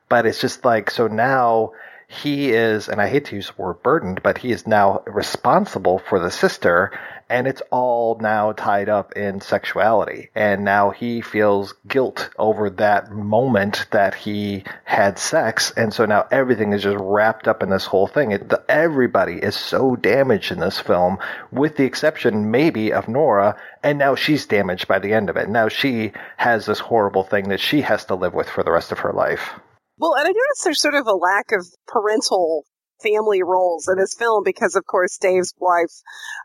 But 0.10 0.26
it's 0.26 0.40
just 0.40 0.64
like, 0.64 0.90
so 0.90 1.08
now 1.08 1.72
he 2.10 2.52
is, 2.52 2.88
and 2.88 3.02
I 3.02 3.10
hate 3.10 3.26
to 3.26 3.36
use 3.36 3.48
the 3.48 3.62
word 3.62 3.84
burdened, 3.84 4.24
but 4.24 4.38
he 4.38 4.54
is 4.54 4.66
now 4.66 5.04
responsible 5.06 6.00
for 6.00 6.20
the 6.20 6.32
sister, 6.32 6.98
and 7.30 7.46
it's 7.46 7.62
all 7.70 8.18
now 8.22 8.54
tied 8.54 8.88
up 8.88 9.12
in 9.18 9.42
sexuality. 9.42 10.30
And 10.34 10.64
now 10.64 10.92
he 10.92 11.20
feels 11.20 11.74
guilt 11.86 12.30
over 12.40 12.70
that 12.70 13.12
moment 13.12 13.88
that 13.92 14.16
he 14.16 14.64
had 14.86 15.20
sex, 15.20 15.74
and 15.76 15.94
so 15.94 16.06
now 16.06 16.26
everything 16.32 16.72
is 16.72 16.84
just 16.84 16.96
wrapped 16.98 17.50
up 17.50 17.62
in 17.62 17.70
this 17.70 17.86
whole 17.86 18.08
thing. 18.08 18.32
It, 18.32 18.48
the, 18.48 18.64
everybody 18.70 19.40
is 19.40 19.58
so 19.58 19.98
damaged 19.98 20.54
in 20.54 20.62
this 20.62 20.80
film, 20.80 21.18
with 21.52 21.76
the 21.76 21.84
exception 21.84 22.52
maybe 22.52 22.94
of 22.94 23.10
Nora, 23.10 23.58
and 23.84 24.00
now 24.00 24.16
she's 24.16 24.46
damaged 24.46 24.88
by 24.88 25.00
the 25.00 25.12
end 25.12 25.30
of 25.30 25.36
it. 25.36 25.50
Now 25.50 25.68
she 25.68 26.14
has 26.38 26.66
this 26.66 26.80
horrible 26.80 27.24
thing 27.24 27.50
that 27.50 27.60
she 27.60 27.82
has 27.82 28.06
to 28.06 28.16
live 28.16 28.34
with 28.34 28.50
for 28.50 28.64
the 28.64 28.72
rest 28.72 28.94
of 28.94 29.00
her 29.00 29.12
life. 29.12 29.60
Well, 29.98 30.16
and 30.16 30.28
I 30.28 30.32
noticed 30.32 30.64
there's 30.64 30.82
sort 30.82 30.96
of 30.96 31.08
a 31.08 31.14
lack 31.14 31.52
of 31.52 31.66
parental 31.88 32.66
family 33.02 33.44
roles 33.44 33.88
in 33.88 33.98
this 33.98 34.14
film 34.14 34.44
because, 34.44 34.76
of 34.76 34.86
course, 34.86 35.18
Dave's 35.18 35.54
wife, 35.60 35.92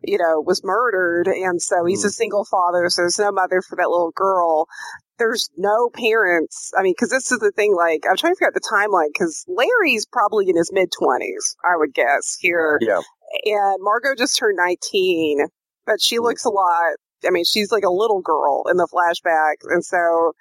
you 0.03 0.19
know, 0.19 0.41
was 0.41 0.63
murdered, 0.65 1.27
and 1.27 1.61
so 1.61 1.85
he's 1.85 2.05
a 2.05 2.09
mm. 2.09 2.13
single 2.13 2.45
father, 2.45 2.89
so 2.89 3.03
there's 3.03 3.19
no 3.19 3.33
mother 3.33 3.63
for 3.63 3.77
that 3.77 3.89
little 3.89 4.13
girl. 4.15 4.67
There's 5.19 5.51
no 5.57 5.91
parents. 5.95 6.73
I 6.79 6.83
mean, 6.83 6.95
because 6.97 7.11
this 7.11 7.31
is 7.31 7.39
the 7.39 7.53
thing, 7.53 7.75
like, 7.77 8.05
I'm 8.09 8.17
trying 8.17 8.33
to 8.33 8.37
figure 8.37 8.49
out 8.49 8.55
the 8.55 8.61
timeline, 8.61 9.09
because 9.13 9.45
Larry's 9.49 10.07
probably 10.07 10.49
in 10.49 10.57
his 10.57 10.71
mid 10.73 10.91
20s, 10.91 11.57
I 11.65 11.77
would 11.77 11.95
guess, 11.95 12.37
here. 12.41 12.79
Yeah. 12.81 13.01
And 13.45 13.77
Margot 13.81 14.15
just 14.17 14.37
turned 14.37 14.59
19, 14.59 15.47
but 15.87 16.01
she 16.01 16.19
mm. 16.19 16.23
looks 16.23 16.45
a 16.45 16.51
lot. 16.51 16.97
I 17.25 17.31
mean, 17.31 17.45
she's 17.45 17.71
like 17.71 17.85
a 17.85 17.91
little 17.91 18.21
girl 18.21 18.65
in 18.69 18.77
the 18.77 18.89
flashback. 18.93 19.55
And 19.71 19.85
so 19.85 20.33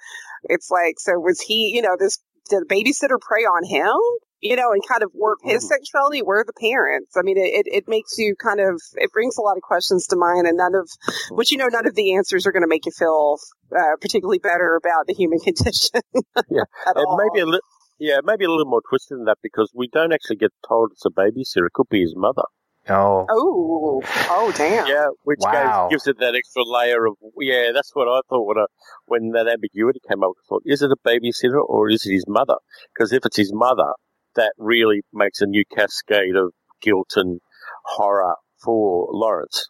it's 0.46 0.72
like, 0.72 0.96
so 1.00 1.14
was 1.20 1.40
he, 1.40 1.72
you 1.76 1.82
know, 1.82 1.96
this, 1.98 2.18
did 2.52 2.62
a 2.62 2.66
babysitter 2.70 3.20
prey 3.20 3.44
on 3.48 3.64
him? 3.66 3.96
You 4.42 4.56
know, 4.56 4.72
and 4.74 4.82
kind 4.88 5.04
of 5.04 5.12
warp 5.14 5.38
his 5.44 5.68
sexuality? 5.70 6.22
Where 6.22 6.40
are 6.42 6.44
the 6.44 6.54
parents? 6.60 7.14
I 7.16 7.22
mean, 7.22 7.38
it, 7.38 7.66
it, 7.66 7.66
it 7.72 7.84
makes 7.88 8.18
you 8.18 8.36
kind 8.36 8.60
of, 8.60 8.82
it 8.96 9.12
brings 9.14 9.38
a 9.38 9.42
lot 9.42 9.56
of 9.56 9.62
questions 9.62 10.08
to 10.08 10.16
mind 10.16 10.48
and 10.48 10.58
none 10.58 10.74
of, 10.74 10.90
which, 11.30 11.52
you 11.52 11.60
know, 11.60 11.68
none 11.68 11.86
of 11.86 11.94
the 11.94 12.16
answers 12.16 12.48
are 12.48 12.52
going 12.52 12.64
to 12.64 12.68
make 12.68 12.88
you 12.88 12.92
feel 12.92 13.38
uh, 13.72 13.98
particularly 14.02 14.40
better 14.40 14.76
about 14.76 15.06
the 15.06 15.14
human 15.14 15.38
condition. 15.46 16.02
Yeah. 16.50 16.66
at 16.88 16.98
And 16.98 17.06
all. 17.06 17.18
maybe 17.22 17.42
a 17.42 17.46
li- 17.46 17.60
yeah, 18.00 18.18
maybe 18.24 18.46
a 18.46 18.50
little 18.50 18.66
more 18.66 18.82
twisted 18.90 19.20
than 19.20 19.26
that 19.26 19.38
because 19.44 19.72
we 19.76 19.88
don't 19.94 20.12
actually 20.12 20.38
get 20.38 20.50
told 20.68 20.90
it's 20.92 21.06
a 21.06 21.12
babysitter. 21.12 21.68
It 21.68 21.74
could 21.74 21.90
be 21.92 22.02
his 22.02 22.16
mother. 22.18 22.42
No. 22.90 23.28
Oh, 23.30 24.02
oh, 24.30 24.52
damn. 24.58 24.88
Yeah, 24.88 25.08
which 25.24 25.40
Wow. 25.42 25.88
gives, 25.90 26.06
gives 26.06 26.16
it 26.16 26.20
that 26.20 26.36
extra 26.36 26.64
layer 26.64 27.06
of 27.06 27.16
yeah. 27.40 27.72
That's 27.74 27.92
what 27.96 28.08
I 28.08 28.22
thought 28.30 28.46
when 28.46 28.58
I, 28.58 28.66
when 29.06 29.32
that 29.32 29.48
ambiguity 29.48 30.00
came 30.10 30.24
up. 30.24 30.32
I 30.38 30.42
thought, 30.50 30.64
is 30.66 30.82
it 30.82 30.92
a 30.92 30.98
babysitter 31.08 31.64
or 31.64 31.90
is 31.90 32.06
it 32.06 32.12
his 32.14 32.26
mother? 32.28 32.56
Because 32.94 33.14
if 33.14 33.26
it's 33.26 33.38
his 33.38 33.54
mother, 33.54 33.94
that 34.36 34.54
really 34.58 35.02
makes 35.14 35.42
a 35.42 35.46
new 35.46 35.64
cascade 35.76 36.36
of 36.36 36.52
guilt 36.82 37.14
and 37.16 37.40
horror 37.86 38.36
for 38.64 39.08
Lawrence, 39.12 39.68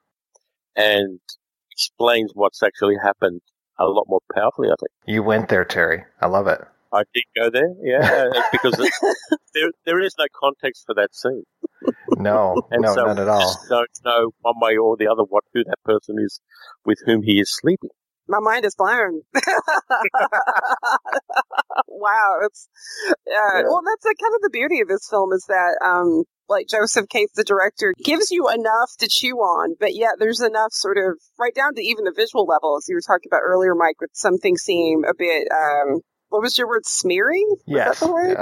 and 0.75 1.19
explains 1.71 2.31
what's 2.33 2.63
actually 2.63 2.95
happened 3.03 3.41
a 3.79 3.85
lot 3.85 4.05
more 4.07 4.21
powerfully. 4.33 4.69
I 4.69 4.75
think. 4.79 4.91
You 5.05 5.23
went 5.23 5.49
there, 5.49 5.65
Terry. 5.65 6.05
I 6.21 6.27
love 6.27 6.47
it. 6.47 6.61
I 6.93 7.03
did 7.13 7.23
go 7.35 7.49
there, 7.49 7.73
yeah, 7.83 8.29
because 8.51 8.75
there 9.53 9.69
there 9.85 9.99
is 10.01 10.13
no 10.19 10.25
context 10.39 10.83
for 10.85 10.93
that 10.95 11.15
scene. 11.15 11.43
No, 12.17 12.55
no, 12.71 12.93
so 12.93 13.05
not 13.05 13.19
at 13.19 13.27
all. 13.27 13.39
just 13.39 13.69
don't 13.69 13.89
know 14.05 14.31
one 14.41 14.55
way 14.61 14.77
or 14.77 14.97
the 14.97 15.07
other 15.07 15.23
what 15.27 15.43
who 15.53 15.63
that 15.63 15.77
person 15.83 16.15
is 16.19 16.39
with 16.85 16.99
whom 17.05 17.23
he 17.23 17.39
is 17.39 17.49
sleeping. 17.51 17.89
My 18.27 18.39
mind 18.39 18.65
is 18.65 18.75
blown. 18.75 19.21
wow, 21.87 22.39
it's 22.45 22.67
yeah. 23.27 23.63
Well, 23.65 23.81
that's 23.85 24.03
the, 24.03 24.15
kind 24.21 24.35
of 24.35 24.41
the 24.41 24.49
beauty 24.51 24.81
of 24.81 24.87
this 24.87 25.07
film 25.09 25.33
is 25.33 25.45
that, 25.47 25.79
um, 25.83 26.23
like 26.47 26.67
Joseph 26.67 27.09
Cates, 27.09 27.33
the 27.35 27.43
director, 27.43 27.93
gives 28.03 28.31
you 28.31 28.47
enough 28.49 28.91
to 28.99 29.07
chew 29.07 29.35
on, 29.37 29.75
but 29.79 29.95
yet 29.95 30.11
there's 30.19 30.41
enough 30.41 30.71
sort 30.71 30.97
of 30.97 31.17
right 31.39 31.53
down 31.55 31.73
to 31.75 31.81
even 31.81 32.03
the 32.05 32.13
visual 32.15 32.45
level, 32.45 32.77
as 32.77 32.85
you 32.87 32.95
were 32.95 33.01
talking 33.05 33.27
about 33.29 33.41
earlier, 33.43 33.73
Mike, 33.75 33.99
with 33.99 34.11
some 34.13 34.37
things 34.37 34.61
seem 34.61 35.03
a 35.03 35.13
bit. 35.17 35.47
Um, 35.51 36.01
what 36.29 36.41
was 36.41 36.57
your 36.57 36.67
word? 36.67 36.83
Smeary? 36.85 37.41
Was 37.43 37.59
Yes. 37.67 37.99
that 37.99 38.05
the 38.05 38.11
word? 38.13 38.37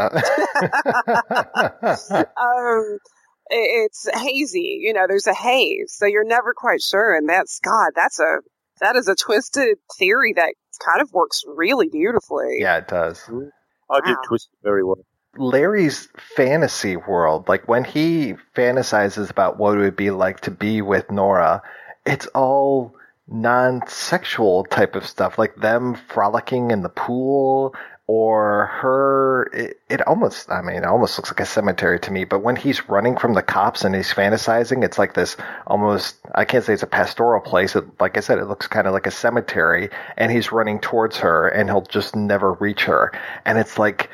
Yeah. 2.11 2.25
um, 2.37 2.97
it- 2.97 3.01
it's 3.49 4.07
hazy. 4.13 4.79
You 4.81 4.93
know, 4.93 5.05
there's 5.07 5.27
a 5.27 5.33
haze, 5.33 5.93
so 5.97 6.05
you're 6.05 6.25
never 6.25 6.53
quite 6.55 6.81
sure. 6.81 7.15
And 7.15 7.27
that's 7.29 7.59
God. 7.59 7.91
That's 7.95 8.19
a 8.19 8.37
that 8.81 8.95
is 8.95 9.07
a 9.07 9.15
twisted 9.15 9.77
theory 9.97 10.33
that 10.35 10.53
kind 10.85 11.01
of 11.01 11.11
works 11.11 11.43
really 11.47 11.89
beautifully. 11.89 12.57
yeah, 12.59 12.77
it 12.77 12.87
does. 12.87 13.19
Mm-hmm. 13.19 13.49
I 13.91 13.99
did 14.05 14.11
Wow. 14.15 14.21
twist 14.27 14.49
it 14.53 14.59
very 14.63 14.83
well. 14.83 14.99
Larry's 15.37 16.07
fantasy 16.35 16.95
world, 16.95 17.47
like 17.47 17.67
when 17.67 17.83
he 17.83 18.35
fantasizes 18.55 19.29
about 19.29 19.57
what 19.57 19.77
it 19.77 19.81
would 19.81 19.95
be 19.95 20.11
like 20.11 20.39
to 20.41 20.51
be 20.51 20.81
with 20.81 21.11
Nora, 21.11 21.61
it's 22.05 22.25
all 22.27 22.95
non-sexual 23.27 24.65
type 24.65 24.95
of 24.95 25.05
stuff, 25.05 25.37
like 25.37 25.55
them 25.55 25.95
frolicking 26.07 26.71
in 26.71 26.81
the 26.81 26.89
pool 26.89 27.73
or 28.09 28.65
her. 28.65 29.51
It, 29.53 29.79
it 29.87 30.07
almost, 30.07 30.49
I 30.49 30.63
mean, 30.63 30.77
it 30.77 30.83
almost 30.83 31.19
looks 31.19 31.29
like 31.29 31.41
a 31.41 31.45
cemetery 31.45 31.99
to 31.99 32.11
me. 32.11 32.23
But 32.23 32.39
when 32.39 32.55
he's 32.55 32.89
running 32.89 33.15
from 33.15 33.35
the 33.35 33.43
cops 33.43 33.83
and 33.83 33.93
he's 33.93 34.11
fantasizing, 34.11 34.83
it's 34.83 34.97
like 34.97 35.13
this 35.13 35.37
almost. 35.67 36.15
I 36.33 36.43
can't 36.43 36.65
say 36.65 36.73
it's 36.73 36.81
a 36.81 36.87
pastoral 36.87 37.39
place. 37.39 37.75
It, 37.75 37.85
like 38.01 38.17
I 38.17 38.21
said, 38.21 38.39
it 38.39 38.45
looks 38.45 38.65
kind 38.65 38.87
of 38.87 38.93
like 38.93 39.05
a 39.05 39.11
cemetery, 39.11 39.91
and 40.17 40.31
he's 40.31 40.51
running 40.51 40.79
towards 40.79 41.17
her, 41.17 41.49
and 41.49 41.69
he'll 41.69 41.83
just 41.83 42.15
never 42.15 42.53
reach 42.53 42.85
her, 42.85 43.11
and 43.45 43.59
it's 43.59 43.77
like 43.77 44.09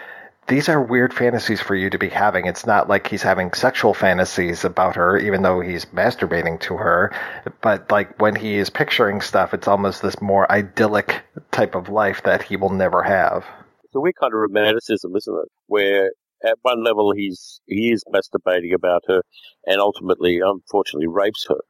these 0.47 0.67
are 0.67 0.81
weird 0.81 1.13
fantasies 1.13 1.61
for 1.61 1.73
you 1.73 1.89
to 1.89 1.97
be 1.97 2.09
having. 2.09 2.47
It's 2.47 2.65
not 2.65 2.89
like 2.89 3.07
he's 3.07 3.23
having 3.23 3.53
sexual 3.53 3.93
fantasies 3.93 4.65
about 4.65 4.97
her, 4.97 5.17
even 5.17 5.41
though 5.41 5.61
he's 5.61 5.85
masturbating 5.85 6.59
to 6.61 6.75
her. 6.75 7.13
But 7.61 7.89
like 7.89 8.19
when 8.21 8.35
he 8.35 8.55
is 8.55 8.69
picturing 8.69 9.21
stuff, 9.21 9.53
it's 9.53 9.69
almost 9.69 10.01
this 10.01 10.21
more 10.21 10.51
idyllic 10.51 11.23
type 11.51 11.75
of 11.75 11.87
life 11.87 12.23
that 12.23 12.43
he 12.43 12.57
will 12.57 12.69
never 12.69 13.01
have. 13.01 13.45
A 13.95 14.01
weird 14.01 14.15
kind 14.19 14.33
of 14.33 14.39
romanticism, 14.39 15.15
isn't 15.15 15.33
it? 15.33 15.49
Where 15.67 16.11
at 16.43 16.57
one 16.61 16.83
level 16.83 17.13
he's 17.15 17.61
he 17.65 17.91
is 17.91 18.03
masturbating 18.13 18.73
about 18.73 19.03
her, 19.07 19.21
and 19.65 19.79
ultimately, 19.79 20.39
unfortunately, 20.43 21.07
rapes 21.07 21.45
her. 21.49 21.61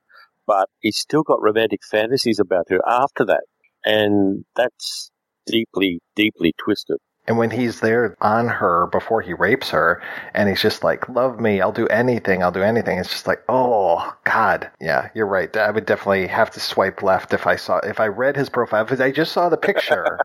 But 0.47 0.69
he's 0.79 0.97
still 0.97 1.23
got 1.23 1.41
romantic 1.41 1.81
fantasies 1.89 2.39
about 2.39 2.65
her 2.69 2.79
after 2.87 3.25
that, 3.25 3.43
and 3.85 4.45
that's 4.55 5.11
deeply, 5.45 6.01
deeply 6.15 6.53
twisted. 6.57 6.97
And 7.27 7.37
when 7.39 7.49
he's 7.49 7.79
there 7.79 8.15
on 8.21 8.47
her 8.47 8.87
before 8.91 9.21
he 9.21 9.33
rapes 9.33 9.71
her, 9.71 10.01
and 10.35 10.47
he's 10.47 10.61
just 10.61 10.83
like, 10.83 11.09
"Love 11.09 11.39
me, 11.39 11.61
I'll 11.61 11.71
do 11.71 11.87
anything, 11.87 12.43
I'll 12.43 12.51
do 12.51 12.61
anything." 12.61 12.99
It's 12.99 13.09
just 13.09 13.27
like, 13.27 13.43
oh 13.49 14.15
God, 14.25 14.69
yeah, 14.79 15.09
you're 15.15 15.25
right. 15.27 15.55
I 15.57 15.71
would 15.71 15.85
definitely 15.87 16.27
have 16.27 16.51
to 16.51 16.59
swipe 16.59 17.01
left 17.01 17.33
if 17.33 17.47
I 17.47 17.55
saw 17.55 17.77
if 17.79 17.99
I 17.99 18.07
read 18.07 18.35
his 18.35 18.49
profile. 18.49 18.85
If 18.89 18.99
I 19.01 19.11
just 19.11 19.31
saw 19.31 19.49
the 19.49 19.57
picture, 19.57 20.19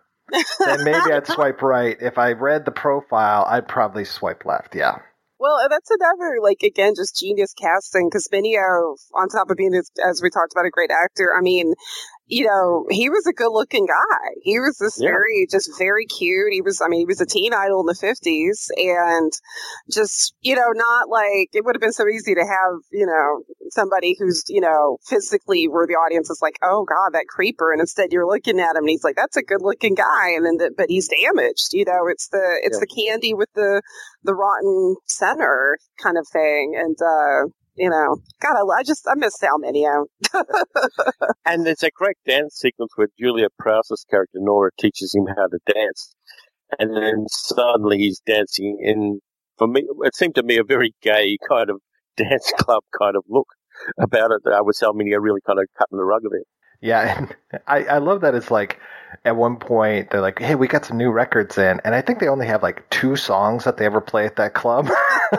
then 0.58 0.84
maybe 0.84 1.12
I'd 1.12 1.26
swipe 1.26 1.62
right. 1.62 1.96
If 2.00 2.18
I 2.18 2.32
read 2.32 2.64
the 2.64 2.72
profile, 2.72 3.44
I'd 3.48 3.68
probably 3.68 4.04
swipe 4.04 4.44
left. 4.44 4.74
Yeah. 4.74 4.98
Well, 5.38 5.56
that's 5.70 5.90
another, 5.90 6.36
like, 6.42 6.62
again, 6.62 6.92
just 6.94 7.18
genius 7.18 7.54
casting 7.54 8.08
because 8.10 8.28
Mineo, 8.30 8.96
on 9.14 9.28
top 9.30 9.50
of 9.50 9.56
being, 9.56 9.74
as, 9.74 9.90
as 10.04 10.20
we 10.22 10.28
talked 10.28 10.52
about, 10.52 10.66
a 10.66 10.70
great 10.70 10.90
actor, 10.90 11.32
I 11.36 11.40
mean, 11.40 11.72
you 12.30 12.46
know, 12.46 12.86
he 12.90 13.10
was 13.10 13.26
a 13.26 13.32
good 13.32 13.50
looking 13.50 13.86
guy. 13.86 14.28
He 14.42 14.58
was 14.60 14.78
this 14.78 15.00
Yeah. 15.00 15.10
very, 15.10 15.46
just 15.50 15.68
very 15.78 16.06
cute. 16.06 16.52
He 16.52 16.62
was, 16.62 16.80
I 16.80 16.86
mean, 16.88 17.00
he 17.00 17.04
was 17.06 17.20
a 17.20 17.26
teen 17.26 17.52
idol 17.52 17.80
in 17.80 17.86
the 17.86 17.94
50s 17.94 18.68
and 18.76 19.32
just, 19.90 20.32
you 20.40 20.54
know, 20.54 20.70
not 20.72 21.08
like 21.08 21.48
it 21.52 21.64
would 21.64 21.74
have 21.74 21.80
been 21.80 21.92
so 21.92 22.06
easy 22.08 22.34
to 22.36 22.42
have, 22.46 22.78
you 22.92 23.04
know, 23.04 23.42
somebody 23.70 24.14
who's, 24.18 24.44
you 24.48 24.60
know, 24.60 24.98
physically 25.08 25.66
where 25.66 25.86
the 25.88 25.94
audience 25.94 26.30
is 26.30 26.38
like, 26.40 26.54
oh 26.62 26.84
God, 26.84 27.10
that 27.14 27.26
creeper. 27.28 27.72
And 27.72 27.80
instead 27.80 28.12
you're 28.12 28.26
looking 28.26 28.60
at 28.60 28.76
him 28.76 28.84
and 28.84 28.90
he's 28.90 29.04
like, 29.04 29.16
that's 29.16 29.36
a 29.36 29.42
good 29.42 29.62
looking 29.62 29.94
guy. 29.96 30.30
And 30.36 30.46
then, 30.46 30.56
the, 30.58 30.70
but 30.76 30.86
he's 30.88 31.08
damaged, 31.08 31.70
you 31.72 31.84
know, 31.84 32.06
it's 32.06 32.28
the, 32.28 32.60
it's 32.62 32.76
Yeah. 32.76 32.86
the 32.86 33.02
candy 33.10 33.34
with 33.34 33.50
the, 33.54 33.82
the 34.22 34.34
rotten 34.34 34.94
center 35.06 35.78
kind 36.00 36.16
of 36.16 36.26
thing. 36.32 36.74
And, 36.78 36.96
uh, 37.02 37.50
you 37.76 37.90
know, 37.90 38.16
God, 38.40 38.56
I, 38.56 38.80
I 38.80 38.82
just, 38.82 39.06
I 39.08 39.14
miss 39.16 39.34
Sal 39.38 39.58
Mineo. 39.58 40.06
And 41.46 41.66
there's 41.66 41.82
a 41.82 41.90
great 41.90 42.16
dance 42.26 42.56
sequence 42.56 42.92
where 42.96 43.08
Juliet 43.18 43.50
Prowse's 43.58 44.04
character 44.08 44.38
Nora 44.40 44.70
teaches 44.78 45.14
him 45.14 45.26
how 45.26 45.46
to 45.48 45.58
dance, 45.72 46.14
and 46.78 46.96
then 46.96 47.26
suddenly 47.28 47.98
he's 47.98 48.20
dancing 48.26 48.78
in. 48.82 49.20
For 49.58 49.66
me, 49.66 49.84
it 50.04 50.14
seemed 50.14 50.36
to 50.36 50.42
me 50.42 50.58
a 50.58 50.64
very 50.64 50.94
gay 51.02 51.36
kind 51.48 51.70
of 51.70 51.80
dance 52.16 52.52
club 52.58 52.82
kind 52.98 53.16
of 53.16 53.24
look 53.28 53.48
about 53.98 54.30
it. 54.30 54.42
I 54.52 54.60
was 54.60 54.78
telling 54.78 55.06
you 55.06 55.18
really 55.20 55.40
kind 55.46 55.58
of 55.58 55.66
cutting 55.78 55.98
the 55.98 56.04
rug 56.04 56.22
a 56.26 56.30
bit. 56.30 56.46
Yeah, 56.80 57.26
I, 57.66 57.84
I 57.84 57.98
love 57.98 58.20
that 58.22 58.34
it's 58.34 58.50
like 58.50 58.78
at 59.24 59.36
one 59.36 59.56
point 59.56 60.10
they're 60.10 60.20
like, 60.20 60.38
"Hey, 60.40 60.54
we 60.54 60.68
got 60.68 60.84
some 60.84 60.98
new 60.98 61.10
records 61.10 61.58
in," 61.58 61.80
and 61.84 61.94
I 61.94 62.00
think 62.02 62.20
they 62.20 62.28
only 62.28 62.46
have 62.46 62.62
like 62.62 62.88
two 62.90 63.16
songs 63.16 63.64
that 63.64 63.76
they 63.76 63.86
ever 63.86 64.00
play 64.00 64.26
at 64.26 64.36
that 64.36 64.54
club. 64.54 64.88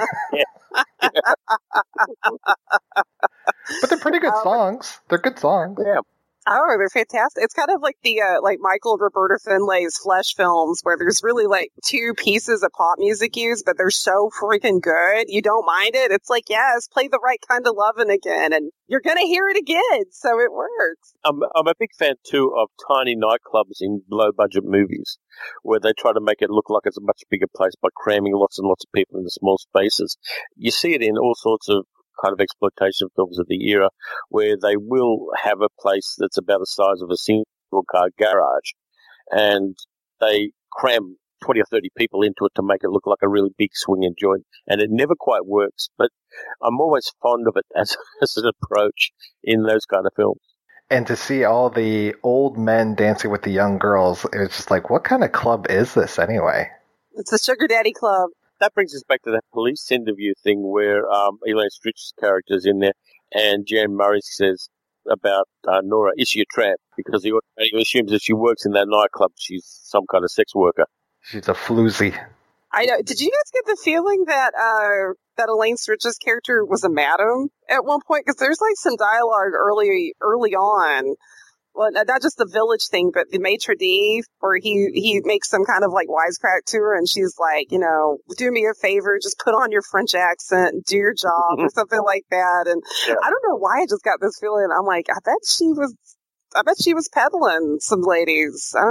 but 3.81 3.89
they're 3.89 3.99
pretty 3.99 4.19
good 4.19 4.33
Um, 4.33 4.43
songs. 4.43 4.99
They're 5.09 5.19
good 5.19 5.39
songs. 5.39 5.79
Yeah, 5.85 5.99
Oh, 6.47 6.75
they're 6.77 6.89
fantastic. 6.89 7.43
It's 7.43 7.53
kind 7.53 7.69
of 7.69 7.81
like 7.81 7.97
the 8.01 8.21
uh, 8.21 8.41
like 8.41 8.57
Michael 8.59 8.93
and 8.93 9.01
Roberta 9.01 9.37
Findlay's 9.45 9.97
Flesh 9.97 10.33
films, 10.35 10.79
where 10.81 10.97
there's 10.97 11.21
really 11.23 11.45
like 11.45 11.71
two 11.85 12.13
pieces 12.17 12.63
of 12.63 12.71
pop 12.71 12.97
music 12.97 13.35
used, 13.35 13.63
but 13.63 13.77
they're 13.77 13.91
so 13.91 14.31
freaking 14.41 14.81
good, 14.81 15.25
you 15.27 15.43
don't 15.43 15.65
mind 15.67 15.95
it. 15.95 16.11
It's 16.11 16.31
like, 16.31 16.49
yes, 16.49 16.87
play 16.87 17.07
the 17.07 17.19
right 17.23 17.39
kind 17.47 17.67
of 17.67 17.75
loving 17.75 18.09
again, 18.09 18.53
and 18.53 18.71
you're 18.87 19.01
gonna 19.01 19.21
hear 19.21 19.47
it 19.49 19.57
again, 19.57 20.05
so 20.09 20.39
it 20.39 20.51
works. 20.51 21.13
I'm 21.23 21.41
I'm 21.55 21.67
a 21.67 21.75
big 21.77 21.91
fan 21.97 22.15
too 22.25 22.51
of 22.57 22.69
tiny 22.87 23.15
nightclubs 23.15 23.77
in 23.79 24.01
low 24.09 24.31
budget 24.31 24.63
movies, 24.65 25.19
where 25.61 25.79
they 25.79 25.93
try 25.93 26.11
to 26.11 26.21
make 26.21 26.41
it 26.41 26.49
look 26.49 26.71
like 26.71 26.83
it's 26.85 26.97
a 26.97 27.01
much 27.01 27.21
bigger 27.29 27.47
place 27.55 27.73
by 27.79 27.89
cramming 27.95 28.33
lots 28.33 28.57
and 28.57 28.67
lots 28.67 28.83
of 28.83 28.91
people 28.93 29.19
into 29.19 29.29
small 29.29 29.59
spaces. 29.59 30.17
You 30.55 30.71
see 30.71 30.95
it 30.95 31.03
in 31.03 31.19
all 31.19 31.35
sorts 31.35 31.69
of 31.69 31.85
kind 32.23 32.33
of 32.33 32.39
exploitation 32.39 33.09
films 33.15 33.39
of 33.39 33.47
the 33.47 33.69
era, 33.69 33.89
where 34.29 34.55
they 34.61 34.75
will 34.77 35.27
have 35.43 35.61
a 35.61 35.69
place 35.79 36.15
that's 36.17 36.37
about 36.37 36.59
the 36.59 36.65
size 36.65 37.01
of 37.01 37.09
a 37.09 37.17
single 37.17 37.45
car 37.89 38.09
garage, 38.17 38.71
and 39.29 39.75
they 40.19 40.51
cram. 40.71 41.17
20 41.43 41.59
or 41.59 41.65
30 41.71 41.89
people 41.97 42.21
into 42.21 42.45
it 42.45 42.51
to 42.53 42.61
make 42.61 42.83
it 42.83 42.91
look 42.91 43.07
like 43.07 43.17
a 43.23 43.27
really 43.27 43.49
big 43.57 43.71
swinging 43.73 44.13
joint. 44.15 44.45
And 44.67 44.79
it 44.79 44.89
never 44.91 45.15
quite 45.19 45.43
works, 45.43 45.89
but 45.97 46.09
I'm 46.61 46.79
always 46.79 47.11
fond 47.19 47.47
of 47.47 47.55
it 47.57 47.65
as, 47.75 47.97
as 48.21 48.37
an 48.37 48.45
approach 48.45 49.11
in 49.43 49.63
those 49.63 49.85
kind 49.85 50.05
of 50.05 50.13
films. 50.15 50.39
And 50.91 51.07
to 51.07 51.15
see 51.15 51.45
all 51.45 51.69
the 51.69 52.15
old 52.21 52.57
men 52.57 52.95
dancing 52.95 53.31
with 53.31 53.43
the 53.43 53.49
young 53.49 53.79
girls, 53.79 54.25
it's 54.33 54.57
just 54.57 54.71
like, 54.71 54.89
what 54.89 55.05
kind 55.05 55.23
of 55.23 55.31
club 55.31 55.67
is 55.69 55.93
this 55.93 56.19
anyway? 56.19 56.69
It's 57.15 57.31
the 57.31 57.37
Sugar 57.37 57.65
Daddy 57.67 57.93
Club. 57.93 58.29
That 58.61 58.73
brings 58.73 58.95
us 58.95 59.03
back 59.03 59.21
to 59.23 59.31
that 59.31 59.43
police 59.51 59.91
interview 59.91 60.33
thing 60.43 60.71
where 60.71 61.09
um, 61.11 61.39
Elaine 61.45 61.69
Stritch's 61.69 62.13
character 62.19 62.55
is 62.55 62.65
in 62.65 62.79
there, 62.79 62.93
and 63.33 63.65
Jan 63.67 63.95
Murray 63.95 64.21
says 64.21 64.69
about 65.09 65.47
uh, 65.67 65.81
Nora, 65.83 66.11
is 66.15 66.29
she 66.29 66.41
a 66.41 66.45
tramp? 66.45 66.79
Because 66.95 67.23
he 67.23 67.31
automatically 67.31 67.81
assumes 67.81 68.11
that 68.11 68.21
she 68.21 68.33
works 68.33 68.65
in 68.65 68.71
that 68.73 68.87
nightclub, 68.87 69.31
she's 69.37 69.65
some 69.65 70.03
kind 70.09 70.23
of 70.23 70.31
sex 70.31 70.55
worker. 70.55 70.85
She's 71.21 71.47
a 71.49 71.53
floozy. 71.53 72.17
I 72.73 72.85
know. 72.85 73.01
Did 73.01 73.19
you 73.19 73.29
guys 73.29 73.51
get 73.51 73.65
the 73.65 73.81
feeling 73.83 74.25
that 74.27 74.53
uh 74.55 75.13
that 75.37 75.49
Elaine 75.49 75.75
Stritch's 75.75 76.17
character 76.17 76.63
was 76.63 76.83
a 76.83 76.89
madam 76.89 77.49
at 77.69 77.83
one 77.83 77.99
point? 78.07 78.25
Because 78.25 78.39
there's 78.39 78.61
like 78.61 78.75
some 78.75 78.95
dialogue 78.95 79.53
early 79.53 80.13
early 80.21 80.55
on. 80.55 81.15
Well, 81.73 81.89
not 81.93 82.21
just 82.21 82.37
the 82.37 82.45
village 82.45 82.87
thing, 82.89 83.11
but 83.13 83.29
the 83.31 83.39
maitre 83.39 83.75
d, 83.75 84.23
where 84.39 84.57
he 84.57 84.89
he 84.93 85.21
makes 85.23 85.49
some 85.49 85.63
kind 85.65 85.83
of 85.83 85.91
like 85.93 86.07
wisecrack 86.07 86.65
to 86.67 86.77
her, 86.77 86.97
and 86.97 87.07
she's 87.07 87.35
like, 87.39 87.71
you 87.71 87.79
know, 87.79 88.17
do 88.37 88.51
me 88.51 88.67
a 88.69 88.73
favor, 88.79 89.17
just 89.21 89.39
put 89.39 89.51
on 89.53 89.71
your 89.71 89.81
French 89.81 90.13
accent, 90.13 90.85
do 90.85 90.97
your 90.97 91.13
job, 91.13 91.59
or 91.59 91.69
something 91.73 92.01
like 92.05 92.23
that. 92.29 92.65
And 92.67 92.81
Yeah. 93.07 93.15
I 93.23 93.29
don't 93.29 93.43
know 93.47 93.57
why 93.57 93.81
I 93.81 93.85
just 93.89 94.03
got 94.03 94.19
this 94.21 94.37
feeling. 94.39 94.67
I'm 94.77 94.85
like, 94.85 95.05
I 95.09 95.17
bet 95.23 95.35
she 95.47 95.67
was, 95.67 95.95
I 96.55 96.61
bet 96.63 96.75
she 96.81 96.93
was 96.93 97.09
peddling 97.13 97.77
some 97.79 98.01
ladies. 98.01 98.75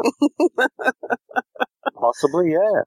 Possibly, 1.94 2.52
yeah. 2.52 2.82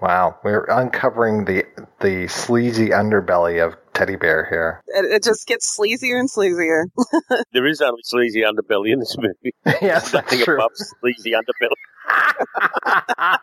Wow, 0.00 0.36
we're 0.44 0.64
uncovering 0.64 1.44
the 1.44 1.64
the 2.00 2.28
sleazy 2.28 2.90
underbelly 2.90 3.64
of 3.64 3.74
Teddy 3.94 4.16
Bear 4.16 4.46
here. 4.50 4.82
it, 4.88 5.04
it 5.04 5.22
just 5.24 5.46
gets 5.46 5.78
sleazier 5.78 6.18
and 6.18 6.28
sleazier. 6.30 6.84
There 7.52 7.66
is 7.66 7.80
only 7.82 8.00
sleazy 8.04 8.40
underbelly 8.42 8.92
in 8.92 8.98
this 8.98 9.14
movie. 9.18 9.54
yes, 9.82 10.10
that's 10.10 10.30
Nothing 10.32 10.44
true. 10.44 10.54
above 10.56 10.70
sleazy 10.74 11.32
underbelly. 11.32 11.76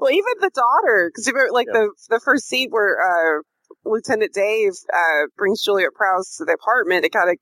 well, 0.00 0.10
even 0.10 0.34
the 0.40 0.50
daughter, 0.54 1.10
because 1.14 1.32
like 1.52 1.68
Yeah. 1.72 1.80
the 1.80 1.90
the 2.10 2.20
first 2.24 2.48
scene 2.48 2.68
where 2.70 2.96
uh, 2.98 3.42
Lieutenant 3.84 4.32
Dave 4.34 4.72
uh, 4.92 5.26
brings 5.36 5.62
Juliet 5.62 5.90
Prowse 5.94 6.36
to 6.38 6.44
the 6.44 6.54
apartment 6.60 7.04
it 7.04 7.10
kind 7.12 7.30
of 7.30 7.36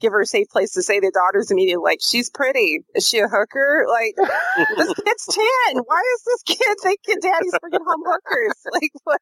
give 0.00 0.12
her 0.12 0.20
a 0.20 0.26
safe 0.26 0.48
place 0.48 0.72
to 0.72 0.82
say 0.82 1.00
the 1.00 1.12
daughter's 1.12 1.50
immediately 1.50 1.82
like, 1.82 2.00
she's 2.02 2.30
pretty. 2.30 2.80
Is 2.94 3.06
she 3.08 3.18
a 3.18 3.28
hooker? 3.28 3.86
Like, 3.88 4.14
this 4.76 4.94
kid's 5.04 5.26
10. 5.26 5.82
Why 5.84 6.02
is 6.14 6.22
this 6.24 6.56
kid 6.56 6.76
thinking 6.82 7.20
daddy's 7.20 7.54
bringing 7.60 7.86
home 7.86 8.02
hookers? 8.06 8.54
Like, 8.72 8.90
what? 9.04 9.20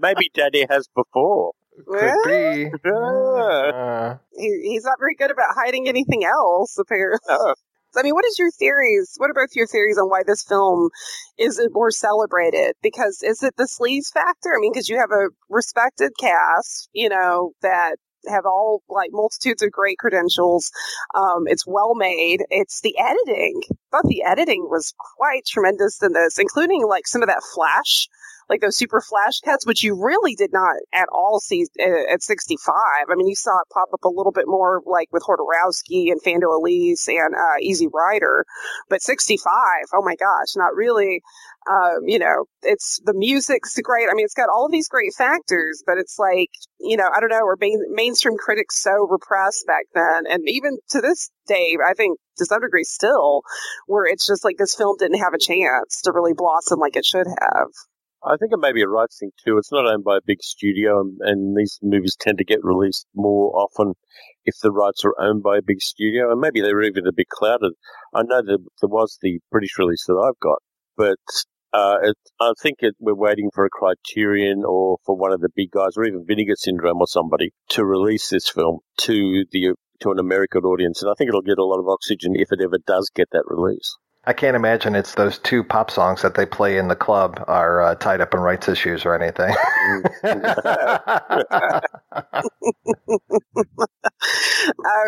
Maybe 0.00 0.30
Daddy 0.32 0.66
has 0.70 0.86
before. 0.94 1.52
Could 1.88 2.14
be. 2.26 2.70
Yeah. 2.84 2.92
Uh, 2.92 4.18
He, 4.36 4.60
he's 4.70 4.84
not 4.84 4.98
very 4.98 5.14
good 5.16 5.30
about 5.30 5.54
hiding 5.54 5.88
anything 5.88 6.24
else, 6.24 6.78
apparently. 6.78 7.34
I 7.96 8.02
mean, 8.02 8.14
what 8.14 8.26
is 8.26 8.38
your 8.38 8.50
theories? 8.50 9.14
What 9.16 9.30
are 9.30 9.34
both 9.34 9.54
your 9.56 9.66
theories 9.66 9.98
on 9.98 10.08
why 10.08 10.22
this 10.26 10.42
film 10.42 10.90
isn't 11.38 11.72
more 11.72 11.90
celebrated? 11.90 12.74
Because 12.82 13.22
is 13.22 13.42
it 13.42 13.54
the 13.56 13.64
sleaze 13.64 14.12
factor? 14.12 14.54
I 14.54 14.60
mean, 14.60 14.72
because 14.72 14.88
you 14.88 14.98
have 14.98 15.10
a 15.10 15.28
respected 15.48 16.12
cast, 16.20 16.88
you 16.92 17.08
know, 17.08 17.52
that 17.62 17.96
have 18.28 18.46
all 18.46 18.82
like 18.88 19.10
multitudes 19.12 19.62
of 19.62 19.70
great 19.70 19.98
credentials. 19.98 20.70
Um, 21.14 21.44
it's 21.46 21.66
well 21.66 21.94
made. 21.94 22.44
It's 22.50 22.80
the 22.80 22.98
editing. 22.98 23.62
I 23.70 23.74
thought 23.90 24.08
the 24.08 24.24
editing 24.24 24.66
was 24.70 24.94
quite 25.16 25.46
tremendous 25.46 26.02
in 26.02 26.12
this, 26.12 26.38
including 26.38 26.86
like 26.86 27.06
some 27.06 27.22
of 27.22 27.28
that 27.28 27.42
flash 27.54 28.08
like 28.48 28.60
those 28.60 28.76
super 28.76 29.00
flash 29.00 29.40
cuts, 29.40 29.66
which 29.66 29.82
you 29.82 29.94
really 29.94 30.34
did 30.34 30.52
not 30.52 30.76
at 30.92 31.08
all 31.12 31.40
see 31.40 31.66
uh, 31.80 32.12
at 32.12 32.22
65. 32.22 32.74
I 33.10 33.14
mean, 33.14 33.26
you 33.26 33.34
saw 33.34 33.58
it 33.60 33.68
pop 33.72 33.88
up 33.92 34.04
a 34.04 34.08
little 34.08 34.32
bit 34.32 34.46
more 34.46 34.82
like 34.86 35.08
with 35.12 35.24
Jodorowsky 35.24 36.12
and 36.12 36.22
Fando 36.22 36.60
y 36.60 36.90
Lis 36.90 37.08
and 37.08 37.34
uh, 37.34 37.58
Easy 37.60 37.88
Rider, 37.92 38.44
but 38.88 39.02
65, 39.02 39.52
oh 39.94 40.02
my 40.02 40.16
gosh, 40.16 40.54
not 40.56 40.74
really. 40.74 41.22
Um, 41.68 42.06
you 42.06 42.18
know, 42.18 42.44
it's 42.62 43.00
the 43.04 43.14
music's 43.14 43.78
great. 43.82 44.08
I 44.08 44.14
mean, 44.14 44.24
it's 44.24 44.34
got 44.34 44.48
all 44.48 44.66
of 44.66 44.72
these 44.72 44.88
great 44.88 45.12
factors, 45.18 45.82
but 45.84 45.98
it's 45.98 46.16
like, 46.18 46.50
you 46.78 46.96
know, 46.96 47.08
I 47.12 47.18
don't 47.18 47.30
know, 47.30 47.44
were 47.44 47.56
main, 47.60 47.80
mainstream 47.90 48.36
critics 48.36 48.80
so 48.80 49.06
repressed 49.10 49.66
back 49.66 49.86
then, 49.94 50.24
and 50.30 50.42
even 50.46 50.78
to 50.90 51.00
this 51.00 51.30
day, 51.48 51.76
I 51.84 51.94
think 51.94 52.18
to 52.38 52.46
some 52.46 52.60
degree 52.60 52.84
still, 52.84 53.42
where 53.86 54.06
it's 54.06 54.26
just 54.26 54.44
like 54.44 54.56
this 54.58 54.76
film 54.76 54.96
didn't 54.98 55.18
have 55.18 55.34
a 55.34 55.38
chance 55.38 56.02
to 56.02 56.12
really 56.12 56.34
blossom 56.34 56.78
like 56.78 56.96
it 56.96 57.04
should 57.04 57.26
have. 57.26 57.68
I 58.24 58.36
think 58.36 58.52
it 58.52 58.58
may 58.58 58.72
be 58.72 58.82
a 58.82 58.88
rights 58.88 59.18
thing 59.18 59.30
too. 59.44 59.56
It's 59.58 59.70
not 59.70 59.86
owned 59.86 60.04
by 60.04 60.16
a 60.16 60.26
big 60.26 60.42
studio, 60.42 61.00
and, 61.00 61.18
and 61.20 61.56
these 61.56 61.78
movies 61.82 62.16
tend 62.18 62.38
to 62.38 62.44
get 62.44 62.64
released 62.64 63.06
more 63.14 63.54
often 63.54 63.94
if 64.44 64.54
the 64.62 64.72
rights 64.72 65.04
are 65.04 65.14
owned 65.20 65.42
by 65.42 65.58
a 65.58 65.62
big 65.62 65.80
studio, 65.80 66.30
and 66.30 66.40
maybe 66.40 66.60
they're 66.60 66.82
even 66.82 67.06
a 67.06 67.12
bit 67.12 67.28
clouded. 67.28 67.72
I 68.14 68.22
know 68.22 68.42
that 68.42 68.58
there 68.80 68.88
was 68.88 69.18
the 69.20 69.40
British 69.50 69.78
release 69.78 70.04
that 70.06 70.14
I've 70.14 70.40
got, 70.40 70.58
but 70.96 71.18
uh, 71.76 71.98
it, 72.02 72.16
I 72.40 72.52
think 72.62 72.78
it, 72.80 72.94
we're 72.98 73.14
waiting 73.14 73.50
for 73.54 73.66
a 73.66 73.70
Criterion 73.70 74.62
or 74.66 74.96
for 75.04 75.14
one 75.14 75.32
of 75.32 75.40
the 75.40 75.50
big 75.54 75.70
guys, 75.70 75.90
or 75.96 76.04
even 76.04 76.24
Vinegar 76.26 76.54
Syndrome 76.56 77.00
or 77.00 77.06
somebody, 77.06 77.50
to 77.70 77.84
release 77.84 78.30
this 78.30 78.48
film 78.48 78.78
to 78.98 79.44
the 79.50 79.74
to 80.00 80.10
an 80.10 80.18
American 80.18 80.62
audience, 80.62 81.02
and 81.02 81.10
I 81.10 81.14
think 81.16 81.28
it'll 81.28 81.42
get 81.42 81.58
a 81.58 81.64
lot 81.64 81.78
of 81.78 81.88
oxygen 81.88 82.32
if 82.34 82.48
it 82.50 82.60
ever 82.62 82.78
does 82.86 83.10
get 83.14 83.28
that 83.32 83.44
release. 83.46 83.96
I 84.28 84.32
can't 84.32 84.56
imagine 84.56 84.96
it's 84.96 85.14
those 85.14 85.38
two 85.38 85.62
pop 85.62 85.88
songs 85.88 86.22
that 86.22 86.34
they 86.34 86.46
play 86.46 86.78
in 86.78 86.88
the 86.88 86.96
club 86.96 87.42
are 87.46 87.80
uh, 87.80 87.94
tied 87.94 88.20
up 88.20 88.34
in 88.34 88.40
rights 88.40 88.68
issues 88.68 89.04
or 89.04 89.14
anything. 89.14 89.54
oh 90.24 90.52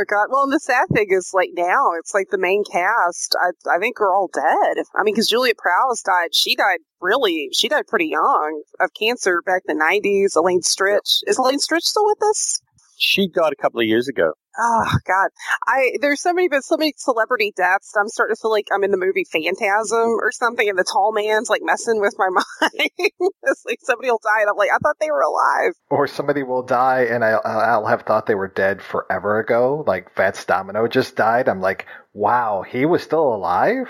god. 0.09 0.29
Well, 0.31 0.45
and 0.45 0.53
the 0.53 0.61
sad 0.63 0.87
thing 0.95 1.09
is, 1.11 1.33
like 1.35 1.51
now, 1.55 1.95
it's 1.99 2.15
like 2.15 2.29
the 2.31 2.39
main 2.39 2.63
cast. 2.71 3.35
I 3.43 3.51
I 3.75 3.79
think 3.81 4.01
are 4.01 4.15
all 4.15 4.31
dead. 4.33 4.85
I 4.95 5.03
mean, 5.03 5.15
because 5.15 5.29
Juliet 5.29 5.59
Prowse 5.59 6.01
died. 6.03 6.33
She 6.33 6.55
died 6.55 6.79
really. 7.01 7.49
She 7.53 7.69
died 7.69 7.89
pretty 7.89 8.11
young 8.11 8.63
of 8.79 8.91
cancer 8.99 9.43
back 9.45 9.63
in 9.67 9.77
the 9.77 9.85
nineties. 9.85 10.37
Elaine 10.37 10.61
Stritch 10.61 11.23
is 11.27 11.39
Elaine 11.39 11.59
Stritch 11.59 11.83
still 11.83 12.07
with 12.07 12.23
us? 12.23 12.61
She 12.99 13.29
died 13.29 13.53
a 13.53 13.63
couple 13.63 13.81
of 13.81 13.87
years 13.87 14.07
ago. 14.09 14.33
Oh 14.59 14.91
God, 15.07 15.29
I 15.67 15.93
there's 16.01 16.21
so 16.21 16.33
many, 16.33 16.49
but 16.49 16.65
so 16.65 16.77
many 16.77 16.93
celebrity 16.97 17.53
deaths. 17.57 17.95
I'm 17.97 18.09
starting 18.09 18.35
to 18.35 18.41
feel 18.41 18.51
like 18.51 18.67
I'm 18.75 18.83
in 18.83 18.91
the 18.91 18.97
movie 18.97 19.25
Phantasm 19.31 20.09
or 20.21 20.33
something, 20.33 20.69
and 20.69 20.77
the 20.77 20.85
tall 20.85 21.13
man's 21.13 21.49
like 21.49 21.63
messing 21.63 22.01
with 22.01 22.15
my 22.19 22.29
mind. 22.31 22.91
it's 22.99 23.65
like 23.65 23.79
somebody 23.83 24.11
will 24.11 24.21
die, 24.23 24.41
and 24.41 24.51
I'm 24.51 24.57
like, 24.57 24.71
I 24.75 24.79
thought 24.79 24.97
they 25.01 25.11
were 25.11 25.23
alive. 25.23 25.75
Or 25.91 26.09
somebody 26.09 26.43
will 26.43 26.65
die, 26.65 27.07
and 27.09 27.25
I'll, 27.25 27.43
I'll 27.45 27.87
have 27.87 28.03
thought 28.03 28.27
they 28.27 28.35
were 28.35 28.49
dead 28.49 28.83
forever 28.83 29.39
ago. 29.39 29.85
Like 29.87 30.13
Fats 30.15 30.45
Domino 30.45 30.89
just 30.89 31.15
died. 31.15 31.49
I'm 31.49 31.61
like, 31.61 31.87
wow, 32.13 32.63
he 32.63 32.85
was 32.85 33.03
still 33.03 33.35
alive. 33.35 33.89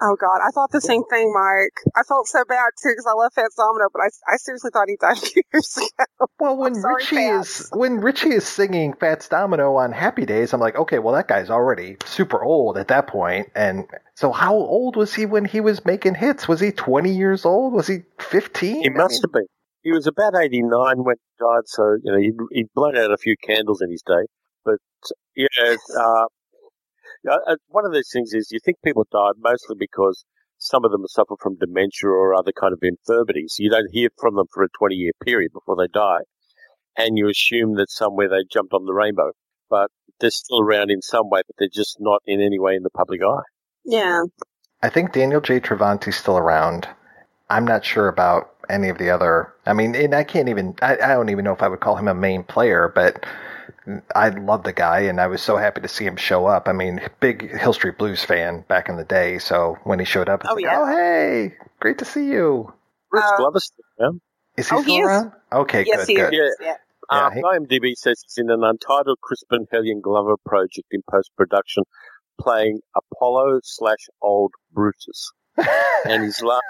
Oh 0.00 0.16
God, 0.18 0.38
I 0.46 0.50
thought 0.50 0.70
the 0.70 0.80
same 0.80 1.02
thing, 1.10 1.32
Mike. 1.34 1.92
I 1.96 2.02
felt 2.06 2.28
so 2.28 2.44
bad 2.48 2.70
too 2.80 2.90
because 2.90 3.06
I 3.08 3.14
love 3.14 3.32
Fats 3.34 3.56
Domino, 3.56 3.86
but 3.92 4.02
I, 4.02 4.34
I 4.34 4.36
seriously 4.36 4.70
thought 4.72 4.88
he 4.88 4.96
died 4.96 5.16
years 5.52 5.76
ago. 5.76 6.26
Well, 6.38 6.56
when 6.56 6.76
sorry, 6.76 6.94
Richie 6.94 7.16
Fats. 7.16 7.60
is 7.60 7.70
when 7.72 8.00
Richie 8.00 8.34
is 8.34 8.46
singing 8.46 8.94
Fats 8.94 9.28
Domino 9.28 9.74
on 9.74 9.90
Happy 9.90 10.24
Days, 10.24 10.52
I'm 10.52 10.60
like, 10.60 10.76
okay, 10.76 11.00
well 11.00 11.14
that 11.14 11.26
guy's 11.26 11.50
already 11.50 11.96
super 12.04 12.44
old 12.44 12.78
at 12.78 12.88
that 12.88 13.08
point. 13.08 13.50
And 13.56 13.86
so, 14.14 14.30
how 14.30 14.54
old 14.54 14.94
was 14.94 15.14
he 15.14 15.26
when 15.26 15.44
he 15.44 15.60
was 15.60 15.84
making 15.84 16.14
hits? 16.14 16.46
Was 16.46 16.60
he 16.60 16.70
20 16.70 17.10
years 17.10 17.44
old? 17.44 17.72
Was 17.72 17.88
he 17.88 18.02
15? 18.20 18.82
He 18.82 18.90
must 18.90 19.22
have 19.22 19.32
been. 19.32 19.46
He 19.82 19.92
was 19.92 20.06
about 20.06 20.34
89 20.36 20.70
when 21.04 21.16
he 21.16 21.44
died, 21.44 21.62
so, 21.66 21.96
you 22.02 22.12
know, 22.12 22.18
he'd, 22.18 22.34
he'd 22.52 22.66
blown 22.74 22.96
out 22.96 23.12
a 23.12 23.16
few 23.16 23.36
candles 23.42 23.80
in 23.80 23.90
his 23.90 24.02
day. 24.02 24.26
But, 24.64 24.78
yeah, 25.34 25.46
yeah, 25.56 25.76
uh, 25.98 26.26
Uh, 27.28 27.56
one 27.68 27.86
of 27.86 27.92
those 27.92 28.10
things 28.12 28.32
is 28.34 28.50
you 28.50 28.60
think 28.64 28.78
people 28.84 29.06
die 29.10 29.32
mostly 29.38 29.76
because 29.78 30.24
some 30.58 30.84
of 30.84 30.90
them 30.90 31.06
suffer 31.06 31.34
from 31.40 31.56
dementia 31.56 32.10
or 32.10 32.34
other 32.34 32.52
kind 32.52 32.72
of 32.72 32.80
infirmities. 32.82 33.56
You 33.58 33.70
don't 33.70 33.90
hear 33.92 34.08
from 34.18 34.34
them 34.34 34.46
for 34.52 34.62
a 34.64 34.68
20 34.78 34.94
year 34.94 35.12
period 35.24 35.52
before 35.52 35.76
they 35.76 35.88
die. 35.92 36.20
And 36.96 37.16
you 37.16 37.28
assume 37.28 37.76
that 37.76 37.90
somewhere 37.90 38.28
they 38.28 38.44
jumped 38.50 38.74
on 38.74 38.84
the 38.84 38.92
rainbow. 38.92 39.30
But 39.70 39.90
they're 40.20 40.30
still 40.30 40.60
around 40.60 40.90
in 40.90 41.02
some 41.02 41.30
way, 41.30 41.42
but 41.46 41.56
they're 41.58 41.68
just 41.72 41.98
not 42.00 42.22
in 42.26 42.40
any 42.40 42.58
way 42.58 42.74
in 42.74 42.82
the 42.82 42.90
public 42.90 43.20
eye. 43.22 43.42
Yeah, 43.84 44.22
I 44.82 44.88
think 44.88 45.12
Daniel 45.12 45.40
J. 45.40 45.60
Travanti's 45.60 46.16
still 46.16 46.38
around. 46.38 46.88
I'm 47.50 47.64
not 47.64 47.84
sure 47.84 48.08
about 48.08 48.54
any 48.68 48.88
of 48.88 48.98
the 48.98 49.10
other. 49.10 49.52
I 49.66 49.72
mean, 49.72 49.94
and 49.94 50.14
I 50.14 50.24
can't 50.24 50.48
even. 50.48 50.74
I, 50.82 50.94
I 50.94 51.08
don't 51.14 51.30
even 51.30 51.44
know 51.44 51.52
if 51.52 51.62
I 51.62 51.68
would 51.68 51.80
call 51.80 51.96
him 51.96 52.08
a 52.08 52.14
main 52.14 52.44
player, 52.44 52.92
but 52.94 53.24
I 54.14 54.28
love 54.30 54.64
the 54.64 54.72
guy, 54.72 55.00
and 55.00 55.20
I 55.20 55.26
was 55.28 55.42
so 55.42 55.56
happy 55.56 55.80
to 55.80 55.88
see 55.88 56.04
him 56.04 56.16
show 56.16 56.46
up. 56.46 56.68
I 56.68 56.72
mean, 56.72 57.00
big 57.20 57.50
Hill 57.56 57.72
Street 57.72 57.98
Blues 57.98 58.22
fan 58.24 58.64
back 58.68 58.88
in 58.88 58.96
the 58.96 59.04
day, 59.04 59.38
so 59.38 59.78
when 59.84 59.98
he 59.98 60.04
showed 60.04 60.28
up, 60.28 60.42
Oh, 60.48 60.54
like, 60.54 60.64
yeah. 60.64 60.78
oh 60.80 60.86
hey, 60.86 61.54
great 61.80 61.98
to 61.98 62.04
see 62.04 62.26
you. 62.26 62.72
Rich 63.10 63.24
Uh, 63.24 63.36
Glover's 63.38 63.64
still 63.66 63.84
around. 64.00 64.20
Is 64.56 64.68
he 64.68 64.76
Oh, 64.76 64.82
still 64.82 64.94
he 64.94 65.00
is. 65.00 65.06
around? 65.06 65.32
Okay, 65.52 65.84
yes, 65.86 66.00
good, 66.00 66.08
he 66.08 66.14
good. 66.16 66.34
is. 66.34 66.56
Yeah. 66.60 66.74
Uh, 67.10 67.30
Yeah, 67.34 67.34
he- 67.34 67.42
IMDb 67.42 67.94
says 67.96 68.20
he's 68.22 68.36
in 68.36 68.50
an 68.50 68.62
untitled 68.62 69.18
Crispin 69.22 69.66
Hellion 69.72 70.00
Glover 70.02 70.36
project 70.44 70.88
in 70.90 71.00
post 71.10 71.30
production, 71.36 71.84
playing 72.40 72.80
Apollo 72.94 73.60
slash 73.64 74.08
Old 74.20 74.52
Brutus. 74.72 75.32
and 76.04 76.22
his 76.22 76.40
last 76.42 76.62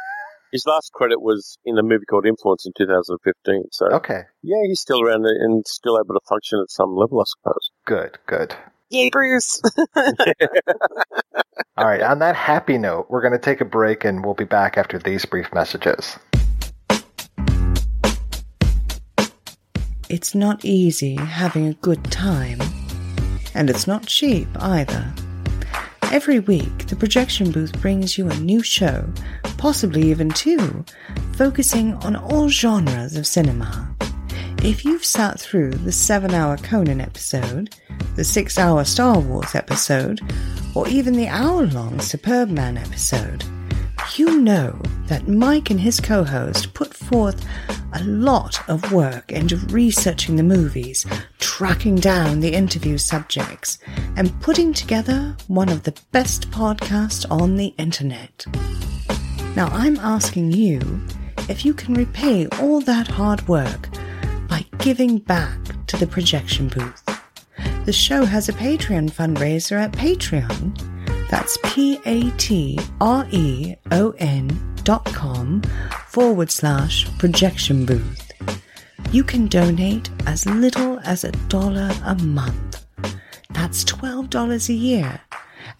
his 0.53 0.65
last 0.67 0.93
credit 0.93 1.21
was 1.21 1.59
in 1.65 1.79
a 1.79 1.83
movie 1.83 2.05
called 2.09 2.27
Influence 2.27 2.65
in 2.67 2.73
2015. 2.77 3.65
So 3.73 3.87
Okay, 3.93 4.23
yeah, 4.43 4.63
he's 4.67 4.81
still 4.81 5.03
around 5.03 5.25
and 5.27 5.67
still 5.67 5.99
able 5.99 6.15
to 6.15 6.21
function 6.29 6.61
at 6.61 6.71
some 6.71 6.95
level, 6.95 7.21
I 7.21 7.25
suppose. 7.27 7.71
good, 7.87 8.19
good. 8.27 8.55
Yay, 8.91 9.11
Bruce. 9.11 9.61
All 9.97 11.85
right, 11.87 12.01
on 12.01 12.21
that 12.21 12.35
happy 12.35 12.79
note, 12.79 13.07
we're 13.11 13.21
going 13.21 13.35
to 13.35 13.39
take 13.39 13.61
a 13.61 13.67
break 13.67 14.05
and 14.05 14.25
we'll 14.25 14.35
be 14.35 14.45
back 14.45 14.79
after 14.79 14.99
these 14.99 15.25
brief 15.27 15.53
messages. 15.53 16.19
It's 20.09 20.35
not 20.35 20.65
easy 20.65 21.17
having 21.17 21.67
a 21.67 21.75
good 21.75 22.03
time. 22.11 22.61
And 23.55 23.69
it's 23.69 23.87
not 23.87 24.07
cheap 24.07 24.49
either. 24.59 25.13
Every 26.05 26.41
week, 26.41 26.87
the 26.87 26.97
projection 26.97 27.51
booth 27.53 27.79
brings 27.83 28.17
you 28.17 28.31
a 28.31 28.37
new 28.39 28.63
show, 28.63 29.05
possibly 29.59 30.09
even 30.09 30.31
two, 30.31 30.85
focusing 31.35 31.95
on 31.97 32.17
all 32.17 32.49
genres 32.49 33.17
of 33.17 33.27
cinema. 33.27 33.95
If 34.63 34.85
you've 34.85 35.05
sat 35.05 35.39
through 35.39 35.73
the 35.73 35.93
seven 35.93 36.33
hour 36.33 36.57
Conan 36.57 37.01
episode, 37.01 37.77
the 38.17 38.25
six 38.25 38.59
hour 38.59 38.85
Star 38.85 39.19
Wars 39.19 39.55
episode, 39.55 40.21
or 40.75 40.89
even 40.89 41.13
the 41.15 41.29
hour 41.29 41.67
long 41.67 42.01
Superb 42.01 42.49
Man 42.49 42.77
episode, 42.79 43.45
you 44.17 44.41
know 44.41 44.81
that 45.07 45.29
Mike 45.29 45.71
and 45.71 45.81
his 45.81 46.01
co 46.01 46.25
host 46.25 46.75
put 46.75 46.95
forth 46.95 47.45
a 47.93 48.03
lot 48.05 48.69
of 48.69 48.93
work 48.93 49.31
into 49.31 49.57
researching 49.69 50.37
the 50.37 50.43
movies, 50.43 51.07
tracking 51.39 51.97
down 51.97 52.41
the 52.41 52.53
interview 52.53 52.99
subjects, 52.99 53.79
and 54.17 54.41
putting 54.41 54.73
together 54.73 55.37
one 55.47 55.69
of 55.69 55.83
the 55.85 55.99
best 56.13 56.51
podcasts 56.51 57.25
on 57.31 57.57
the 57.57 57.75
internet. 57.79 58.47
Now, 59.57 59.69
I'm 59.73 59.97
asking 59.99 60.53
you 60.53 60.81
if 61.49 61.65
you 61.65 61.75
can 61.75 61.95
repay 61.95 62.47
all 62.61 62.81
that 62.83 63.09
hard 63.09 63.47
work 63.49 63.89
by 64.49 64.65
giving 64.79 65.19
back 65.19 65.59
to 65.87 65.97
the 65.97 66.07
projection 66.07 66.69
booth. 66.69 67.03
The 67.85 67.93
show 67.93 68.25
has 68.25 68.49
a 68.49 68.53
Patreon 68.53 69.11
fundraiser 69.11 69.81
at 69.81 69.93
Patreon. 69.93 71.29
That's 71.31 71.59
P 71.65 71.99
A 72.05 72.31
T 72.33 72.79
R 73.01 73.27
E 73.31 73.75
O 73.91 74.15
N 74.19 74.49
dot 74.85 75.05
com 75.07 75.63
forward 76.07 76.51
slash 76.51 77.07
projection 77.19 77.85
booth. 77.85 78.31
You 79.11 79.25
can 79.25 79.47
donate 79.47 80.11
as 80.27 80.45
little 80.47 81.01
as 81.01 81.25
a 81.25 81.33
dollar 81.49 81.91
a 82.05 82.15
month. 82.17 82.85
That's 83.51 83.85
$12 83.85 84.69
a 84.69 84.73
year. 84.73 85.21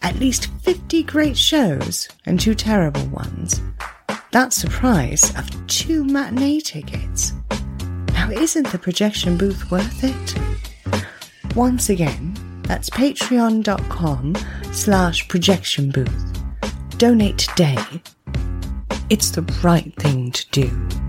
At 0.01 0.19
least 0.19 0.47
50 0.61 1.03
great 1.03 1.37
shows 1.37 2.07
and 2.25 2.39
two 2.39 2.55
terrible 2.55 3.05
ones. 3.07 3.61
That's 4.31 4.61
the 4.61 4.69
price 4.69 5.35
of 5.37 5.67
two 5.67 6.03
matinee 6.03 6.59
tickets. 6.61 7.33
Now, 8.13 8.29
isn't 8.31 8.67
the 8.71 8.79
projection 8.79 9.37
booth 9.37 9.69
worth 9.71 10.03
it? 10.03 11.55
Once 11.55 11.89
again, 11.89 12.33
that's 12.63 12.89
patreon.com 12.89 14.35
slash 14.71 15.27
projection 15.27 15.91
booth. 15.91 16.41
Donate 16.97 17.37
today. 17.39 17.77
It's 19.09 19.31
the 19.31 19.41
right 19.63 19.93
thing 19.95 20.31
to 20.31 20.49
do. 20.51 21.08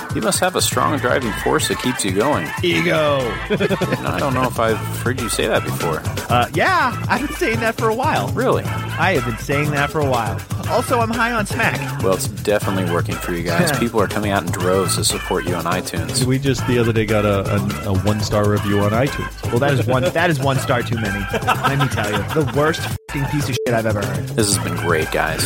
You 0.13 0.21
must 0.21 0.39
have 0.41 0.55
a 0.57 0.61
strong 0.61 0.97
driving 0.97 1.31
force 1.43 1.69
that 1.69 1.79
keeps 1.79 2.03
you 2.03 2.11
going. 2.11 2.47
Ego. 2.63 3.19
And 3.51 4.07
I 4.07 4.19
don't 4.19 4.33
know 4.33 4.43
if 4.43 4.59
I've 4.59 4.77
heard 5.03 5.19
you 5.21 5.29
say 5.29 5.47
that 5.47 5.63
before. 5.63 6.01
Uh, 6.29 6.47
yeah, 6.53 7.01
I've 7.07 7.25
been 7.25 7.35
saying 7.37 7.59
that 7.61 7.75
for 7.75 7.87
a 7.89 7.95
while. 7.95 8.27
Really? 8.29 8.63
I 8.63 9.13
have 9.13 9.25
been 9.25 9.37
saying 9.37 9.71
that 9.71 9.89
for 9.89 9.99
a 9.99 10.09
while. 10.09 10.37
Also, 10.71 10.99
I'm 11.01 11.09
high 11.09 11.33
on 11.33 11.45
smack. 11.45 12.01
Well, 12.01 12.13
it's 12.13 12.27
definitely 12.27 12.91
working 12.93 13.15
for 13.15 13.33
you 13.33 13.43
guys. 13.43 13.77
People 13.77 13.99
are 14.01 14.07
coming 14.07 14.31
out 14.31 14.43
in 14.43 14.51
droves 14.51 14.95
to 14.95 15.03
support 15.03 15.45
you 15.45 15.53
on 15.53 15.65
iTunes. 15.65 16.23
We 16.23 16.39
just 16.39 16.65
the 16.65 16.79
other 16.79 16.93
day 16.93 17.05
got 17.05 17.25
a, 17.25 17.55
a, 17.55 17.89
a 17.91 17.99
one 17.99 18.21
star 18.21 18.49
review 18.49 18.79
on 18.79 18.91
iTunes. 18.91 19.43
Well, 19.51 19.59
that 19.59 19.73
is 19.73 19.85
one. 19.85 20.03
That 20.03 20.29
is 20.29 20.39
one 20.39 20.57
star 20.57 20.81
too 20.81 20.95
many. 20.95 21.19
Let 21.43 21.77
me 21.77 21.87
tell 21.89 22.09
you, 22.09 22.17
the 22.33 22.51
worst 22.57 22.81
fing 23.09 23.25
piece 23.25 23.49
of 23.49 23.55
shit 23.65 23.73
I've 23.75 23.85
ever 23.85 24.01
heard. 24.03 24.27
This 24.29 24.55
has 24.55 24.63
been 24.63 24.77
great, 24.77 25.11
guys. 25.11 25.45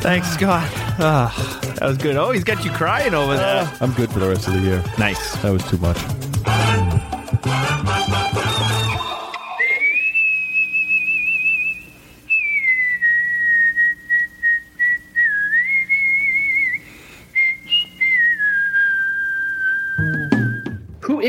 Thanks, 0.00 0.28
Scott. 0.30 0.68
Ah, 0.98 1.60
that 1.78 1.86
was 1.86 1.98
good. 1.98 2.16
Oh, 2.16 2.30
he's 2.30 2.44
got 2.44 2.64
you 2.64 2.70
crying 2.70 3.14
over 3.14 3.36
there. 3.36 3.70
I'm 3.80 3.92
good 3.92 4.10
for 4.10 4.18
the 4.20 4.28
rest 4.28 4.48
of 4.48 4.54
the 4.54 4.60
year. 4.60 4.82
Nice. 4.98 5.36
That 5.42 5.50
was 5.52 5.64
too 5.68 5.78
much. 5.78 5.98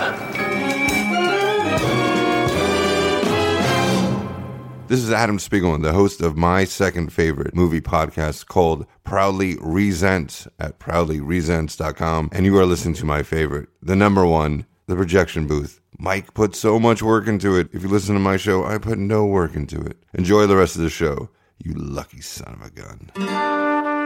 This 4.94 5.02
is 5.02 5.10
Adam 5.10 5.38
Spiegelman, 5.38 5.82
the 5.82 5.92
host 5.92 6.20
of 6.20 6.36
my 6.36 6.62
second 6.62 7.12
favorite 7.12 7.52
movie 7.52 7.80
podcast 7.80 8.46
called 8.46 8.86
Proudly 9.02 9.56
Resents 9.56 10.46
at 10.60 10.78
proudlyresents.com. 10.78 12.28
And 12.30 12.46
you 12.46 12.56
are 12.58 12.64
listening 12.64 12.94
to 12.94 13.04
my 13.04 13.24
favorite, 13.24 13.70
the 13.82 13.96
number 13.96 14.24
one, 14.24 14.66
The 14.86 14.94
Projection 14.94 15.48
Booth. 15.48 15.80
Mike 15.98 16.32
put 16.32 16.54
so 16.54 16.78
much 16.78 17.02
work 17.02 17.26
into 17.26 17.58
it. 17.58 17.70
If 17.72 17.82
you 17.82 17.88
listen 17.88 18.14
to 18.14 18.20
my 18.20 18.36
show, 18.36 18.64
I 18.64 18.78
put 18.78 18.98
no 18.98 19.26
work 19.26 19.56
into 19.56 19.80
it. 19.80 19.96
Enjoy 20.12 20.46
the 20.46 20.54
rest 20.54 20.76
of 20.76 20.82
the 20.82 20.90
show, 20.90 21.28
you 21.58 21.72
lucky 21.74 22.20
son 22.20 22.56
of 22.60 22.64
a 22.64 22.70
gun. 22.70 24.03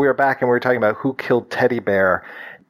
We 0.00 0.06
were 0.06 0.14
back 0.14 0.40
and 0.40 0.48
we 0.48 0.52
were 0.52 0.60
talking 0.60 0.78
about 0.78 0.96
who 0.96 1.12
killed 1.12 1.50
Teddy 1.50 1.78
Bear. 1.78 2.24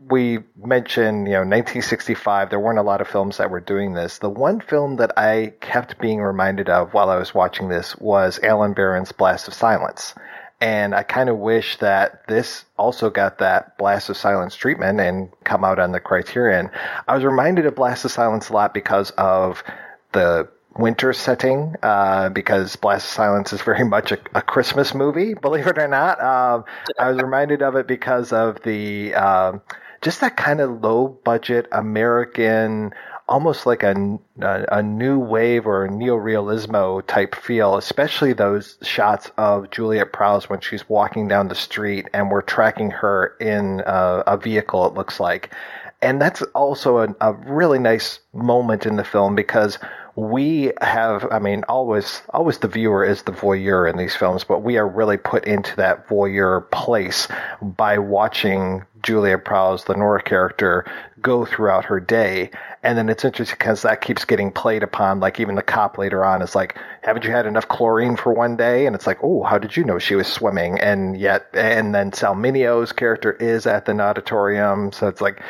We 0.08 0.40
mentioned, 0.56 1.28
you 1.28 1.34
know, 1.34 1.42
1965. 1.42 2.50
There 2.50 2.58
weren't 2.58 2.80
a 2.80 2.82
lot 2.82 3.00
of 3.00 3.06
films 3.06 3.36
that 3.36 3.52
were 3.52 3.60
doing 3.60 3.94
this. 3.94 4.18
The 4.18 4.28
one 4.28 4.60
film 4.60 4.96
that 4.96 5.16
I 5.16 5.52
kept 5.60 6.00
being 6.00 6.20
reminded 6.20 6.68
of 6.68 6.92
while 6.92 7.08
I 7.08 7.18
was 7.18 7.32
watching 7.32 7.68
this 7.68 7.94
was 7.98 8.40
Allen 8.42 8.72
Baron's 8.72 9.12
Blast 9.12 9.46
of 9.46 9.54
Silence. 9.54 10.12
And 10.60 10.92
I 10.92 11.04
kind 11.04 11.28
of 11.28 11.38
wish 11.38 11.76
that 11.76 12.26
this 12.26 12.64
also 12.76 13.10
got 13.10 13.38
that 13.38 13.78
Blast 13.78 14.10
of 14.10 14.16
Silence 14.16 14.56
treatment 14.56 14.98
and 14.98 15.30
come 15.44 15.64
out 15.64 15.78
on 15.78 15.92
the 15.92 16.00
Criterion. 16.00 16.68
I 17.06 17.14
was 17.14 17.22
reminded 17.22 17.64
of 17.64 17.76
Blast 17.76 18.04
of 18.04 18.10
Silence 18.10 18.48
a 18.48 18.54
lot 18.54 18.74
because 18.74 19.12
of 19.12 19.62
the 20.10 20.48
winter 20.76 21.12
setting, 21.12 21.74
uh, 21.82 22.28
because 22.30 22.76
Blast 22.76 23.06
of 23.06 23.12
Silence 23.12 23.52
is 23.52 23.62
very 23.62 23.84
much 23.96 24.12
a, 24.12 24.18
a 24.34 24.42
Christmas 24.42 24.94
movie, 24.94 25.34
believe 25.34 25.66
it 25.66 25.78
or 25.78 25.88
not. 25.88 26.20
Um, 26.22 26.64
I 26.98 27.10
was 27.10 27.20
reminded 27.22 27.62
of 27.62 27.76
it 27.76 27.86
because 27.86 28.32
of 28.32 28.62
the 28.62 29.14
um, 29.14 29.60
just 30.02 30.20
that 30.20 30.36
kind 30.36 30.60
of 30.60 30.82
low 30.82 31.08
budget 31.24 31.66
American, 31.72 32.92
almost 33.28 33.66
like 33.66 33.82
a, 33.82 34.18
a, 34.40 34.64
a 34.72 34.82
new 34.82 35.18
wave 35.18 35.66
or 35.66 35.88
neorealismo 35.88 37.06
type 37.06 37.34
feel, 37.34 37.76
especially 37.76 38.32
those 38.32 38.78
shots 38.82 39.30
of 39.36 39.70
Juliet 39.70 40.12
Prowse 40.12 40.48
when 40.48 40.60
she's 40.60 40.88
walking 40.88 41.28
down 41.28 41.48
the 41.48 41.54
street 41.54 42.08
and 42.12 42.30
we're 42.30 42.42
tracking 42.42 42.90
her 42.90 43.36
in 43.40 43.82
a, 43.86 44.24
a 44.26 44.36
vehicle, 44.36 44.86
it 44.86 44.94
looks 44.94 45.20
like. 45.20 45.54
And 46.02 46.20
that's 46.20 46.40
also 46.54 46.98
a, 46.98 47.14
a 47.20 47.34
really 47.34 47.78
nice 47.78 48.20
moment 48.32 48.86
in 48.86 48.96
the 48.96 49.04
film 49.04 49.34
because 49.34 49.78
we 50.16 50.72
have, 50.80 51.26
I 51.30 51.38
mean, 51.38 51.64
always, 51.68 52.22
always 52.30 52.58
the 52.58 52.68
viewer 52.68 53.04
is 53.04 53.22
the 53.22 53.32
voyeur 53.32 53.88
in 53.88 53.96
these 53.96 54.14
films, 54.14 54.44
but 54.44 54.62
we 54.62 54.76
are 54.76 54.88
really 54.88 55.16
put 55.16 55.44
into 55.46 55.74
that 55.76 56.08
voyeur 56.08 56.68
place 56.70 57.28
by 57.62 57.98
watching 57.98 58.84
Juliet 59.02 59.44
Prowse, 59.44 59.84
the 59.84 59.94
Nora 59.94 60.22
character, 60.22 60.84
go 61.22 61.44
throughout 61.44 61.84
her 61.84 62.00
day. 62.00 62.50
And 62.82 62.96
then 62.96 63.08
it's 63.08 63.24
interesting 63.24 63.56
because 63.58 63.82
that 63.82 64.00
keeps 64.00 64.24
getting 64.24 64.50
played 64.50 64.82
upon. 64.82 65.20
Like 65.20 65.38
even 65.40 65.54
the 65.54 65.62
cop 65.62 65.98
later 65.98 66.24
on 66.24 66.42
is 66.42 66.54
like, 66.54 66.78
haven't 67.02 67.24
you 67.24 67.30
had 67.30 67.46
enough 67.46 67.68
chlorine 67.68 68.16
for 68.16 68.32
one 68.32 68.56
day? 68.56 68.86
And 68.86 68.94
it's 68.94 69.06
like, 69.06 69.18
oh, 69.22 69.42
how 69.42 69.58
did 69.58 69.76
you 69.76 69.84
know 69.84 69.98
she 69.98 70.14
was 70.14 70.26
swimming? 70.26 70.78
And 70.80 71.18
yet, 71.18 71.46
and 71.54 71.94
then 71.94 72.12
Sal 72.12 72.34
Mineo's 72.34 72.92
character 72.92 73.32
is 73.32 73.66
at 73.66 73.86
the 73.86 73.98
auditorium 74.00 74.92
So 74.92 75.08
it's 75.08 75.20
like, 75.20 75.42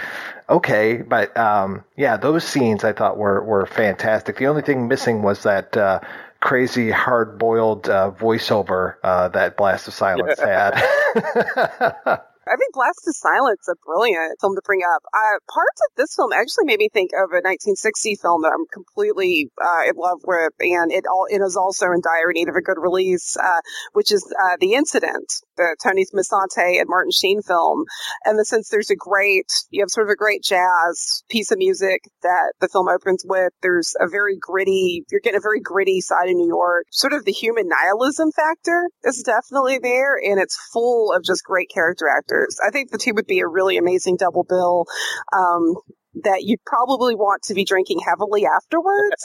okay, 0.50 0.98
but 0.98 1.36
um, 1.36 1.84
yeah, 1.96 2.16
those 2.16 2.44
scenes 2.44 2.84
I 2.84 2.92
thought 2.92 3.16
were 3.16 3.42
were 3.42 3.66
fantastic. 3.66 4.36
The 4.36 4.48
only 4.48 4.62
thing 4.62 4.88
missing 4.88 5.22
was 5.22 5.44
that 5.44 5.76
uh, 5.76 6.00
crazy 6.40 6.90
hard 6.90 7.38
boiled 7.38 7.88
uh, 7.88 8.10
voiceover 8.10 8.96
uh, 9.02 9.28
that 9.28 9.56
Blast 9.56 9.88
of 9.88 9.94
Silence 9.94 10.40
had. 10.40 12.20
I 12.50 12.56
think 12.58 12.74
Blast 12.74 13.06
of 13.06 13.14
Silence 13.14 13.68
a 13.70 13.78
brilliant 13.86 14.34
film 14.40 14.56
to 14.56 14.62
bring 14.66 14.82
up. 14.82 15.02
Uh, 15.14 15.38
parts 15.46 15.80
of 15.86 15.94
this 15.96 16.14
film 16.16 16.32
actually 16.32 16.66
made 16.66 16.82
me 16.82 16.90
think 16.92 17.14
of 17.14 17.30
a 17.30 17.38
1960 17.46 18.18
film 18.18 18.42
that 18.42 18.50
I'm 18.50 18.66
completely 18.74 19.54
uh, 19.54 19.86
in 19.86 19.94
love 19.94 20.18
with, 20.26 20.50
and 20.58 20.90
it 20.90 21.06
all 21.06 21.30
it 21.30 21.38
is 21.38 21.54
also 21.56 21.94
in 21.94 22.02
dire 22.02 22.34
need 22.34 22.48
of 22.48 22.56
a 22.58 22.66
good 22.66 22.82
release, 22.82 23.36
uh, 23.38 23.62
which 23.92 24.10
is 24.10 24.26
uh, 24.34 24.58
The 24.58 24.74
Incident, 24.74 25.30
the 25.56 25.76
Tony 25.78 26.04
Musante 26.10 26.80
and 26.80 26.90
Martin 26.90 27.12
Sheen 27.14 27.40
film. 27.40 27.84
And 28.24 28.36
the 28.36 28.44
since 28.44 28.68
there's 28.68 28.90
a 28.90 28.98
great, 28.98 29.46
you 29.70 29.82
have 29.82 29.90
sort 29.90 30.08
of 30.08 30.10
a 30.10 30.18
great 30.18 30.42
jazz 30.42 31.22
piece 31.30 31.52
of 31.52 31.58
music 31.58 32.02
that 32.22 32.54
the 32.60 32.68
film 32.68 32.88
opens 32.88 33.22
with. 33.24 33.52
There's 33.62 33.94
a 34.00 34.08
very 34.08 34.36
gritty, 34.40 35.04
you're 35.10 35.22
getting 35.22 35.38
a 35.38 35.40
very 35.40 35.60
gritty 35.60 36.00
side 36.00 36.28
of 36.28 36.34
New 36.34 36.48
York. 36.48 36.86
Sort 36.90 37.12
of 37.12 37.24
the 37.24 37.32
human 37.32 37.68
nihilism 37.68 38.32
factor 38.32 38.90
is 39.04 39.22
definitely 39.22 39.78
there, 39.78 40.18
and 40.18 40.40
it's 40.40 40.58
full 40.72 41.12
of 41.12 41.22
just 41.22 41.44
great 41.44 41.70
character 41.72 42.08
actors. 42.08 42.39
I 42.66 42.70
think 42.70 42.90
the 42.90 42.98
two 42.98 43.14
would 43.14 43.26
be 43.26 43.40
a 43.40 43.46
really 43.46 43.76
amazing 43.78 44.16
double 44.16 44.44
bill. 44.44 44.86
Um, 45.32 45.74
that 46.22 46.42
you'd 46.42 46.64
probably 46.66 47.14
want 47.14 47.42
to 47.42 47.54
be 47.54 47.64
drinking 47.64 48.00
heavily 48.00 48.44
afterwards. 48.44 49.24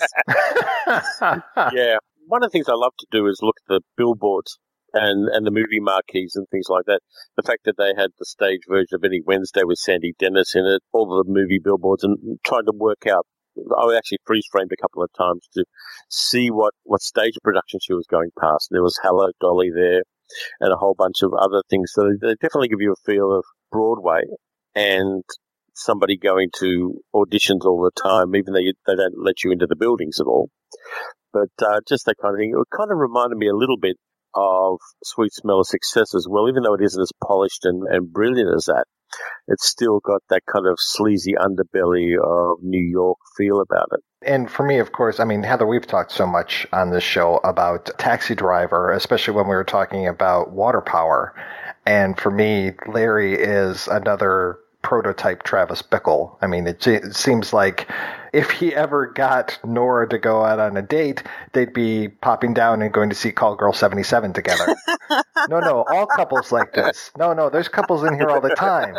yeah. 1.74 1.98
One 2.28 2.44
of 2.44 2.50
the 2.50 2.54
things 2.54 2.70
I 2.70 2.74
love 2.74 2.94
to 3.00 3.08
do 3.12 3.28
is 3.28 3.40
look 3.42 3.56
at 3.64 3.68
the 3.68 3.82
billboards 3.98 4.58
and, 4.94 5.28
and 5.30 5.46
the 5.46 5.52
movie 5.52 5.80
marquees 5.80 6.34
and 6.36 6.48
things 6.50 6.68
like 6.70 6.86
that. 6.86 7.02
The 7.38 7.44
fact 7.44 7.66
that 7.66 7.78
they 7.78 7.94
had 7.98 8.12
the 8.18 8.26
stage 8.26 8.62
version 8.68 8.94
of 8.94 9.04
Any 9.04 9.22
Wednesday 9.26 9.64
with 9.64 9.78
Sandy 9.78 10.14
Dennis 10.18 10.56
in 10.56 10.66
it, 10.66 10.82
all 10.92 11.08
the 11.08 11.30
movie 11.30 11.60
billboards, 11.64 12.04
and 12.04 12.40
trying 12.46 12.66
to 12.66 12.74
work 12.76 13.06
out. 13.08 13.26
I 13.58 13.96
actually 13.96 14.20
freeze 14.26 14.48
framed 14.52 14.72
a 14.74 14.82
couple 14.82 15.02
of 15.02 15.10
times 15.18 15.48
to 15.54 15.64
see 16.10 16.52
what, 16.52 16.74
what 16.84 17.02
stage 17.02 17.36
production 17.44 17.80
she 17.82 17.94
was 17.94 18.06
going 18.10 18.32
past. 18.40 18.68
There 18.70 18.84
was 18.84 19.00
Hello 19.02 19.30
Dolly 19.40 19.72
there 19.74 20.04
and 20.60 20.72
a 20.72 20.78
whole 20.78 20.96
bunch 20.98 21.22
of 21.24 21.34
other 21.34 21.62
things. 21.70 21.92
So 21.94 22.10
they 22.22 22.36
definitely 22.36 22.70
give 22.70 22.82
you 22.82 22.94
a 22.94 23.06
feel 23.06 23.36
of 23.36 23.44
Broadway 23.72 24.22
and 24.74 25.24
somebody 25.74 26.18
going 26.18 26.50
to 26.60 27.02
auditions 27.14 27.66
all 27.66 27.84
the 27.84 28.02
time, 28.02 28.36
even 28.36 28.54
though 28.54 28.60
you, 28.60 28.74
they 28.88 28.96
don't 28.96 29.16
let 29.18 29.44
you 29.44 29.52
into 29.52 29.68
the 29.68 29.76
buildings 29.76 30.20
at 30.20 30.28
all. 30.28 30.50
But 31.34 31.50
uh, 31.62 31.82
just 31.88 32.06
that 32.06 32.16
kind 32.22 32.34
of 32.34 32.40
thing. 32.40 32.54
It 32.56 32.78
kind 32.78 32.92
of 32.92 32.98
reminded 32.98 33.38
me 33.38 33.48
a 33.48 33.56
little 33.56 33.78
bit 33.78 33.98
of 34.34 34.78
Sweet 35.04 35.34
Smell 35.34 35.60
of 35.60 35.68
Success 35.68 36.16
as 36.16 36.28
well, 36.30 36.50
even 36.50 36.64
though 36.64 36.76
it 36.76 36.84
isn't 36.84 37.02
as 37.02 37.12
polished 37.24 37.66
and, 37.66 37.84
and 37.88 38.12
brilliant 38.12 38.50
as 38.56 38.66
that. 38.66 38.86
It's 39.48 39.68
still 39.68 40.00
got 40.00 40.22
that 40.30 40.44
kind 40.46 40.68
of 40.68 40.80
sleazy 40.80 41.34
underbelly 41.34 42.16
of 42.18 42.64
New 42.64 42.82
York 42.82 43.18
feel 43.38 43.62
about 43.62 43.90
it. 43.94 44.02
And 44.26 44.50
for 44.50 44.64
me, 44.64 44.80
of 44.80 44.92
course, 44.92 45.20
I 45.20 45.26
mean, 45.26 45.44
Heather, 45.44 45.68
we've 45.68 45.86
talked 45.86 46.12
so 46.12 46.26
much 46.26 46.66
on 46.74 46.90
this 46.90 47.04
show 47.04 47.38
about 47.44 47.92
Taxi 48.00 48.34
Driver, 48.34 48.92
especially 48.92 49.36
when 49.36 49.48
we 49.48 49.56
were 49.56 49.64
talking 49.64 50.08
about 50.08 50.52
water 50.52 50.82
power. 50.82 51.36
And 51.86 52.20
for 52.20 52.32
me, 52.32 52.72
Larry 52.88 53.36
is 53.36 53.88
another 53.88 54.58
prototype 54.82 55.44
Travis 55.44 55.82
Bickle. 55.82 56.38
I 56.42 56.48
mean, 56.48 56.68
it, 56.68 56.86
it, 56.88 57.16
seems 57.16 57.54
like 57.54 57.90
if 58.36 58.52
he 58.52 58.76
ever 58.76 59.08
got 59.08 59.58
Nora 59.64 60.10
to 60.10 60.18
go 60.18 60.44
out 60.44 60.60
on 60.60 60.76
a 60.76 60.82
date, 60.82 61.24
they'd 61.54 61.72
be 61.72 62.10
popping 62.10 62.54
down 62.54 62.82
and 62.82 62.94
going 62.94 63.10
to 63.10 63.16
see 63.16 63.32
Call 63.32 63.56
Girl 63.56 63.72
77 63.72 64.34
together. 64.34 64.76
no, 65.50 65.62
no, 65.62 65.86
all 65.88 66.06
couples 66.06 66.52
like 66.52 66.74
this. 66.74 67.12
No, 67.18 67.32
no, 67.32 67.50
there's 67.50 67.70
couples 67.70 68.04
in 68.04 68.14
here 68.14 68.28
all 68.30 68.42
the 68.42 68.54
time. 68.56 68.98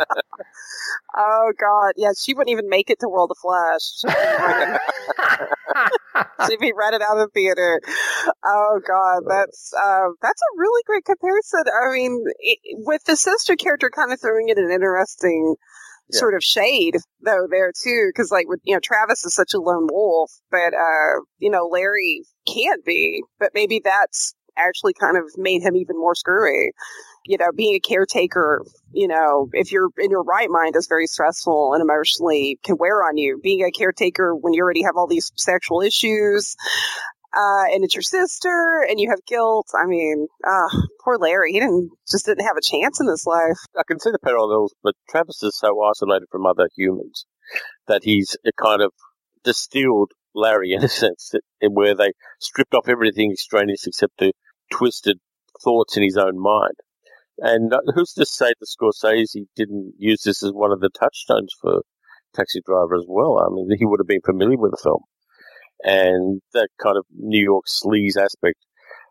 Oh 1.15 1.53
God, 1.59 1.93
yeah, 1.97 2.13
she 2.19 2.33
wouldn't 2.33 2.51
even 2.51 2.67
make 2.67 2.89
it 2.89 2.99
to 3.01 3.07
World 3.07 3.29
of 3.29 3.37
Flash. 3.37 4.01
She'd 6.47 6.59
be 6.59 6.73
running 6.73 7.01
out 7.07 7.17
of 7.17 7.27
the 7.27 7.29
theater. 7.33 7.79
Oh 8.43 8.79
God, 8.87 9.23
that's 9.27 9.71
uh, 9.73 10.09
that's 10.19 10.41
a 10.41 10.57
really 10.57 10.81
great 10.85 11.05
comparison. 11.05 11.63
I 11.67 11.93
mean, 11.93 12.25
it, 12.39 12.59
with 12.85 13.03
the 13.05 13.15
sister 13.15 13.55
character 13.55 13.91
kind 13.93 14.11
of 14.11 14.19
throwing 14.19 14.49
in 14.49 14.57
an 14.57 14.71
interesting 14.71 15.55
yeah. 16.09 16.19
sort 16.19 16.35
of 16.35 16.43
shade 16.43 16.97
though 17.21 17.47
there 17.49 17.71
too, 17.71 18.09
because 18.13 18.31
like 18.31 18.45
you 18.63 18.75
know 18.75 18.79
Travis 18.79 19.25
is 19.25 19.33
such 19.33 19.53
a 19.53 19.59
lone 19.59 19.87
wolf, 19.91 20.31
but 20.51 20.73
uh, 20.73 21.21
you 21.39 21.49
know 21.49 21.67
Larry 21.67 22.23
can't 22.47 22.83
be, 22.85 23.23
but 23.39 23.51
maybe 23.53 23.81
that's 23.83 24.33
actually 24.57 24.93
kind 24.93 25.17
of 25.17 25.23
made 25.37 25.61
him 25.61 25.75
even 25.75 25.97
more 25.97 26.15
screwy 26.15 26.71
you 27.27 27.37
know, 27.37 27.51
being 27.55 27.75
a 27.75 27.79
caretaker, 27.79 28.63
you 28.93 29.07
know, 29.07 29.49
if 29.51 29.71
you're 29.71 29.89
in 29.97 30.09
your 30.09 30.23
right 30.23 30.49
mind 30.49 30.75
is 30.77 30.87
very 30.87 31.07
stressful 31.07 31.73
and 31.73 31.81
emotionally 31.81 32.57
can 32.63 32.77
wear 32.77 33.03
on 33.03 33.17
you. 33.17 33.39
Being 33.43 33.65
a 33.65 33.71
caretaker 33.71 34.33
when 34.33 34.53
you 34.53 34.63
already 34.63 34.83
have 34.83 34.95
all 34.95 35.07
these 35.07 35.31
sexual 35.35 35.81
issues, 35.81 36.55
uh, 37.35 37.65
and 37.71 37.83
it's 37.83 37.95
your 37.95 38.01
sister 38.01 38.85
and 38.89 38.99
you 38.99 39.09
have 39.09 39.25
guilt. 39.27 39.67
I 39.75 39.85
mean, 39.85 40.27
uh, 40.47 40.69
poor 41.03 41.17
Larry. 41.17 41.51
He 41.51 41.59
didn't, 41.59 41.91
just 42.09 42.25
didn't 42.25 42.45
have 42.45 42.57
a 42.57 42.61
chance 42.61 42.99
in 42.99 43.07
this 43.07 43.25
life. 43.25 43.57
I 43.77 43.83
can 43.87 43.99
see 43.99 44.11
the 44.11 44.19
parallels, 44.19 44.73
but 44.83 44.95
Travis 45.09 45.43
is 45.43 45.57
so 45.57 45.81
isolated 45.83 46.27
from 46.31 46.45
other 46.45 46.69
humans 46.75 47.25
that 47.87 48.03
he's 48.03 48.35
a 48.45 48.51
kind 48.61 48.81
of 48.81 48.91
distilled 49.43 50.11
Larry 50.33 50.73
in 50.73 50.83
a 50.83 50.87
sense 51.03 51.33
where 51.61 51.95
they 51.95 52.11
stripped 52.39 52.73
off 52.73 52.87
everything 52.87 53.31
extraneous 53.31 53.87
except 53.87 54.13
the 54.19 54.33
twisted 54.71 55.17
thoughts 55.63 55.97
in 55.97 56.03
his 56.03 56.17
own 56.17 56.39
mind. 56.39 56.75
And 57.39 57.73
uh, 57.73 57.79
who's 57.93 58.13
to 58.13 58.25
say 58.25 58.53
that 58.59 58.67
Scorsese 58.67 59.45
didn't 59.55 59.93
use 59.97 60.23
this 60.23 60.43
as 60.43 60.51
one 60.51 60.71
of 60.71 60.79
the 60.79 60.89
touchstones 60.89 61.53
for 61.61 61.81
Taxi 62.33 62.61
Driver 62.65 62.95
as 62.95 63.05
well? 63.07 63.37
I 63.37 63.53
mean, 63.53 63.69
he 63.77 63.85
would 63.85 63.99
have 63.99 64.07
been 64.07 64.21
familiar 64.25 64.57
with 64.57 64.71
the 64.71 64.81
film. 64.81 65.03
And 65.83 66.41
that 66.53 66.69
kind 66.83 66.97
of 66.97 67.05
New 67.15 67.43
York 67.43 67.65
sleaze 67.67 68.17
aspect, 68.17 68.59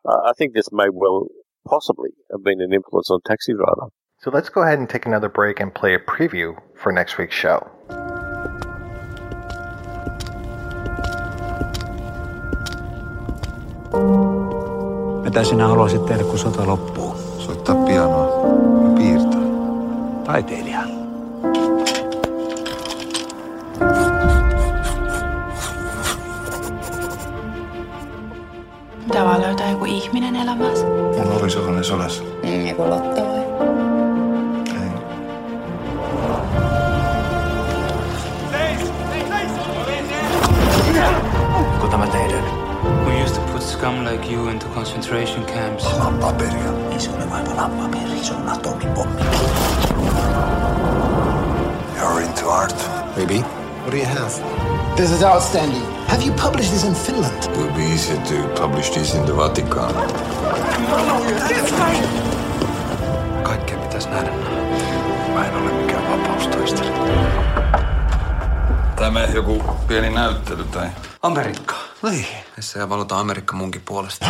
uh, 0.09 0.31
I 0.31 0.33
think 0.39 0.55
this 0.55 0.73
may 0.73 0.89
well 0.93 1.27
possibly 1.69 2.11
have 2.33 2.43
been 2.43 2.61
an 2.61 2.73
influence 2.73 3.11
on 3.11 3.21
Taxi 3.27 3.53
Driver. 3.53 3.89
So 4.23 4.31
let's 4.31 4.49
go 4.49 4.63
ahead 4.63 4.79
and 4.79 4.89
take 4.89 5.07
another 5.07 5.29
break 5.29 5.61
and 5.61 5.75
play 5.75 5.95
a 5.95 5.99
preview 5.99 6.57
for 6.75 6.93
next 6.93 7.19
week's 7.19 7.37
show. 7.37 7.61
Mitä 15.25 15.45
sinä 15.45 15.67
haluaisit 15.67 16.07
tehdä, 16.07 16.25
kun 16.25 16.39
sota 16.39 16.67
loppuu? 16.67 17.15
soittaa 17.39 17.75
pianoa 17.75 18.27
ja 18.83 18.95
piirtää. 18.97 19.41
Taiteilija. 20.25 20.96
Mitä 29.17 29.29
vaan 29.29 29.43
löytää 29.43 29.71
joku 29.71 29.85
ihminen 29.85 30.37
elämässä? 30.37 30.87
Mulla 30.87 31.41
oli 31.41 31.51
sellainen 31.51 31.85
soles. 31.85 32.23
Mm, 32.43 32.67
joku 32.67 32.91
Lotta 32.91 33.23
vai? 33.23 33.39
Ei. 34.83 34.91
Kun 41.81 41.91
tämä 41.91 42.07
teidän? 42.07 42.45
We 43.07 43.23
used 43.25 43.37
to 43.37 43.53
put 43.53 43.63
scum 43.63 44.05
like 44.05 44.33
you 44.33 44.49
into 44.49 44.67
concentration 44.67 45.45
camps. 45.47 45.85
Palan 45.85 46.19
paperia. 46.19 46.73
Ei 46.93 47.01
se 47.01 47.11
ole 47.11 47.31
vain 47.31 47.47
palan 47.47 47.71
paperi, 47.71 48.25
se 48.25 48.35
on 48.35 48.49
atomipommi. 48.49 49.23
You're 51.99 52.23
into 52.23 52.51
art. 52.51 52.91
Maybe. 53.17 53.35
What 53.35 53.91
do 53.91 53.97
you 53.97 54.07
have? 54.07 54.33
This 54.97 55.11
is 55.11 55.23
outstanding. 55.23 55.96
Have 56.09 56.23
you 56.27 56.33
published 56.35 56.71
this 56.73 56.85
in 56.85 56.95
Finland? 56.95 57.45
It 57.45 57.57
would 57.57 57.75
be 57.75 57.83
easier 57.83 58.17
to 58.17 58.61
publish 58.63 58.91
this 58.91 59.15
in 59.15 59.25
the 59.25 59.37
Vatican. 59.37 59.95
Kaikkea 63.43 63.79
pitäisi 63.79 64.09
nähdä. 64.09 64.31
Mä 65.35 65.47
en 65.47 65.57
ole 65.57 65.73
mikään 65.73 66.11
vapaustaistelija. 66.11 66.97
Tämä 68.97 69.21
joku 69.25 69.63
pieni 69.89 70.11
näyttely 70.11 70.65
tai... 70.65 70.89
Amerikka. 71.23 71.75
Niin. 72.03 72.27
Tässä 72.57 72.89
valotaan 72.89 73.21
Amerikka 73.21 73.57
munkin 73.57 73.83
puolesta. 73.85 74.27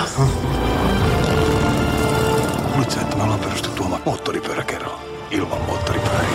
Luuletko, 2.75 3.01
että 3.01 3.17
me 3.17 3.23
ollaan 3.23 3.41
perustettu 3.41 3.85
oma 3.85 4.01
moottoripyöräkerho 4.05 5.01
ilman 5.31 5.61
moottoripyöriä? 5.61 6.29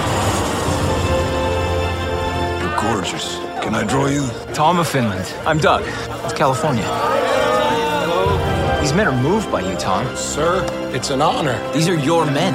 You're 2.61 2.81
gorgeous. 2.81 3.50
Can 3.61 3.75
I 3.75 3.83
draw 3.83 4.07
you? 4.07 4.27
Tom 4.53 4.79
of 4.79 4.87
Finland. 4.87 5.25
I'm 5.45 5.59
Doug. 5.59 5.83
It's 6.25 6.33
California. 6.33 6.83
Hello. 6.83 8.81
These 8.81 8.93
men 8.93 9.07
are 9.07 9.21
moved 9.21 9.51
by 9.51 9.61
you, 9.61 9.75
Tom. 9.77 10.03
Sir, 10.15 10.65
it's 10.93 11.11
an 11.11 11.21
honor. 11.21 11.57
These 11.71 11.87
are 11.87 11.95
your 11.95 12.25
men. 12.25 12.53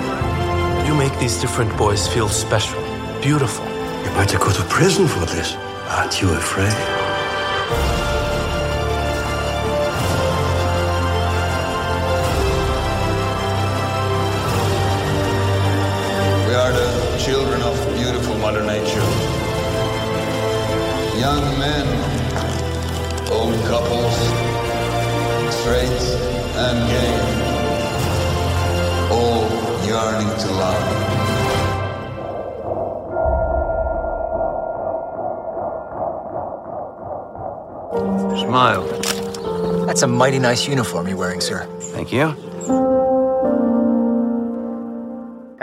You 0.84 0.94
make 0.94 1.16
these 1.18 1.40
different 1.40 1.76
boys 1.76 2.08
feel 2.08 2.28
special, 2.28 2.80
beautiful. 3.22 3.64
You 4.04 4.10
might 4.16 4.32
go 4.32 4.50
to 4.50 4.62
prison 4.64 5.06
for 5.06 5.24
this. 5.26 5.54
Aren't 5.88 6.20
you 6.20 6.28
afraid? 6.32 6.95
Young 21.18 21.58
men, 21.58 21.86
old 23.32 23.54
couples, 23.64 24.16
straight 25.54 26.02
and 26.56 26.78
gay, 26.90 27.14
all 29.10 29.48
yearning 29.86 30.28
to 30.38 30.48
love. 30.52 30.84
Smile. 38.38 39.86
That's 39.86 40.02
a 40.02 40.06
mighty 40.06 40.38
nice 40.38 40.68
uniform 40.68 41.08
you're 41.08 41.16
wearing, 41.16 41.40
sir. 41.40 41.64
Thank 41.94 42.12
you. 42.12 42.34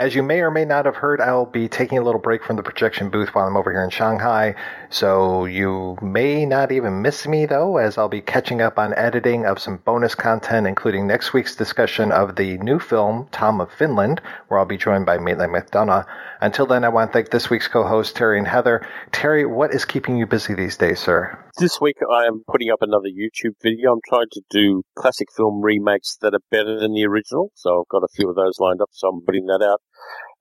As 0.04 0.14
you 0.14 0.22
may 0.22 0.40
or 0.40 0.50
may 0.50 0.66
not 0.66 0.84
have 0.84 0.96
heard, 0.96 1.18
I'll 1.18 1.46
be 1.46 1.66
taking 1.66 1.96
a 1.96 2.02
little 2.02 2.20
break 2.20 2.44
from 2.44 2.56
the 2.56 2.62
projection 2.62 3.08
booth 3.08 3.34
while 3.34 3.46
I'm 3.46 3.56
over 3.56 3.72
here 3.72 3.82
in 3.82 3.88
Shanghai. 3.88 4.54
So 4.90 5.46
you 5.46 5.96
may 6.02 6.44
not 6.44 6.70
even 6.70 7.00
miss 7.00 7.26
me 7.26 7.46
though, 7.46 7.78
as 7.78 7.96
I'll 7.96 8.10
be 8.10 8.20
catching 8.20 8.60
up 8.60 8.78
on 8.78 8.92
editing 8.96 9.46
of 9.46 9.58
some 9.58 9.78
bonus 9.78 10.14
content, 10.14 10.66
including 10.66 11.06
next 11.06 11.32
week's 11.32 11.56
discussion 11.56 12.12
of 12.12 12.36
the 12.36 12.58
new 12.58 12.78
film, 12.78 13.28
Tom 13.32 13.62
of 13.62 13.72
Finland, 13.72 14.20
where 14.48 14.60
I'll 14.60 14.66
be 14.66 14.76
joined 14.76 15.06
by 15.06 15.16
Maitland 15.16 15.54
McDonagh. 15.54 16.04
Until 16.42 16.66
then, 16.66 16.84
I 16.84 16.90
want 16.90 17.10
to 17.10 17.12
thank 17.14 17.30
this 17.30 17.48
week's 17.48 17.68
co 17.68 17.84
host, 17.84 18.14
Terry 18.14 18.36
and 18.36 18.46
Heather. 18.46 18.86
Terry, 19.10 19.46
what 19.46 19.72
is 19.72 19.86
keeping 19.86 20.18
you 20.18 20.26
busy 20.26 20.52
these 20.52 20.76
days, 20.76 21.00
sir? 21.00 21.42
This 21.56 21.80
week 21.80 21.98
I 22.10 22.24
am 22.24 22.42
putting 22.50 22.70
up 22.72 22.82
another 22.82 23.06
YouTube 23.06 23.54
video. 23.62 23.92
I'm 23.92 24.00
trying 24.08 24.26
to 24.32 24.42
do 24.50 24.82
classic 24.98 25.28
film 25.36 25.62
remakes 25.62 26.16
that 26.20 26.34
are 26.34 26.42
better 26.50 26.80
than 26.80 26.94
the 26.94 27.06
original. 27.06 27.52
So 27.54 27.78
I've 27.78 27.88
got 27.88 28.02
a 28.02 28.08
few 28.12 28.28
of 28.28 28.34
those 28.34 28.58
lined 28.58 28.80
up, 28.82 28.88
so 28.90 29.06
I'm 29.06 29.24
putting 29.24 29.46
that 29.46 29.62
out. 29.62 29.80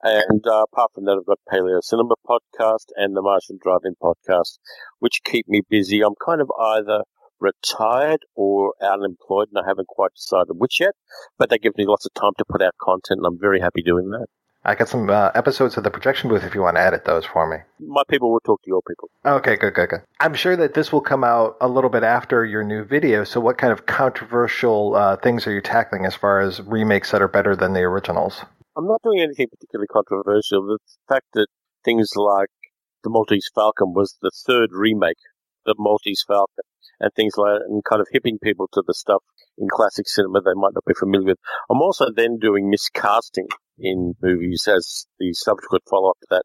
And 0.01 0.43
uh, 0.47 0.64
apart 0.64 0.89
from 0.95 1.05
that, 1.05 1.20
I've 1.20 1.28
got 1.28 1.38
Paleo 1.47 1.84
Cinema 1.84 2.16
podcast 2.28 2.89
and 2.95 3.16
the 3.16 3.22
Martian 3.22 3.59
Drive-In 3.61 3.93
podcast, 4.01 4.57
which 4.97 5.22
keep 5.24 5.47
me 5.47 5.61
busy. 5.70 6.01
I'm 6.01 6.16
kind 6.26 6.41
of 6.41 6.49
either 6.59 7.03
retired 7.39 8.22
or 8.34 8.74
unemployed, 8.82 9.49
and 9.53 9.64
I 9.64 9.70
haven't 9.70 9.89
quite 9.89 10.16
decided 10.16 10.57
which 10.57 10.80
yet. 10.80 10.95
But 11.38 11.51
they 11.51 11.59
give 11.59 11.78
me 11.78 11.86
lots 11.86 12.07
of 12.07 12.14
time 12.16 12.34
to 12.39 12.45
put 12.49 12.64
out 12.64 12.74
content, 12.82 13.20
and 13.20 13.28
I'm 13.28 13.39
very 13.39 13.59
happy 13.59 13.84
doing 13.84 14.09
that. 14.09 14.26
I 14.66 14.76
got 14.76 14.88
some 14.88 15.09
uh, 15.09 15.30
episodes 15.36 15.76
of 15.76 15.84
the 15.84 15.91
projection 15.91 16.30
booth 16.30 16.43
if 16.43 16.55
you 16.55 16.61
want 16.61 16.78
to 16.78 16.82
edit 16.82 17.03
those 17.03 17.26
for 17.26 17.49
me. 17.49 17.57
My 17.86 18.03
people 18.09 18.32
will 18.32 18.39
talk 18.39 18.61
to 18.64 18.68
your 18.70 18.82
people. 18.88 19.09
Okay, 19.26 19.57
good, 19.57 19.74
good, 19.74 19.89
good. 19.89 20.01
I'm 20.22 20.34
sure 20.34 20.55
that 20.55 20.74
this 20.74 20.91
will 20.91 21.01
come 21.01 21.24
out 21.24 21.57
a 21.59 21.68
little 21.68 21.89
bit 21.89 22.03
after 22.03 22.45
your 22.45 22.64
new 22.64 22.86
video. 22.86 23.26
So, 23.26 23.41
what 23.41 23.57
kind 23.57 23.74
of 23.74 23.86
controversial 23.86 24.95
uh, 24.95 25.18
things 25.18 25.45
are 25.47 25.51
you 25.51 25.59
tackling 25.59 26.05
as 26.05 26.16
far 26.16 26.39
as 26.39 26.61
remakes 26.61 27.11
that 27.11 27.22
are 27.22 27.28
better 27.28 27.57
than 27.57 27.74
the 27.74 27.82
originals? 27.82 28.45
I'm 28.78 28.88
not 28.88 29.01
doing 29.03 29.20
anything 29.20 29.47
particularly 29.51 29.88
controversial. 29.88 30.66
The 30.66 30.80
fact 31.09 31.26
that 31.34 31.47
things 31.84 32.11
like 32.16 32.49
the 33.03 33.09
Maltese 33.09 33.49
Falcon 33.53 33.93
was 33.93 34.18
the 34.22 34.32
third 34.47 34.70
remake, 34.72 35.18
the 35.66 35.76
Maltese 35.78 36.24
Falcon, 36.28 36.66
and 36.99 37.11
things 37.14 37.34
like 37.38 37.59
that, 37.59 37.66
and 37.68 37.84
kind 37.84 38.01
of 38.01 38.07
hipping 38.11 38.39
people 38.41 38.68
to 38.74 38.84
the 38.86 38.93
stuff 38.93 39.24
in 39.57 39.68
classic 39.72 40.07
cinema 40.07 40.41
they 40.41 40.53
might 40.55 40.74
not 40.74 40.86
be 40.86 40.93
familiar 40.97 41.28
with. 41.28 41.38
I'm 41.70 41.82
also 41.82 42.07
then 42.16 42.39
doing 42.39 42.72
miscasting 42.72 43.47
in 43.80 44.14
movies 44.22 44.68
as 44.68 45.05
the 45.20 45.34
subsequent 45.34 45.84
follow 45.89 46.11
up 46.11 46.18
to 46.22 46.28
that. 46.32 46.43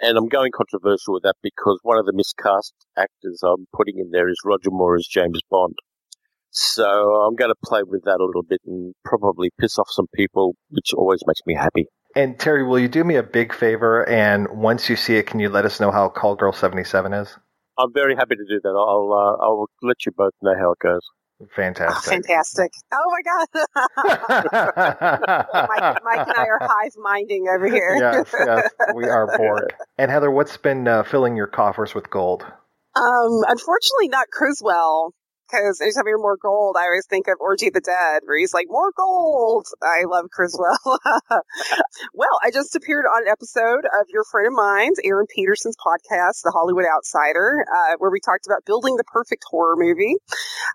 And 0.00 0.18
I'm 0.18 0.28
going 0.28 0.52
controversial 0.56 1.14
with 1.14 1.22
that 1.22 1.36
because 1.42 1.78
one 1.82 1.98
of 1.98 2.06
the 2.06 2.12
miscast 2.12 2.74
actors 2.96 3.40
I'm 3.42 3.66
putting 3.74 3.98
in 3.98 4.10
there 4.10 4.28
is 4.28 4.36
Roger 4.44 4.70
Moore 4.70 4.96
as 4.96 5.06
James 5.06 5.40
Bond. 5.50 5.74
So 6.50 6.86
I'm 6.86 7.34
going 7.34 7.50
to 7.50 7.66
play 7.66 7.82
with 7.82 8.04
that 8.04 8.18
a 8.20 8.24
little 8.24 8.42
bit 8.42 8.60
and 8.66 8.94
probably 9.04 9.50
piss 9.60 9.78
off 9.78 9.88
some 9.90 10.06
people, 10.14 10.54
which 10.70 10.92
always 10.94 11.20
makes 11.26 11.40
me 11.46 11.54
happy. 11.54 11.86
And 12.14 12.38
Terry, 12.38 12.66
will 12.66 12.78
you 12.78 12.88
do 12.88 13.04
me 13.04 13.16
a 13.16 13.22
big 13.22 13.52
favor? 13.52 14.08
And 14.08 14.48
once 14.50 14.88
you 14.88 14.96
see 14.96 15.16
it, 15.16 15.26
can 15.26 15.38
you 15.38 15.50
let 15.50 15.66
us 15.66 15.80
know 15.80 15.90
how 15.90 16.08
Call 16.08 16.34
Girl 16.34 16.52
77 16.52 17.12
is? 17.12 17.36
I'm 17.78 17.92
very 17.92 18.14
happy 18.16 18.36
to 18.36 18.44
do 18.48 18.60
that. 18.62 18.68
I'll 18.68 19.12
uh, 19.12 19.44
I'll 19.44 19.66
let 19.82 20.06
you 20.06 20.12
both 20.16 20.32
know 20.42 20.54
how 20.58 20.72
it 20.72 20.78
goes. 20.78 21.00
Fantastic. 21.54 22.12
Oh, 22.12 22.16
fantastic. 22.16 22.72
Oh 22.94 23.10
my 23.12 23.22
God. 23.22 23.46
Mike, 25.68 26.02
Mike 26.02 26.28
and 26.28 26.36
I 26.36 26.46
are 26.46 26.60
hive 26.62 26.92
minding 26.96 27.46
over 27.54 27.66
here. 27.66 27.94
yes, 27.98 28.34
yes, 28.38 28.70
we 28.94 29.04
are 29.08 29.36
bored. 29.36 29.74
And 29.98 30.10
Heather, 30.10 30.30
what's 30.30 30.56
been 30.58 30.86
uh, 30.88 31.02
filling 31.04 31.36
your 31.36 31.46
coffers 31.46 31.94
with 31.94 32.10
gold? 32.10 32.42
Um, 32.94 33.44
unfortunately, 33.48 34.08
not 34.08 34.28
Criswell. 34.30 35.12
Because 35.46 35.80
anytime 35.80 36.06
I 36.06 36.10
hear 36.10 36.18
more 36.18 36.36
gold, 36.36 36.76
I 36.78 36.84
always 36.84 37.06
think 37.06 37.28
of 37.28 37.38
Orgy 37.40 37.70
the 37.70 37.80
Dead, 37.80 38.22
where 38.24 38.38
he's 38.38 38.54
like, 38.54 38.66
more 38.68 38.92
gold. 38.96 39.66
I 39.82 40.04
love 40.04 40.30
Criswell. 40.30 40.78
well, 42.14 42.38
I 42.42 42.50
just 42.50 42.74
appeared 42.74 43.04
on 43.06 43.22
an 43.22 43.28
episode 43.28 43.86
of 43.86 44.06
your 44.08 44.24
friend 44.24 44.48
of 44.48 44.54
mine's, 44.54 44.98
Aaron 45.04 45.26
Peterson's 45.32 45.76
podcast, 45.76 46.42
The 46.42 46.52
Hollywood 46.52 46.84
Outsider, 46.84 47.64
uh, 47.64 47.96
where 47.98 48.10
we 48.10 48.20
talked 48.20 48.46
about 48.46 48.64
building 48.64 48.96
the 48.96 49.04
perfect 49.04 49.44
horror 49.48 49.76
movie. 49.76 50.16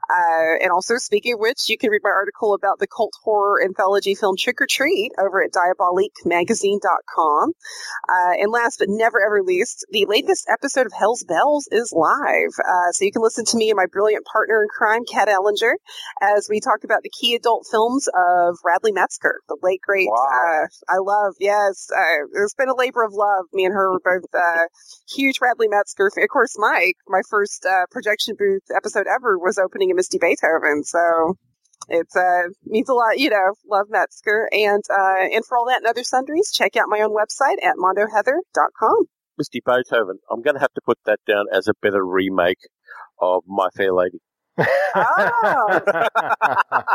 Uh, 0.09 0.57
and 0.61 0.71
also, 0.71 0.97
speaking 0.97 1.33
of 1.33 1.39
which, 1.39 1.69
you 1.69 1.77
can 1.77 1.89
read 1.89 2.01
my 2.03 2.09
article 2.09 2.53
about 2.53 2.79
the 2.79 2.87
cult 2.87 3.13
horror 3.23 3.63
anthology 3.63 4.15
film 4.15 4.35
Trick 4.37 4.61
or 4.61 4.67
Treat 4.67 5.11
over 5.19 5.43
at 5.43 5.51
diaboliquemagazine.com. 5.51 7.53
Uh, 8.09 8.33
and 8.39 8.51
last 8.51 8.79
but 8.79 8.89
never 8.89 9.23
ever 9.23 9.43
least, 9.43 9.85
the 9.91 10.05
latest 10.07 10.47
episode 10.49 10.85
of 10.85 10.93
Hell's 10.93 11.23
Bells 11.23 11.67
is 11.71 11.93
live. 11.95 12.53
Uh, 12.59 12.91
so 12.91 13.05
you 13.05 13.11
can 13.11 13.21
listen 13.21 13.45
to 13.45 13.57
me 13.57 13.69
and 13.69 13.77
my 13.77 13.85
brilliant 13.91 14.25
partner 14.25 14.60
in 14.61 14.67
crime, 14.69 15.03
Kat 15.05 15.27
Ellinger, 15.27 15.73
as 16.21 16.47
we 16.49 16.59
talk 16.59 16.83
about 16.83 17.01
the 17.03 17.09
key 17.09 17.35
adult 17.35 17.67
films 17.69 18.07
of 18.07 18.57
Radley 18.65 18.91
Metzger, 18.91 19.41
the 19.47 19.57
late 19.61 19.81
great. 19.81 20.07
Uh, 20.07 20.67
I 20.89 20.97
love, 21.01 21.35
yes, 21.39 21.89
uh, 21.95 22.25
it's 22.43 22.55
been 22.55 22.69
a 22.69 22.75
labor 22.75 23.03
of 23.03 23.13
love. 23.13 23.45
Me 23.53 23.65
and 23.65 23.73
her 23.73 23.91
were 23.91 24.01
both 24.03 24.29
uh, 24.33 24.65
huge 25.13 25.39
Radley 25.41 25.67
Metzger. 25.67 26.07
Of 26.07 26.29
course, 26.29 26.55
Mike, 26.57 26.97
my 27.07 27.21
first 27.29 27.65
uh, 27.65 27.85
projection 27.91 28.35
booth 28.37 28.63
episode 28.75 29.07
ever 29.07 29.37
was 29.37 29.57
opening 29.57 29.89
in 29.89 29.95
Misty 29.95 30.17
Beethoven. 30.19 30.83
So 30.83 31.37
it's 31.89 32.15
uh 32.15 32.43
means 32.63 32.89
a 32.89 32.93
lot, 32.93 33.17
you 33.17 33.29
know, 33.29 33.53
love 33.67 33.87
Metzger. 33.89 34.47
And 34.51 34.83
uh 34.89 35.27
and 35.33 35.45
for 35.45 35.57
all 35.57 35.65
that 35.67 35.77
and 35.77 35.87
other 35.87 36.03
sundries, 36.03 36.51
check 36.53 36.77
out 36.77 36.85
my 36.87 37.01
own 37.01 37.09
website 37.09 37.63
at 37.63 37.75
mondoheather.com. 37.75 39.07
Misty 39.37 39.61
Beethoven, 39.65 40.19
I'm 40.29 40.41
going 40.41 40.55
to 40.55 40.59
have 40.59 40.73
to 40.73 40.81
put 40.85 40.99
that 41.05 41.19
down 41.27 41.45
as 41.51 41.67
a 41.67 41.73
better 41.81 42.05
remake 42.05 42.59
of 43.19 43.43
My 43.47 43.69
Fair 43.75 43.93
Lady. 43.93 44.19
Oh, 44.57 45.79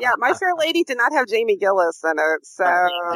yeah, 0.01 0.13
My 0.19 0.33
Fair 0.35 0.53
Lady 0.59 0.85
did 0.85 0.97
not 0.99 1.13
have 1.13 1.27
Jamie 1.27 1.57
Gillis 1.57 2.03
in 2.05 2.13
it, 2.19 2.47
so 2.47 2.65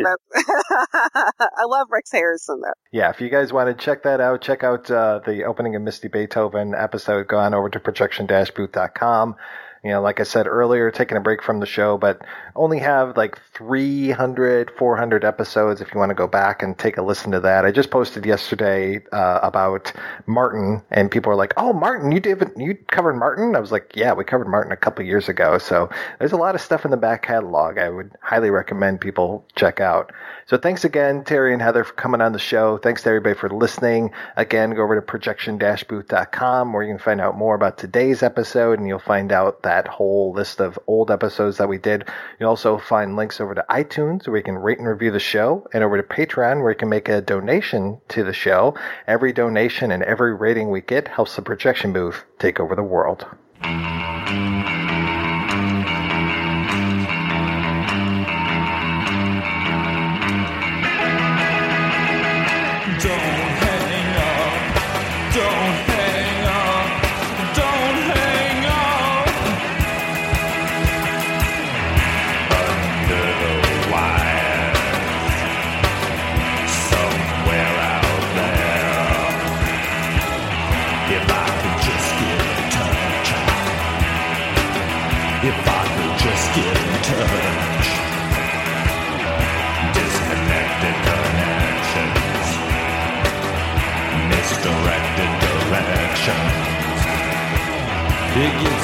that's 0.03 0.23
I 1.41 1.65
love 1.65 1.89
Rex 1.91 2.11
Harrison 2.11 2.61
though. 2.63 2.73
Yeah, 2.93 3.11
if 3.11 3.21
you 3.21 3.29
guys 3.29 3.53
want 3.53 3.69
to 3.69 3.85
check 3.85 4.03
that 4.05 4.21
out, 4.21 4.41
check 4.41 4.65
out 4.65 4.91
uh, 4.91 5.21
the 5.25 5.45
opening 5.45 5.77
of 5.77 5.83
Misty 5.83 6.09
Beethoven 6.09 6.75
episode. 6.75 7.29
Go 7.29 7.39
on 7.39 7.55
over 7.55 7.69
to 7.69 7.81
projection-booth.com. 7.81 9.37
You 9.83 9.93
know, 9.93 10.03
like 10.03 10.21
I 10.21 10.25
said 10.25 10.47
earlier, 10.47 10.91
taking 10.91 11.17
a 11.17 11.23
break 11.23 11.43
from 11.43 11.61
the 11.61 11.67
show, 11.67 11.97
but 11.97 12.21
only 12.55 12.79
have 12.81 13.17
like 13.17 13.41
300, 13.55 14.73
400 14.77 15.25
episodes 15.25 15.81
if 15.81 15.95
you 15.95 15.99
want 15.99 16.11
to 16.11 16.15
go 16.15 16.27
back 16.27 16.63
and 16.63 16.77
take 16.77 16.99
a 16.99 17.03
listen 17.03 17.31
to 17.33 17.41
that. 17.41 17.65
I 17.65 17.71
just 17.71 17.91
posted 17.91 18.27
yesterday 18.27 19.01
uh, 19.11 19.41
about 19.43 19.91
Martin, 20.27 20.83
and 20.91 21.11
people 21.11 21.33
are 21.33 21.37
like, 21.37 21.55
"Oh, 21.57 21.73
Martin, 21.73 22.13
you 22.13 22.21
did 22.21 22.43
you 22.59 22.75
covered 22.89 23.15
Martin?" 23.15 23.57
I 23.57 23.61
was 23.61 23.73
like, 23.73 23.93
"Yeah, 23.97 24.13
we 24.13 24.23
covered 24.23 24.49
Martin 24.49 24.71
a 24.71 24.77
couple 24.77 25.03
years 25.03 25.31
ago." 25.31 25.57
So 25.57 25.89
there's 26.19 26.33
a 26.33 26.37
lot 26.37 26.55
of 26.55 26.61
stuff 26.61 26.85
in 26.85 26.91
the 26.91 26.99
back 26.99 27.23
catalog. 27.23 27.79
I 27.79 27.89
would 27.89 28.13
highly 28.21 28.51
recommend 28.51 29.01
people 29.01 29.47
check 29.57 29.81
out. 29.81 30.13
So 30.45 30.59
thanks 30.59 30.85
again, 30.85 31.25
Terry 31.25 31.55
and 31.55 31.63
Heather, 31.63 31.85
for 31.85 31.95
coming 31.95 32.21
on 32.21 32.33
the 32.33 32.39
show. 32.39 32.77
Thanks 32.77 33.03
to 33.05 33.09
everybody 33.09 33.35
for 33.35 33.49
listening. 33.49 34.11
Again, 34.37 34.73
go 34.73 34.83
over 34.83 34.97
to 34.97 35.03
projection-booth.com 35.03 36.73
where 36.75 36.83
you 36.83 36.91
can 36.91 36.99
find 36.99 37.21
out 37.21 37.39
more 37.39 37.55
about 37.55 37.79
today's 37.79 38.23
episode, 38.23 38.79
and 38.79 38.87
you'll 38.87 38.99
find 38.99 39.33
out 39.33 39.63
that 39.63 39.70
whole 39.89 40.33
list 40.33 40.61
of 40.61 40.79
old 40.87 41.11
episodes 41.11 41.59
that 41.59 41.69
we 41.69 41.79
did. 41.79 42.09
You'll 42.39 42.51
also 42.51 42.79
find 42.79 43.17
links 43.17 43.41
over 43.41 43.55
to 43.55 43.65
iTunes 43.71 44.27
where 44.27 44.39
you 44.39 44.43
can 44.43 44.59
rate 44.59 44.79
and 44.79 44.89
review 44.89 45.11
the 45.11 45.21
show, 45.21 45.67
and 45.73 45.85
over 45.85 45.97
to 45.97 46.03
Patreon 46.03 46.63
where 46.63 46.73
you 46.73 46.79
can 46.79 46.89
make 46.89 47.09
a 47.09 47.21
donation 47.21 48.01
to 48.09 48.25
the 48.25 48.33
show. 48.33 48.75
Every 49.07 49.33
donation 49.33 49.91
and 49.93 50.03
every 50.03 50.35
rating 50.35 50.71
we 50.71 50.81
get 50.81 51.09
helps 51.09 51.37
the 51.37 51.43
projection 51.43 51.93
booth 51.93 52.25
take 52.39 52.61
over 52.61 52.75
the 52.75 52.83
world. 52.83 53.27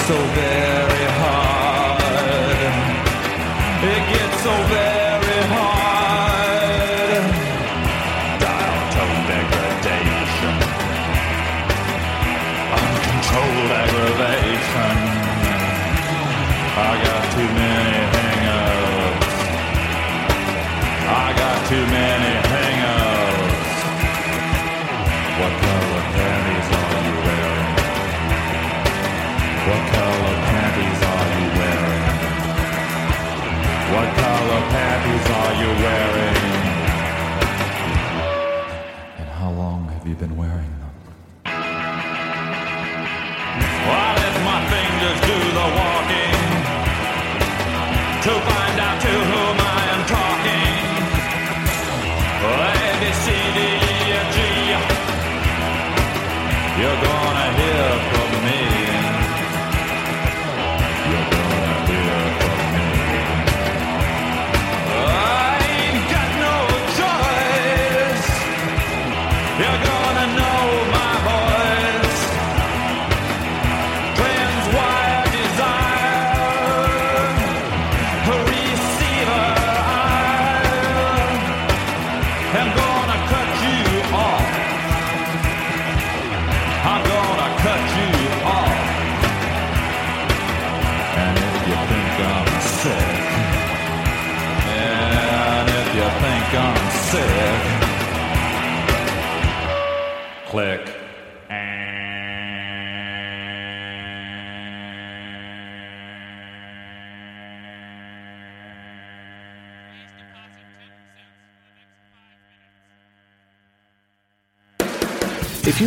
So 0.07 0.15
very 0.15 0.76
are 35.65 35.77
wearing? 35.83 36.37
And 39.19 39.29
how 39.29 39.51
long 39.51 39.89
have 39.89 40.07
you 40.07 40.15
been 40.15 40.37
wearing 40.37 40.73
them? 40.81 40.91
I 43.89 44.15
let 44.23 44.35
my 44.51 44.61
fingers 44.75 45.19
do 45.31 45.39
the 45.59 45.67
walking 45.79 46.37